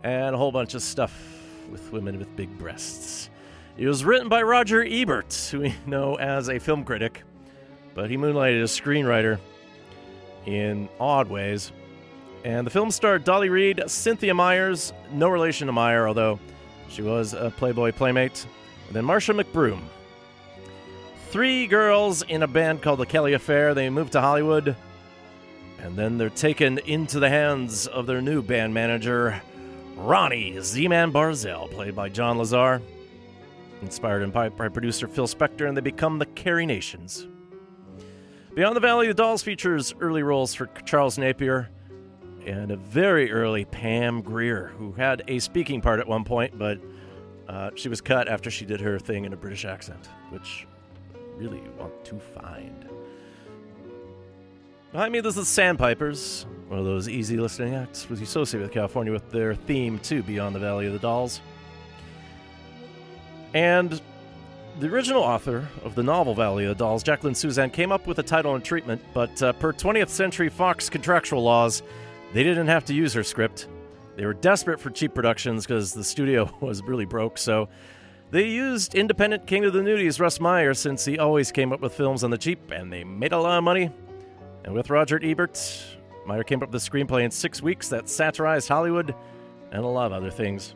and 0.03 0.35
a 0.35 0.39
whole 0.39 0.53
bunch 0.53 0.75
of 0.75 0.83
stuff 0.83 1.19
with 1.71 1.91
women 1.93 2.19
with 2.19 2.37
big 2.37 2.59
breasts. 2.59 3.31
It 3.79 3.89
was 3.89 4.05
written 4.05 4.29
by 4.29 4.43
Roger 4.43 4.85
Ebert, 4.85 5.33
who 5.51 5.61
we 5.61 5.75
know 5.87 6.17
as 6.17 6.51
a 6.51 6.59
film 6.59 6.85
critic, 6.85 7.23
but 7.95 8.11
he 8.11 8.19
moonlighted 8.19 8.61
as 8.61 8.79
screenwriter 8.79 9.39
in 10.45 10.91
odd 11.01 11.31
ways. 11.31 11.73
And 12.45 12.67
the 12.67 12.71
film 12.71 12.91
starred 12.91 13.25
Dolly 13.25 13.51
Read, 13.51 13.83
Cynthia 13.87 14.33
Myers, 14.33 14.93
no 15.13 15.29
relation 15.29 15.67
to 15.67 15.73
Meyer, 15.73 16.09
although 16.09 16.39
she 16.89 17.03
was 17.03 17.35
a 17.35 17.51
Playboy 17.51 17.93
playmate, 17.93 18.47
and 18.87 18.97
then 18.97 19.05
Marcia 19.05 19.33
McBroom. 19.33 19.83
Three 21.29 21.67
girls 21.67 22.23
in 22.23 22.43
a 22.43 22.49
band 22.49 22.83
called 22.83 22.99
the 22.99 23.07
Kelly 23.07 23.35
Affair. 23.35 23.75
They 23.75 23.91
move 23.91 24.11
to 24.11 24.21
Hollywood, 24.21 24.75
and 25.79 25.97
then 25.97 26.19
they're 26.19 26.31
taken 26.31 26.79
into 26.79 27.21
the 27.21 27.29
hands 27.29 27.87
of 27.87 28.07
their 28.07 28.23
new 28.23 28.43
band 28.43 28.73
manager, 28.73 29.41
Ronnie 29.97 30.59
Z-Man 30.61 31.13
Barzell, 31.13 31.71
played 31.71 31.95
by 31.95 32.09
John 32.09 32.39
Lazar. 32.39 32.81
Inspired 33.83 34.23
in 34.23 34.31
by, 34.31 34.49
by 34.49 34.69
producer 34.69 35.07
Phil 35.07 35.27
Spector, 35.27 35.69
and 35.69 35.77
they 35.77 35.81
become 35.83 36.19
the 36.19 36.27
Carrie 36.27 36.67
Nations. 36.67 37.27
Beyond 38.55 38.75
the 38.75 38.81
Valley 38.81 39.09
of 39.09 39.17
the 39.17 39.23
Dolls 39.23 39.43
features 39.43 39.95
early 40.01 40.23
roles 40.23 40.55
for 40.55 40.67
Charles 40.85 41.17
Napier 41.17 41.69
and 42.47 42.71
a 42.71 42.77
very 42.77 43.31
early 43.31 43.65
Pam 43.65 44.23
Grier, 44.23 44.73
who 44.79 44.93
had 44.93 45.23
a 45.29 45.39
speaking 45.39 45.81
part 45.81 46.01
at 46.01 46.09
one 46.09 46.25
point, 46.25 46.59
but 46.59 46.79
uh, 47.49 47.71
she 47.75 47.89
was 47.89 48.01
cut 48.01 48.29
after 48.29 48.51
she 48.51 48.65
did 48.65 48.81
her 48.81 48.99
thing 48.99 49.25
in 49.25 49.33
a 49.33 49.37
British 49.37 49.65
accent, 49.65 50.09
which 50.31 50.67
really 51.37 51.63
want 51.79 52.05
to 52.05 52.19
find. 52.19 52.89
Behind 54.93 55.13
me, 55.13 55.21
this 55.21 55.37
is 55.37 55.49
Sandpipers, 55.49 56.47
one 56.69 56.79
of 56.79 56.85
those 56.85 57.09
easy 57.09 57.37
listening 57.37 57.75
acts 57.75 58.09
we 58.11 58.21
associate 58.23 58.61
with 58.61 58.73
California 58.73 59.13
with 59.13 59.31
their 59.31 59.55
theme 59.55 59.99
to 60.01 60.23
Beyond 60.23 60.55
the 60.55 60.59
Valley 60.59 60.87
of 60.87 60.93
the 60.93 60.99
Dolls. 60.99 61.41
And 63.55 64.01
the 64.81 64.89
original 64.89 65.23
author 65.23 65.69
of 65.85 65.95
the 65.95 66.03
novel 66.03 66.35
Valley 66.35 66.65
of 66.65 66.71
the 66.71 66.85
Dolls, 66.85 67.03
Jacqueline 67.03 67.35
Susann, 67.35 67.73
came 67.73 67.93
up 67.93 68.07
with 68.07 68.19
a 68.19 68.23
title 68.23 68.55
and 68.55 68.65
treatment, 68.65 69.03
but 69.13 69.43
uh, 69.43 69.53
per 69.55 69.73
20th 69.73 70.09
Century 70.09 70.49
Fox 70.49 70.89
contractual 70.89 71.43
laws, 71.43 71.83
they 72.33 72.43
didn't 72.43 72.69
have 72.69 72.85
to 72.87 72.95
use 72.95 73.13
her 73.15 73.23
script. 73.23 73.69
They 74.17 74.27
were 74.27 74.35
desperate 74.35 74.81
for 74.81 74.91
cheap 74.91 75.15
productions 75.15 75.67
because 75.67 75.93
the 75.93 76.05
studio 76.05 76.51
was 76.61 76.83
really 76.83 77.07
broke, 77.07 77.39
so 77.39 77.69
they 78.31 78.47
used 78.47 78.95
independent 78.95 79.47
King 79.47 79.65
of 79.65 79.73
the 79.73 79.81
Nudies, 79.81 80.21
Russ 80.21 80.39
Meyer, 80.39 80.73
since 80.73 81.05
he 81.05 81.19
always 81.19 81.51
came 81.51 81.73
up 81.73 81.81
with 81.81 81.95
films 81.95 82.23
on 82.23 82.31
the 82.31 82.39
cheap, 82.39 82.71
and 82.71 82.93
they 82.93 83.03
made 83.03 83.33
a 83.33 83.39
lot 83.39 83.59
of 83.59 83.65
money. 83.65 83.91
And 84.65 84.73
with 84.73 84.89
Roger 84.89 85.19
Ebert, 85.23 85.59
Meyer 86.27 86.45
came 86.45 86.63
up 86.63 86.71
with 86.71 86.87
a 86.87 86.91
screenplay 86.91 87.25
in 87.25 87.31
six 87.33 87.61
weeks 87.61 87.89
that 87.89 88.09
satirized 88.09 88.69
Hollywood 88.69 89.15
and 89.73 89.85
a 89.85 89.89
lot 89.89 90.07
of 90.07 90.13
other 90.13 90.31
things. 90.31 90.75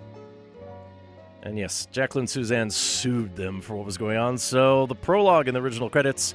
And 1.44 1.56
yes, 1.56 1.86
Jacqueline 1.92 2.26
Susann 2.26 2.72
sued 2.72 3.36
them 3.36 3.60
for 3.60 3.76
what 3.76 3.86
was 3.86 3.98
going 3.98 4.16
on, 4.16 4.36
so 4.38 4.86
the 4.86 4.94
prologue 4.94 5.46
in 5.46 5.54
the 5.54 5.60
original 5.60 5.90
credits 5.90 6.34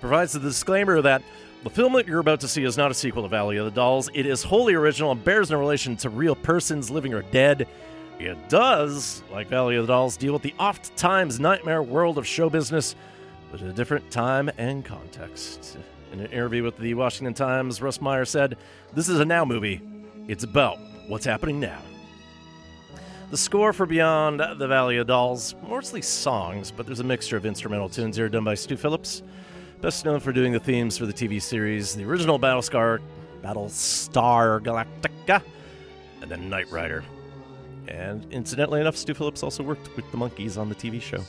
provides 0.00 0.34
the 0.34 0.40
disclaimer 0.40 1.02
that 1.02 1.22
the 1.62 1.70
film 1.70 1.92
that 1.92 2.06
you're 2.06 2.20
about 2.20 2.40
to 2.40 2.48
see 2.48 2.64
is 2.64 2.76
not 2.76 2.90
a 2.90 2.94
sequel 2.94 3.22
to 3.22 3.28
Valley 3.28 3.58
of 3.58 3.66
the 3.66 3.70
Dolls. 3.70 4.08
It 4.14 4.24
is 4.24 4.42
wholly 4.42 4.74
original 4.74 5.12
and 5.12 5.22
bears 5.22 5.50
no 5.50 5.58
relation 5.58 5.96
to 5.98 6.08
real 6.08 6.34
persons, 6.34 6.90
living 6.90 7.12
or 7.12 7.22
dead. 7.22 7.68
It 8.18 8.48
does, 8.48 9.22
like 9.30 9.48
Valley 9.48 9.76
of 9.76 9.86
the 9.86 9.92
Dolls, 9.92 10.16
deal 10.16 10.32
with 10.32 10.42
the 10.42 10.54
oft 10.58 10.96
times 10.96 11.38
nightmare 11.38 11.82
world 11.82 12.16
of 12.16 12.26
show 12.26 12.48
business, 12.48 12.94
but 13.50 13.60
in 13.60 13.66
a 13.66 13.72
different 13.72 14.10
time 14.10 14.50
and 14.56 14.84
context. 14.84 15.76
In 16.12 16.20
an 16.20 16.26
interview 16.26 16.62
with 16.62 16.76
the 16.78 16.94
Washington 16.94 17.34
Times, 17.34 17.80
Russ 17.82 18.00
Meyer 18.00 18.24
said, 18.24 18.56
This 18.94 19.08
is 19.08 19.20
a 19.20 19.24
now 19.24 19.44
movie. 19.44 19.80
It's 20.28 20.44
about 20.44 20.78
what's 21.08 21.24
happening 21.24 21.60
now. 21.60 21.80
The 23.30 23.36
score 23.36 23.72
for 23.72 23.86
Beyond 23.86 24.40
the 24.58 24.66
Valley 24.66 24.96
of 24.96 25.06
Dolls, 25.06 25.54
mostly 25.68 26.02
songs, 26.02 26.70
but 26.70 26.86
there's 26.86 27.00
a 27.00 27.04
mixture 27.04 27.36
of 27.36 27.46
instrumental 27.46 27.88
tunes 27.88 28.16
here 28.16 28.28
done 28.28 28.44
by 28.44 28.54
Stu 28.54 28.76
Phillips, 28.76 29.22
best 29.80 30.04
known 30.04 30.20
for 30.20 30.32
doing 30.32 30.52
the 30.52 30.60
themes 30.60 30.98
for 30.98 31.06
the 31.06 31.12
TV 31.12 31.40
series, 31.40 31.94
the 31.94 32.04
original 32.04 32.38
Battlestar, 32.38 33.00
Battlestar 33.42 34.60
Galactica, 34.60 35.42
and 36.20 36.30
then 36.30 36.50
Knight 36.50 36.70
Rider. 36.70 37.02
And 37.88 38.30
incidentally 38.30 38.80
enough, 38.80 38.96
Stu 38.96 39.14
Phillips 39.14 39.42
also 39.42 39.62
worked 39.62 39.96
with 39.96 40.10
the 40.10 40.18
Monkees 40.18 40.58
on 40.58 40.68
the 40.68 40.74
TV 40.74 41.00
show. 41.00 41.22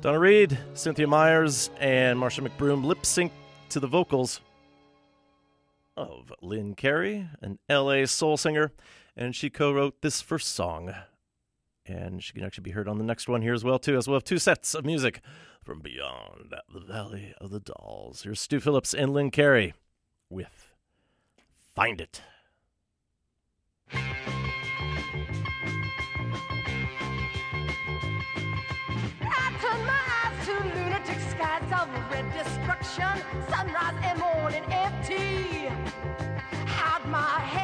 Donna 0.00 0.18
Reed, 0.18 0.56
Cynthia 0.74 1.06
Myers, 1.06 1.70
and 1.80 2.18
Marcia 2.18 2.42
McBroom 2.42 2.84
lip 2.84 3.04
sync 3.04 3.32
to 3.70 3.80
the 3.80 3.88
vocals 3.88 4.40
of 5.96 6.32
Lynn 6.42 6.74
Carey, 6.74 7.28
an 7.40 7.58
LA 7.68 8.06
soul 8.06 8.36
singer, 8.36 8.72
and 9.16 9.34
she 9.34 9.50
co-wrote 9.50 10.00
this 10.00 10.20
first 10.20 10.54
song. 10.54 10.94
And 11.84 12.22
she 12.22 12.32
can 12.32 12.44
actually 12.44 12.62
be 12.62 12.70
heard 12.70 12.86
on 12.86 12.98
the 12.98 13.04
next 13.04 13.28
one 13.28 13.42
here 13.42 13.52
as 13.52 13.64
well, 13.64 13.80
too, 13.80 13.96
as 13.96 14.06
well 14.06 14.14
have 14.14 14.24
two 14.24 14.38
sets 14.38 14.74
of 14.74 14.84
music 14.84 15.20
from 15.62 15.80
beyond 15.80 16.54
the 16.72 16.80
Valley 16.80 17.34
of 17.40 17.50
the 17.50 17.60
Dolls. 17.60 18.22
Here's 18.22 18.40
Stu 18.40 18.60
Phillips 18.60 18.92
and 18.92 19.12
Lynn 19.12 19.30
Carey 19.30 19.74
with 20.28 20.74
Find 21.74 22.00
It. 22.00 22.22
Sunrise 33.48 33.94
and 34.02 34.18
morning 34.18 34.64
empty. 34.70 35.68
Hide 36.66 37.08
my 37.08 37.40
head. 37.40 37.61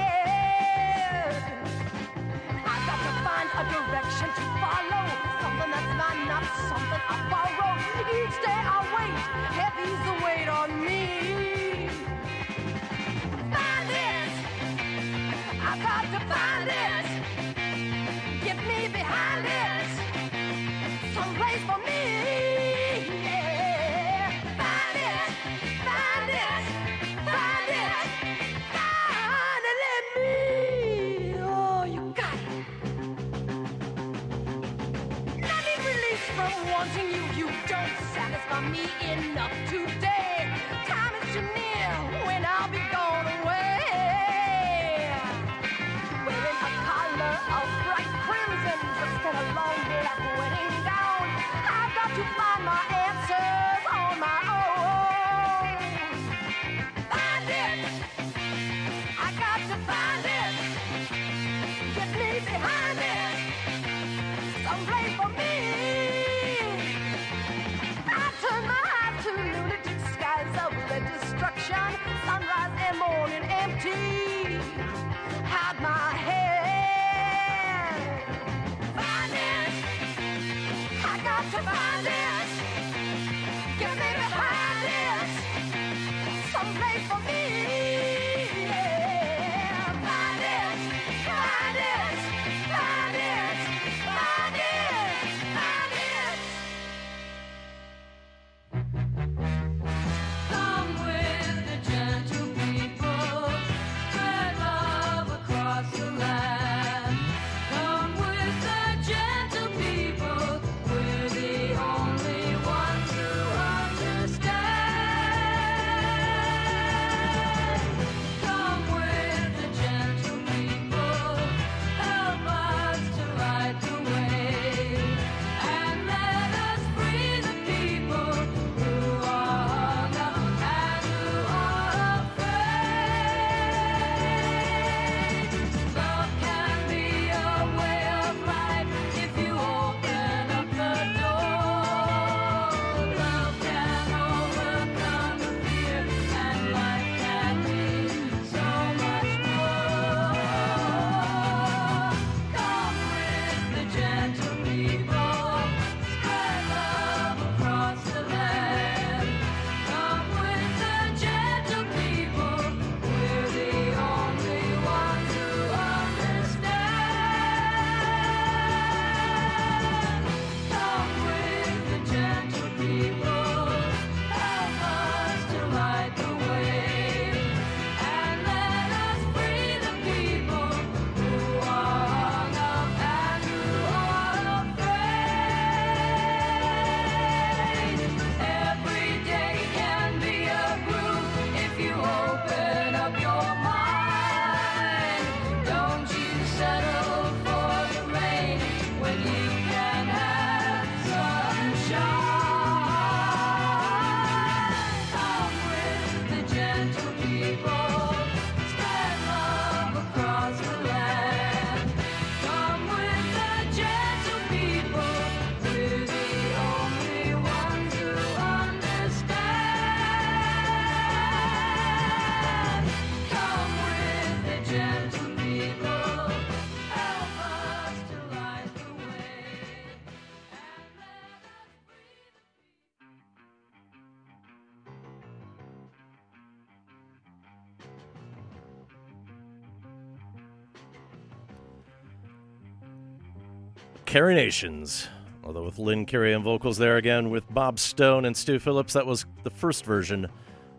Carrie 244.19 244.35
Nations. 244.35 245.07
Although 245.45 245.62
with 245.62 245.78
Lynn 245.78 246.05
Carey 246.05 246.35
on 246.35 246.43
vocals 246.43 246.77
there 246.77 246.97
again 246.97 247.31
with 247.31 247.49
Bob 247.55 247.78
Stone 247.78 248.24
and 248.24 248.36
Stu 248.36 248.59
Phillips, 248.59 248.95
that 248.95 249.07
was 249.07 249.27
the 249.45 249.51
first 249.51 249.85
version 249.85 250.27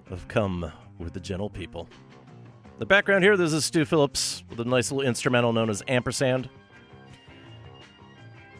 of 0.09 0.27
Come 0.27 0.69
with 0.97 1.13
the 1.13 1.21
Gentle 1.21 1.49
People. 1.49 1.87
The 2.79 2.85
background 2.85 3.23
here, 3.23 3.37
this 3.37 3.53
is 3.53 3.63
Stu 3.63 3.85
Phillips 3.85 4.43
with 4.49 4.59
a 4.59 4.65
nice 4.65 4.91
little 4.91 5.07
instrumental 5.07 5.53
known 5.53 5.69
as 5.69 5.81
Ampersand. 5.87 6.49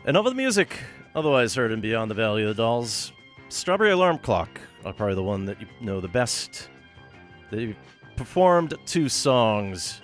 And 0.06 0.16
of 0.16 0.24
the 0.24 0.34
music 0.34 0.78
otherwise 1.14 1.54
heard 1.54 1.74
in 1.74 1.82
Beyond 1.82 2.10
the 2.10 2.16
Valley 2.16 2.44
of 2.44 2.48
the 2.48 2.64
Dolls, 2.64 3.12
Strawberry 3.50 3.92
Alarm 3.92 4.20
Clock 4.20 4.62
are 4.86 4.94
probably 4.94 5.16
the 5.16 5.24
one 5.24 5.44
that 5.44 5.60
you 5.60 5.68
know 5.82 6.00
the 6.00 6.08
best. 6.08 6.70
They 7.52 7.76
performed 8.16 8.76
two 8.86 9.10
songs 9.10 10.00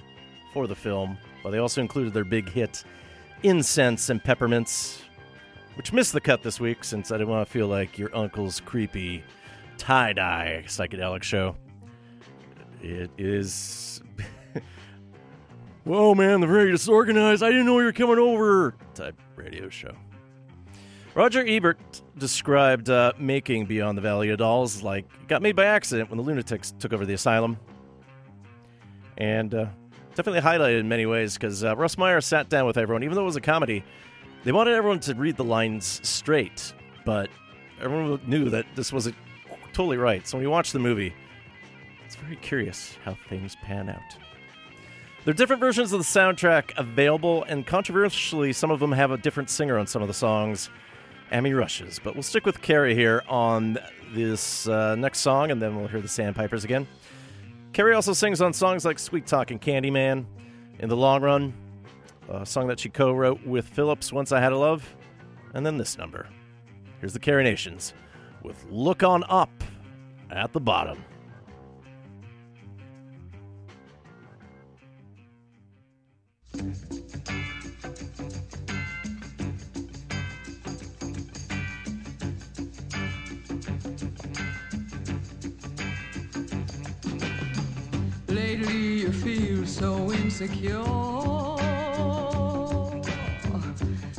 for 0.51 0.67
the 0.67 0.75
film, 0.75 1.17
but 1.43 1.51
they 1.51 1.59
also 1.59 1.79
included 1.79 2.13
their 2.13 2.25
big 2.25 2.49
hit, 2.49 2.83
Incense 3.43 4.09
and 4.09 4.23
Peppermints, 4.23 5.01
which 5.75 5.93
missed 5.93 6.13
the 6.13 6.21
cut 6.21 6.43
this 6.43 6.59
week 6.59 6.83
since 6.83 7.11
I 7.11 7.17
didn't 7.17 7.29
want 7.29 7.47
to 7.47 7.51
feel 7.51 7.67
like 7.67 7.97
your 7.97 8.15
uncle's 8.15 8.59
creepy 8.59 9.23
tie 9.77 10.13
dye 10.13 10.63
psychedelic 10.65 11.23
show. 11.23 11.55
It 12.81 13.11
is. 13.17 14.01
Whoa, 15.83 16.15
man, 16.15 16.41
the 16.41 16.47
very 16.47 16.71
disorganized. 16.71 17.43
I 17.43 17.49
didn't 17.49 17.65
know 17.65 17.79
you 17.79 17.85
were 17.85 17.93
coming 17.93 18.19
over 18.19 18.75
type 18.93 19.19
radio 19.35 19.69
show. 19.69 19.95
Roger 21.13 21.45
Ebert 21.47 22.01
described 22.17 22.89
uh, 22.89 23.13
making 23.17 23.67
Beyond 23.67 23.97
the 23.97 24.01
Valley 24.01 24.29
of 24.29 24.39
Dolls 24.39 24.83
like 24.83 25.05
it 25.21 25.27
got 25.27 25.41
made 25.41 25.55
by 25.55 25.65
accident 25.65 26.09
when 26.09 26.17
the 26.17 26.23
lunatics 26.23 26.73
took 26.77 26.91
over 26.91 27.05
the 27.05 27.13
asylum. 27.13 27.57
And 29.17 29.53
uh, 29.53 29.67
definitely 30.15 30.41
highlighted 30.41 30.79
in 30.79 30.87
many 30.87 31.05
ways 31.05 31.35
because 31.35 31.63
uh, 31.63 31.75
Russ 31.75 31.97
Meyer 31.97 32.21
sat 32.21 32.49
down 32.49 32.65
with 32.65 32.77
everyone, 32.77 33.03
even 33.03 33.15
though 33.15 33.21
it 33.21 33.25
was 33.25 33.35
a 33.35 33.41
comedy. 33.41 33.83
They 34.43 34.51
wanted 34.51 34.73
everyone 34.73 34.99
to 35.01 35.13
read 35.15 35.37
the 35.37 35.43
lines 35.43 35.99
straight, 36.03 36.73
but 37.03 37.29
everyone 37.81 38.19
knew 38.25 38.49
that 38.49 38.65
this 38.75 38.93
wasn't 38.93 39.15
totally 39.73 39.97
right. 39.97 40.25
So 40.27 40.37
when 40.37 40.43
you 40.43 40.49
watch 40.49 40.71
the 40.71 40.79
movie, 40.79 41.13
it's 42.05 42.15
very 42.15 42.35
curious 42.37 42.97
how 43.03 43.17
things 43.27 43.55
pan 43.57 43.89
out. 43.89 44.17
There 45.23 45.31
are 45.31 45.35
different 45.35 45.59
versions 45.59 45.91
of 45.91 45.99
the 45.99 46.05
soundtrack 46.05 46.77
available, 46.77 47.43
and 47.45 47.65
controversially, 47.65 48.53
some 48.53 48.69
of 48.69 48.79
them 48.79 48.91
have 48.91 49.09
a 49.09 49.17
different 49.17 49.49
singer 49.49 49.77
on 49.77 49.87
some 49.87 50.01
of 50.01 50.07
the 50.07 50.13
songs. 50.13 50.69
Amy 51.31 51.53
Rushes, 51.53 51.99
but 52.03 52.13
we'll 52.13 52.21
stick 52.21 52.45
with 52.45 52.61
Carrie 52.61 52.93
here 52.93 53.23
on 53.27 53.79
this 54.13 54.67
uh, 54.67 54.93
next 54.93 55.19
song, 55.19 55.49
and 55.49 55.59
then 55.59 55.75
we'll 55.75 55.87
hear 55.87 55.99
the 55.99 56.07
Sandpipers 56.07 56.63
again. 56.63 56.87
Carrie 57.75 57.93
also 57.93 58.13
sings 58.13 58.39
on 58.39 58.53
songs 58.53 58.85
like 58.85 58.97
Sweet 58.97 59.27
Talk 59.27 59.51
and 59.51 59.61
Candyman. 59.61 60.25
In 60.79 60.87
the 60.87 60.95
long 60.95 61.21
run, 61.21 61.53
a 62.29 62.45
song 62.45 62.67
that 62.67 62.79
she 62.79 62.87
co 62.87 63.11
wrote 63.11 63.45
with 63.45 63.67
Phillips, 63.67 64.13
Once 64.13 64.31
I 64.31 64.39
Had 64.39 64.53
a 64.53 64.57
Love, 64.57 64.95
and 65.53 65.65
then 65.65 65.75
this 65.75 65.97
number. 65.97 66.29
Here's 67.01 67.11
the 67.11 67.19
Carrie 67.19 67.43
Nations 67.43 67.93
with 68.43 68.65
Look 68.69 69.03
On 69.03 69.25
Up 69.27 69.51
at 70.31 70.53
the 70.53 70.61
Bottom. 70.61 71.03
Insecure. 90.45 90.83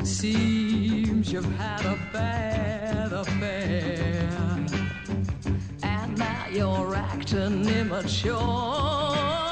Seems 0.04 1.32
you've 1.32 1.56
had 1.56 1.84
a 1.84 1.98
bad 2.12 3.12
affair. 3.12 4.28
And 5.82 6.18
now 6.18 6.46
you're 6.50 6.94
acting 6.94 7.68
immature. 7.68 9.45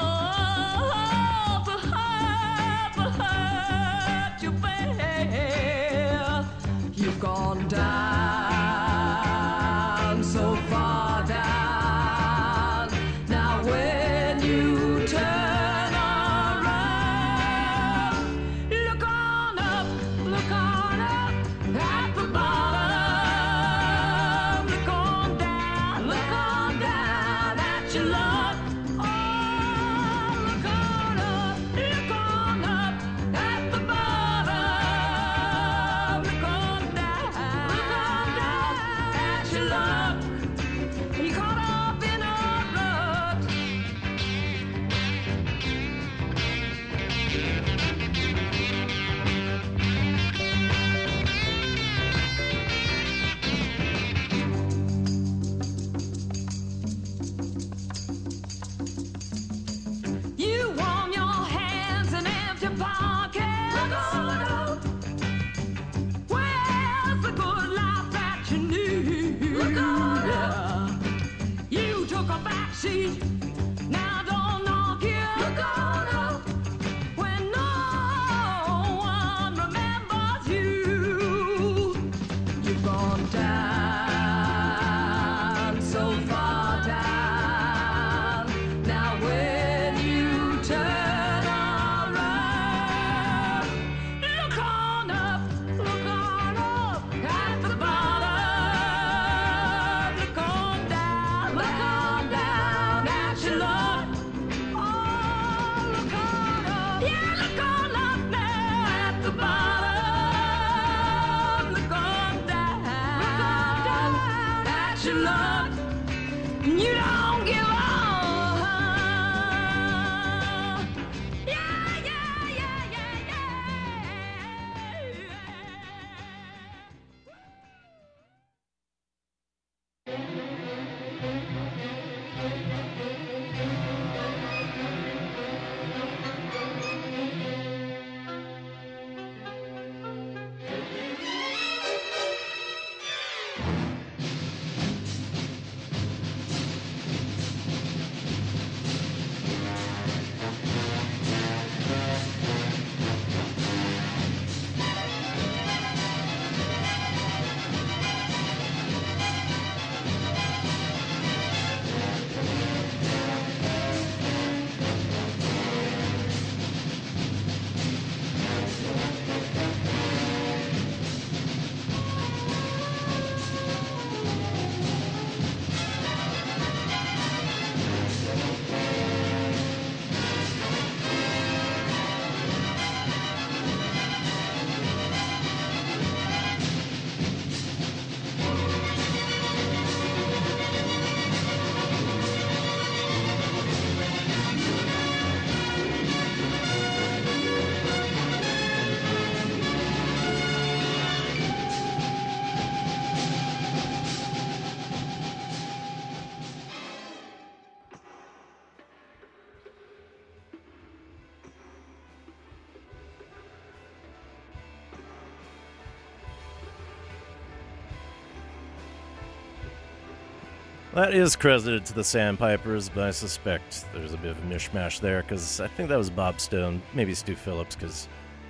That 220.95 221.13
is 221.13 221.35
credited 221.35 221.85
to 221.87 221.93
the 221.93 222.05
Sandpipers, 222.05 222.87
but 222.87 223.03
I 223.03 223.11
suspect 223.11 223.83
there's 223.93 224.13
a 224.13 224.17
bit 224.17 224.31
of 224.31 224.37
a 224.37 224.41
mishmash 224.43 225.01
there 225.01 225.23
because 225.23 225.59
I 225.59 225.67
think 225.67 225.89
that 225.89 225.97
was 225.97 226.09
Bob 226.09 226.39
Stone, 226.39 226.81
maybe 226.93 227.13
Stu 227.13 227.35
Phillips, 227.35 227.75
because 227.75 228.07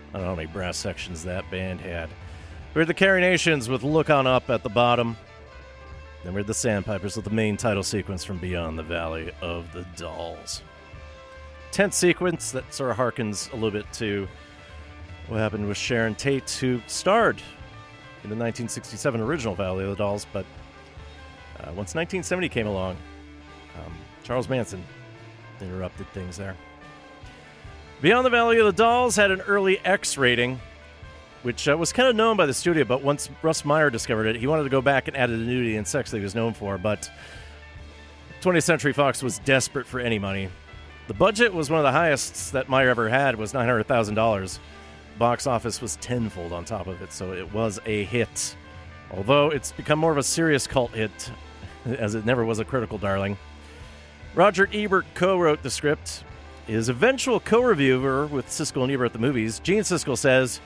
I 0.09 0.17
don't 0.17 0.21
know 0.21 0.29
how 0.29 0.35
many 0.35 0.47
brass 0.47 0.77
sections 0.77 1.23
that 1.23 1.49
band 1.49 1.81
had. 1.81 2.07
We 2.75 2.81
had 2.81 2.87
the 2.87 2.93
Carrie 2.93 3.21
Nations 3.21 3.67
with 3.67 3.81
Look 3.81 4.11
On 4.11 4.27
Up 4.27 4.51
at 4.51 4.61
the 4.61 4.69
bottom. 4.69 5.17
Then 6.23 6.35
we 6.35 6.41
had 6.41 6.45
the 6.45 6.53
Sandpipers 6.53 7.15
with 7.15 7.25
the 7.25 7.31
main 7.31 7.57
title 7.57 7.81
sequence 7.81 8.23
from 8.23 8.37
Beyond 8.37 8.77
the 8.77 8.83
Valley 8.83 9.31
of 9.41 9.73
the 9.73 9.83
Dolls. 9.95 10.61
Tense 11.71 11.97
sequence 11.97 12.51
that 12.51 12.71
sort 12.71 12.91
of 12.91 12.97
harkens 12.97 13.51
a 13.53 13.55
little 13.55 13.71
bit 13.71 13.91
to 13.93 14.27
what 15.29 15.39
happened 15.39 15.67
with 15.67 15.77
Sharon 15.77 16.13
Tate, 16.13 16.51
who 16.51 16.79
starred 16.85 17.37
in 18.23 18.29
the 18.29 18.35
1967 18.35 19.19
original 19.19 19.55
Valley 19.55 19.83
of 19.83 19.89
the 19.89 19.95
Dolls, 19.95 20.27
but 20.31 20.45
uh, 21.59 21.71
once 21.73 21.95
1970 21.95 22.49
came 22.49 22.67
along, 22.67 22.97
um, 23.75 23.93
Charles 24.23 24.49
Manson 24.49 24.83
interrupted 25.61 26.07
things 26.09 26.37
there. 26.37 26.55
Beyond 28.01 28.25
the 28.25 28.29
Valley 28.29 28.59
of 28.59 28.65
the 28.65 28.73
Dolls 28.73 29.15
had 29.15 29.31
an 29.31 29.41
early 29.41 29.79
X 29.79 30.17
rating, 30.17 30.59
which 31.43 31.67
uh, 31.67 31.77
was 31.77 31.93
kind 31.93 32.09
of 32.09 32.15
known 32.15 32.35
by 32.35 32.45
the 32.45 32.53
studio, 32.53 32.83
but 32.83 33.01
once 33.01 33.29
Russ 33.41 33.63
Meyer 33.63 33.89
discovered 33.89 34.25
it, 34.25 34.35
he 34.35 34.47
wanted 34.47 34.63
to 34.63 34.69
go 34.69 34.81
back 34.81 35.07
and 35.07 35.15
add 35.15 35.29
the 35.29 35.37
nudity 35.37 35.77
and 35.77 35.87
sex 35.87 36.11
that 36.11 36.17
he 36.17 36.23
was 36.23 36.35
known 36.35 36.53
for, 36.53 36.77
but 36.77 37.09
20th 38.41 38.63
Century 38.63 38.93
Fox 38.93 39.23
was 39.23 39.39
desperate 39.39 39.87
for 39.87 39.99
any 39.99 40.19
money. 40.19 40.49
The 41.07 41.13
budget 41.13 41.53
was 41.53 41.69
one 41.69 41.79
of 41.79 41.83
the 41.83 41.91
highest 41.91 42.51
that 42.53 42.67
Meyer 42.67 42.89
ever 42.89 43.07
had 43.07 43.35
was 43.35 43.53
$900,000. 43.53 44.59
Box 45.17 45.47
office 45.47 45.81
was 45.81 45.95
tenfold 45.97 46.51
on 46.51 46.65
top 46.65 46.87
of 46.87 47.01
it, 47.01 47.13
so 47.13 47.31
it 47.31 47.53
was 47.53 47.79
a 47.85 48.03
hit. 48.03 48.55
Although 49.11 49.51
it's 49.51 49.71
become 49.71 49.99
more 49.99 50.11
of 50.11 50.17
a 50.17 50.23
serious 50.23 50.67
cult 50.67 50.91
hit, 50.91 51.31
as 51.85 52.15
it 52.15 52.25
never 52.25 52.43
was 52.43 52.59
a 52.59 52.65
critical 52.65 52.97
darling. 52.97 53.37
Roger 54.33 54.69
Ebert 54.73 55.05
co 55.13 55.37
wrote 55.37 55.63
the 55.63 55.69
script. 55.69 56.23
His 56.67 56.89
eventual 56.89 57.39
co 57.39 57.61
reviewer 57.61 58.25
with 58.27 58.47
Siskel 58.47 58.83
and 58.83 58.91
Ebert 58.91 59.07
at 59.07 59.13
the 59.13 59.19
movies, 59.19 59.59
Gene 59.59 59.81
Siskel, 59.81 60.17
says 60.17 60.59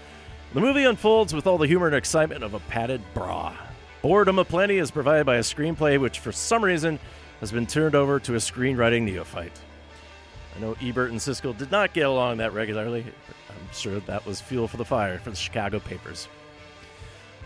The 0.54 0.62
movie 0.62 0.86
unfolds 0.86 1.34
with 1.34 1.46
all 1.46 1.58
the 1.58 1.68
humor 1.68 1.88
and 1.88 1.96
excitement 1.96 2.44
of 2.44 2.54
a 2.54 2.60
padded 2.62 3.02
bra. 3.14 3.56
Boredom 4.02 4.40
aplenty 4.40 4.78
is 4.78 4.91
provided 4.91 5.26
by 5.26 5.36
a 5.36 5.41
screenplay 5.41 6.00
which, 6.00 6.20
for 6.20 6.32
some 6.32 6.64
reason, 6.64 7.00
has 7.41 7.52
been 7.52 7.68
turned 7.68 7.96
over 7.96 8.20
to 8.22 8.36
a 8.36 8.38
screenwriting 8.38 9.04
neophyte. 9.04 9.60
I 10.56 10.60
know 10.62 10.76
Ebert 10.82 11.12
and 11.12 11.20
Siskel 11.20 11.58
did 11.58 11.70
not 11.70 11.94
get 11.94 12.06
along 12.06 12.38
that 12.38 12.54
regularly. 12.54 13.06
I'm 13.50 13.74
sure 13.74 14.00
that 14.02 14.26
was 14.26 14.41
fuel 14.41 14.68
for 14.68 14.78
the 14.78 14.86
fire 14.86 15.20
for 15.20 15.30
the 15.30 15.36
Chicago 15.36 15.80
papers. 15.80 16.28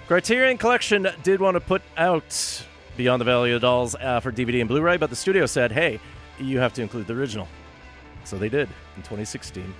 Criterion 0.08 0.58
Collection 0.58 1.08
did 1.24 1.42
want 1.42 1.56
to 1.56 1.62
put 1.62 1.82
out 1.98 2.66
Beyond 2.96 3.20
the 3.20 3.26
Valley 3.26 3.52
of 3.52 3.62
the 3.62 3.68
Dolls 3.68 3.96
uh, 3.96 4.20
for 4.20 4.32
DVD 4.32 4.60
and 4.60 4.70
Blu 4.70 4.82
ray, 4.82 4.98
but 4.98 5.10
the 5.10 5.16
studio 5.16 5.46
said, 5.46 5.72
hey, 5.72 6.00
you 6.40 6.60
have 6.60 6.74
to 6.74 6.82
include 6.82 7.08
the 7.08 7.14
original. 7.14 7.48
So 8.24 8.38
they 8.38 8.50
did 8.50 8.70
in 8.96 9.04
2016. 9.04 9.74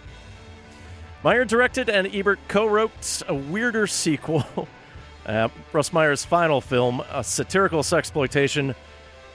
Meyer 1.24 1.46
directed 1.46 1.90
and 1.90 2.14
Ebert 2.14 2.40
co 2.48 2.66
wrote 2.66 3.22
a 3.28 3.34
weirder 3.34 3.88
sequel. 3.88 4.46
uh, 5.26 5.48
Russ 5.72 5.94
Meyer's 5.94 6.26
final 6.26 6.60
film, 6.60 7.02
a 7.12 7.24
satirical 7.24 7.82
sexploitation 7.82 8.76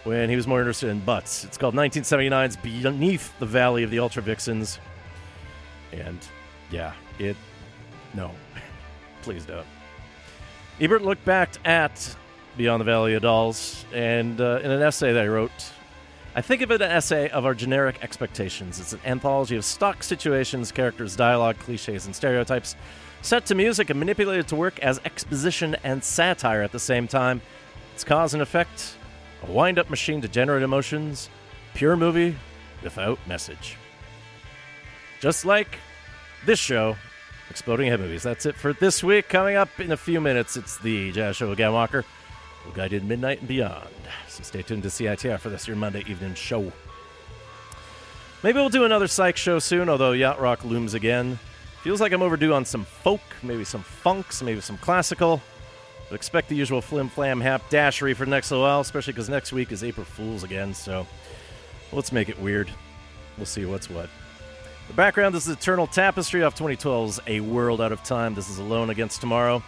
when 0.05 0.28
he 0.28 0.36
was 0.36 0.46
more 0.46 0.60
interested 0.60 0.90
in 0.90 1.00
butts. 1.00 1.44
It's 1.44 1.56
called 1.56 1.74
1979's 1.74 2.56
Beneath 2.56 3.36
the 3.38 3.46
Valley 3.46 3.84
of 3.84 3.90
the 3.90 3.98
Ultra 3.98 4.22
Vixens. 4.22 4.78
And 5.92 6.18
yeah, 6.70 6.92
it. 7.18 7.36
No. 8.14 8.30
Please 9.22 9.44
don't. 9.44 9.66
Ebert 10.80 11.02
looked 11.02 11.24
back 11.24 11.50
at 11.64 12.16
Beyond 12.59 12.80
the 12.80 12.85
Valley 12.85 13.14
of 13.14 13.22
Dolls, 13.22 13.85
and 13.94 14.40
uh, 14.40 14.59
in 14.64 14.72
an 14.72 14.82
essay 14.82 15.12
that 15.12 15.22
I 15.22 15.28
wrote, 15.28 15.52
I 16.35 16.43
think 16.43 16.60
of 16.60 16.72
it 16.72 16.82
an 16.82 16.90
essay 16.90 17.28
of 17.28 17.47
our 17.47 17.55
generic 17.55 18.02
expectations. 18.02 18.80
It's 18.80 18.93
an 18.93 19.01
anthology 19.06 19.55
of 19.55 19.64
stock 19.64 20.02
situations, 20.02 20.72
characters, 20.72 21.14
dialogue, 21.14 21.56
cliches, 21.60 22.06
and 22.06 22.16
stereotypes, 22.16 22.74
set 23.22 23.47
to 23.47 23.55
music 23.55 23.90
and 23.90 24.01
manipulated 24.01 24.48
to 24.48 24.56
work 24.56 24.80
as 24.80 25.01
exposition 25.05 25.76
and 25.85 26.02
satire 26.02 26.60
at 26.62 26.72
the 26.72 26.80
same 26.80 27.06
time. 27.06 27.40
It's 27.94 28.02
cause 28.02 28.35
and 28.35 28.43
effect, 28.43 28.97
a 29.47 29.52
wind 29.52 29.78
up 29.78 29.89
machine 29.89 30.20
to 30.22 30.28
generate 30.28 30.64
emotions, 30.64 31.30
pure 31.74 31.97
movie 31.97 32.36
without 32.82 33.20
message. 33.28 33.76
Just 35.20 35.44
like 35.44 35.78
this 36.44 36.59
show, 36.59 36.97
Exploding 37.51 37.86
Head 37.89 38.01
Movies. 38.01 38.24
That's 38.24 38.47
it 38.47 38.56
for 38.56 38.72
this 38.72 39.05
week. 39.05 39.28
Coming 39.28 39.55
up 39.55 39.78
in 39.78 39.93
a 39.93 39.97
few 39.97 40.20
minutes, 40.20 40.56
it's 40.56 40.76
the 40.78 41.12
Jazz 41.12 41.36
Show 41.36 41.52
again, 41.52 41.72
Walker. 41.72 42.05
We'll 42.69 42.77
guide 42.77 42.93
you 42.93 43.01
to 43.01 43.05
midnight 43.07 43.39
and 43.39 43.49
beyond. 43.49 43.89
So 44.28 44.43
stay 44.43 44.61
tuned 44.61 44.82
to 44.82 44.90
CITR 44.90 45.40
for 45.40 45.49
this 45.49 45.66
your 45.66 45.74
Monday 45.74 46.05
evening 46.07 46.35
show. 46.35 46.70
Maybe 48.43 48.59
we'll 48.59 48.69
do 48.69 48.85
another 48.85 49.07
psych 49.07 49.39
show 49.39 49.59
soon, 49.59 49.89
although 49.89 50.12
Yacht 50.12 50.39
Rock 50.39 50.66
looms 50.66 50.93
again. 50.93 51.39
Feels 51.82 52.03
like 52.03 52.12
I'm 52.12 52.20
overdue 52.20 52.53
on 52.53 52.66
some 52.66 52.85
folk, 52.85 53.23
maybe 53.43 53.65
some 53.65 53.82
funks, 53.82 54.43
maybe 54.43 54.61
some 54.61 54.77
classical. 54.77 55.40
But 56.11 56.16
expect 56.16 56.51
the 56.51 56.57
usual 56.57 56.82
flim 56.82 57.09
flam 57.09 57.40
hap 57.40 57.70
dashery 57.70 58.15
for 58.15 58.27
the 58.27 58.31
next 58.31 58.51
little 58.51 58.66
while, 58.66 58.81
especially 58.81 59.15
because 59.15 59.31
next 59.31 59.51
week 59.51 59.73
is 59.73 59.82
April 59.82 60.05
Fool's 60.05 60.45
again, 60.45 60.74
so 60.74 61.07
let's 61.90 62.12
make 62.12 62.28
it 62.28 62.39
weird. 62.39 62.70
We'll 63.39 63.47
see 63.47 63.65
what's 63.65 63.89
what. 63.89 64.11
The 64.89 64.95
background 64.95 65.35
is 65.35 65.49
Eternal 65.49 65.86
Tapestry 65.86 66.43
off 66.43 66.55
2012's 66.55 67.19
A 67.27 67.40
World 67.40 67.81
Out 67.81 67.93
of 67.93 68.03
Time. 68.03 68.35
This 68.35 68.51
is 68.51 68.59
Alone 68.59 68.90
Against 68.90 69.23
Tomorrow. 69.23 69.62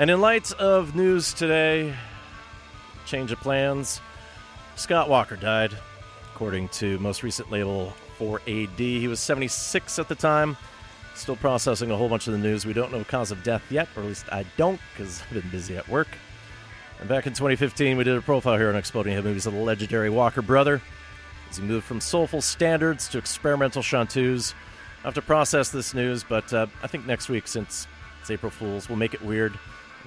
And 0.00 0.08
in 0.08 0.18
light 0.22 0.50
of 0.52 0.96
news 0.96 1.34
today, 1.34 1.94
change 3.04 3.32
of 3.32 3.40
plans, 3.40 4.00
Scott 4.74 5.10
Walker 5.10 5.36
died, 5.36 5.76
according 6.32 6.70
to 6.70 6.98
most 7.00 7.22
recent 7.22 7.50
label 7.50 7.92
4AD. 8.18 8.78
He 8.78 9.08
was 9.08 9.20
76 9.20 9.98
at 9.98 10.08
the 10.08 10.14
time. 10.14 10.56
Still 11.14 11.36
processing 11.36 11.90
a 11.90 11.96
whole 11.98 12.08
bunch 12.08 12.26
of 12.26 12.32
the 12.32 12.38
news. 12.38 12.64
We 12.64 12.72
don't 12.72 12.90
know 12.90 13.04
cause 13.04 13.30
of 13.30 13.42
death 13.42 13.62
yet, 13.70 13.88
or 13.94 14.02
at 14.02 14.08
least 14.08 14.24
I 14.32 14.46
don't, 14.56 14.80
because 14.94 15.20
I've 15.20 15.34
been 15.34 15.50
busy 15.50 15.76
at 15.76 15.86
work. 15.86 16.08
And 16.98 17.06
back 17.06 17.26
in 17.26 17.34
2015, 17.34 17.98
we 17.98 18.04
did 18.04 18.16
a 18.16 18.22
profile 18.22 18.56
here 18.56 18.70
on 18.70 18.76
Exploding 18.76 19.12
Head 19.12 19.24
Movies 19.24 19.44
of 19.44 19.52
the 19.52 19.60
legendary 19.60 20.08
Walker 20.08 20.40
brother 20.40 20.80
as 21.50 21.58
he 21.58 21.62
moved 21.62 21.84
from 21.84 22.00
soulful 22.00 22.40
standards 22.40 23.06
to 23.08 23.18
experimental 23.18 23.82
chanteuse. 23.82 24.54
I 25.00 25.08
have 25.08 25.14
to 25.14 25.20
process 25.20 25.68
this 25.68 25.92
news, 25.92 26.24
but 26.24 26.50
uh, 26.54 26.68
I 26.82 26.86
think 26.86 27.04
next 27.04 27.28
week, 27.28 27.46
since 27.46 27.86
it's 28.22 28.30
April 28.30 28.50
Fool's, 28.50 28.88
we'll 28.88 28.96
make 28.96 29.12
it 29.12 29.20
weird. 29.20 29.58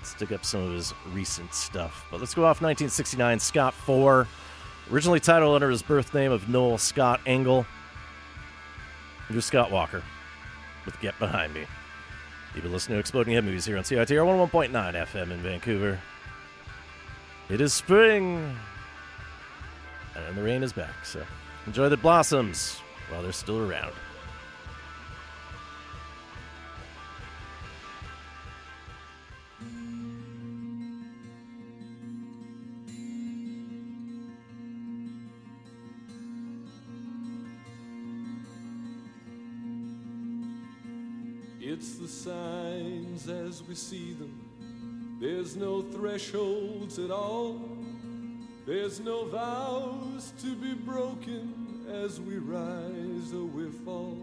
Let's 0.03 0.15
dig 0.15 0.33
up 0.33 0.43
some 0.43 0.63
of 0.63 0.73
his 0.73 0.93
recent 1.13 1.53
stuff. 1.53 2.05
But 2.11 2.19
let's 2.19 2.33
go 2.33 2.41
off 2.41 2.59
1969, 2.59 3.39
Scott 3.39 3.73
4, 3.73 4.27
originally 4.91 5.21
titled 5.21 5.55
under 5.55 5.69
his 5.69 5.81
birth 5.81 6.13
name 6.13 6.29
of 6.29 6.49
Noel 6.49 6.77
Scott 6.77 7.21
Engel. 7.25 7.65
Here's 9.29 9.45
Scott 9.45 9.71
Walker 9.71 10.03
with 10.85 10.99
Get 10.99 11.17
Behind 11.19 11.53
Me. 11.53 11.65
You've 12.53 12.63
been 12.63 12.73
listening 12.73 12.97
to 12.97 12.99
Exploding 12.99 13.33
Head 13.33 13.45
Movies 13.45 13.63
here 13.63 13.77
on 13.77 13.83
CITR 13.83 14.49
101.9 14.49 14.71
FM 14.73 15.31
in 15.31 15.39
Vancouver. 15.41 15.97
It 17.47 17.61
is 17.61 17.73
spring, 17.73 18.57
and 20.15 20.37
the 20.37 20.43
rain 20.43 20.63
is 20.63 20.73
back, 20.73 21.05
so 21.05 21.23
enjoy 21.65 21.87
the 21.87 21.95
blossoms 21.95 22.81
while 23.07 23.23
they're 23.23 23.31
still 23.31 23.59
around. 23.59 23.93
It's 41.83 41.95
the 41.95 42.07
signs 42.07 43.27
as 43.27 43.61
we 43.61 43.75
see 43.75 44.13
them. 44.13 45.19
There's 45.19 45.57
no 45.57 45.81
thresholds 45.81 46.97
at 46.97 47.11
all. 47.11 47.59
There's 48.65 49.01
no 49.01 49.25
vows 49.25 50.31
to 50.43 50.55
be 50.55 50.75
broken 50.75 51.85
as 51.91 52.21
we 52.21 52.37
rise 52.37 53.33
or 53.33 53.43
we 53.43 53.69
fall. 53.83 54.17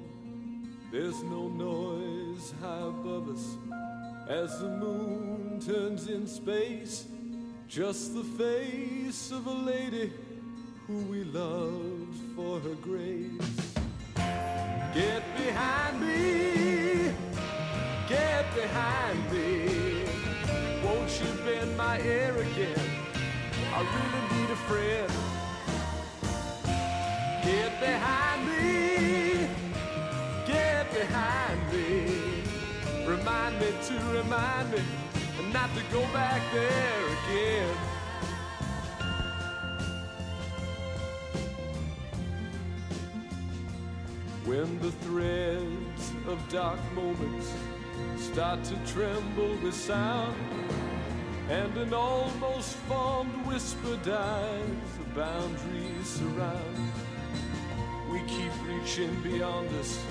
There's 0.90 1.22
no 1.22 1.48
noise 1.48 2.54
high 2.62 2.78
above 2.78 3.28
us 3.28 3.58
as 4.26 4.58
the 4.58 4.70
moon 4.70 5.60
turns 5.60 6.08
in 6.08 6.26
space. 6.26 7.04
Just 7.68 8.14
the 8.14 8.24
face 8.24 9.32
of 9.32 9.46
a 9.46 9.52
lady 9.52 10.10
who 10.86 10.96
we 11.10 11.24
loved 11.24 12.16
for 12.34 12.58
her 12.60 12.74
grace. 12.76 13.76
Get 14.94 15.22
behind 15.36 16.00
me, 16.00 16.79
get 18.10 18.44
behind 18.56 19.18
me. 19.30 20.04
Won't 20.84 21.10
you 21.20 21.30
bend 21.44 21.76
my 21.76 22.00
ear 22.00 22.34
again? 22.36 22.90
I 23.72 23.80
really 23.96 24.24
need 24.34 24.50
a 24.50 24.60
friend. 24.68 25.12
Get 27.44 27.70
behind 27.78 28.40
me, 28.48 29.48
get 30.44 30.92
behind 30.92 31.60
me. 31.72 32.42
Remind 33.06 33.60
me 33.60 33.68
to 33.88 33.94
remind 34.18 34.72
me 34.72 34.82
not 35.52 35.70
to 35.76 35.82
go 35.92 36.00
back 36.12 36.42
there 36.52 37.04
again. 37.16 37.76
When 44.46 44.80
the 44.80 44.90
threads 44.90 46.12
of 46.26 46.36
dark 46.48 46.80
moments 46.92 47.54
start 48.20 48.62
to 48.62 48.76
tremble 48.92 49.56
with 49.62 49.74
sound, 49.74 50.36
and 51.48 51.76
an 51.78 51.94
almost 51.94 52.76
formed 52.86 53.34
whisper 53.46 53.96
dies, 54.04 54.88
the 54.98 55.20
boundaries 55.20 56.06
surround. 56.06 56.92
We 58.12 58.20
keep 58.28 58.52
reaching 58.66 59.20
beyond 59.22 59.68
us 59.80 60.04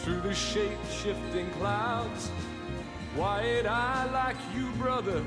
through 0.00 0.20
the 0.20 0.34
shape 0.34 0.84
shifting 0.90 1.48
clouds. 1.52 2.28
Why 3.14 3.42
ain't 3.42 3.66
I 3.66 4.10
like 4.12 4.36
you, 4.54 4.70
brother? 4.72 5.22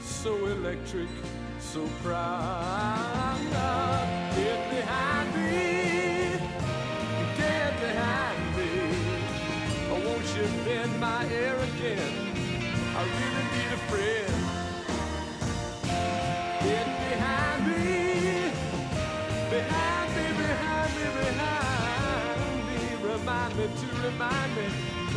So 0.00 0.46
electric, 0.46 1.08
so 1.58 1.88
proud. 2.02 3.38
Get 4.36 4.70
behind 4.70 5.34
me, 5.34 6.38
get 7.38 7.80
behind. 7.80 8.35
Won't 10.38 10.64
bend 10.66 11.00
my 11.00 11.24
ear 11.32 11.56
again? 11.56 12.12
I 12.94 13.02
really 13.18 13.46
need 13.54 13.70
a 13.72 13.80
friend. 13.88 14.34
Get 16.60 16.86
behind 17.04 17.60
me, 17.68 17.84
behind 19.50 20.08
me, 20.16 20.26
behind 20.44 20.90
me, 20.96 21.06
behind 21.24 22.58
me. 22.68 22.78
Remind 23.12 23.52
me 23.56 23.64
to 23.64 23.86
remind 24.06 24.50
me, 24.56 24.66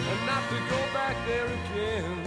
and 0.09 0.21
not 0.25 0.43
to 0.51 0.57
go 0.69 0.79
back 0.93 1.15
there 1.27 1.49
again. 1.59 2.23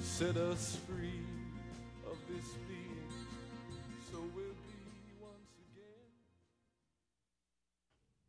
Set 0.00 0.36
us 0.36 0.78
free. 0.86 0.91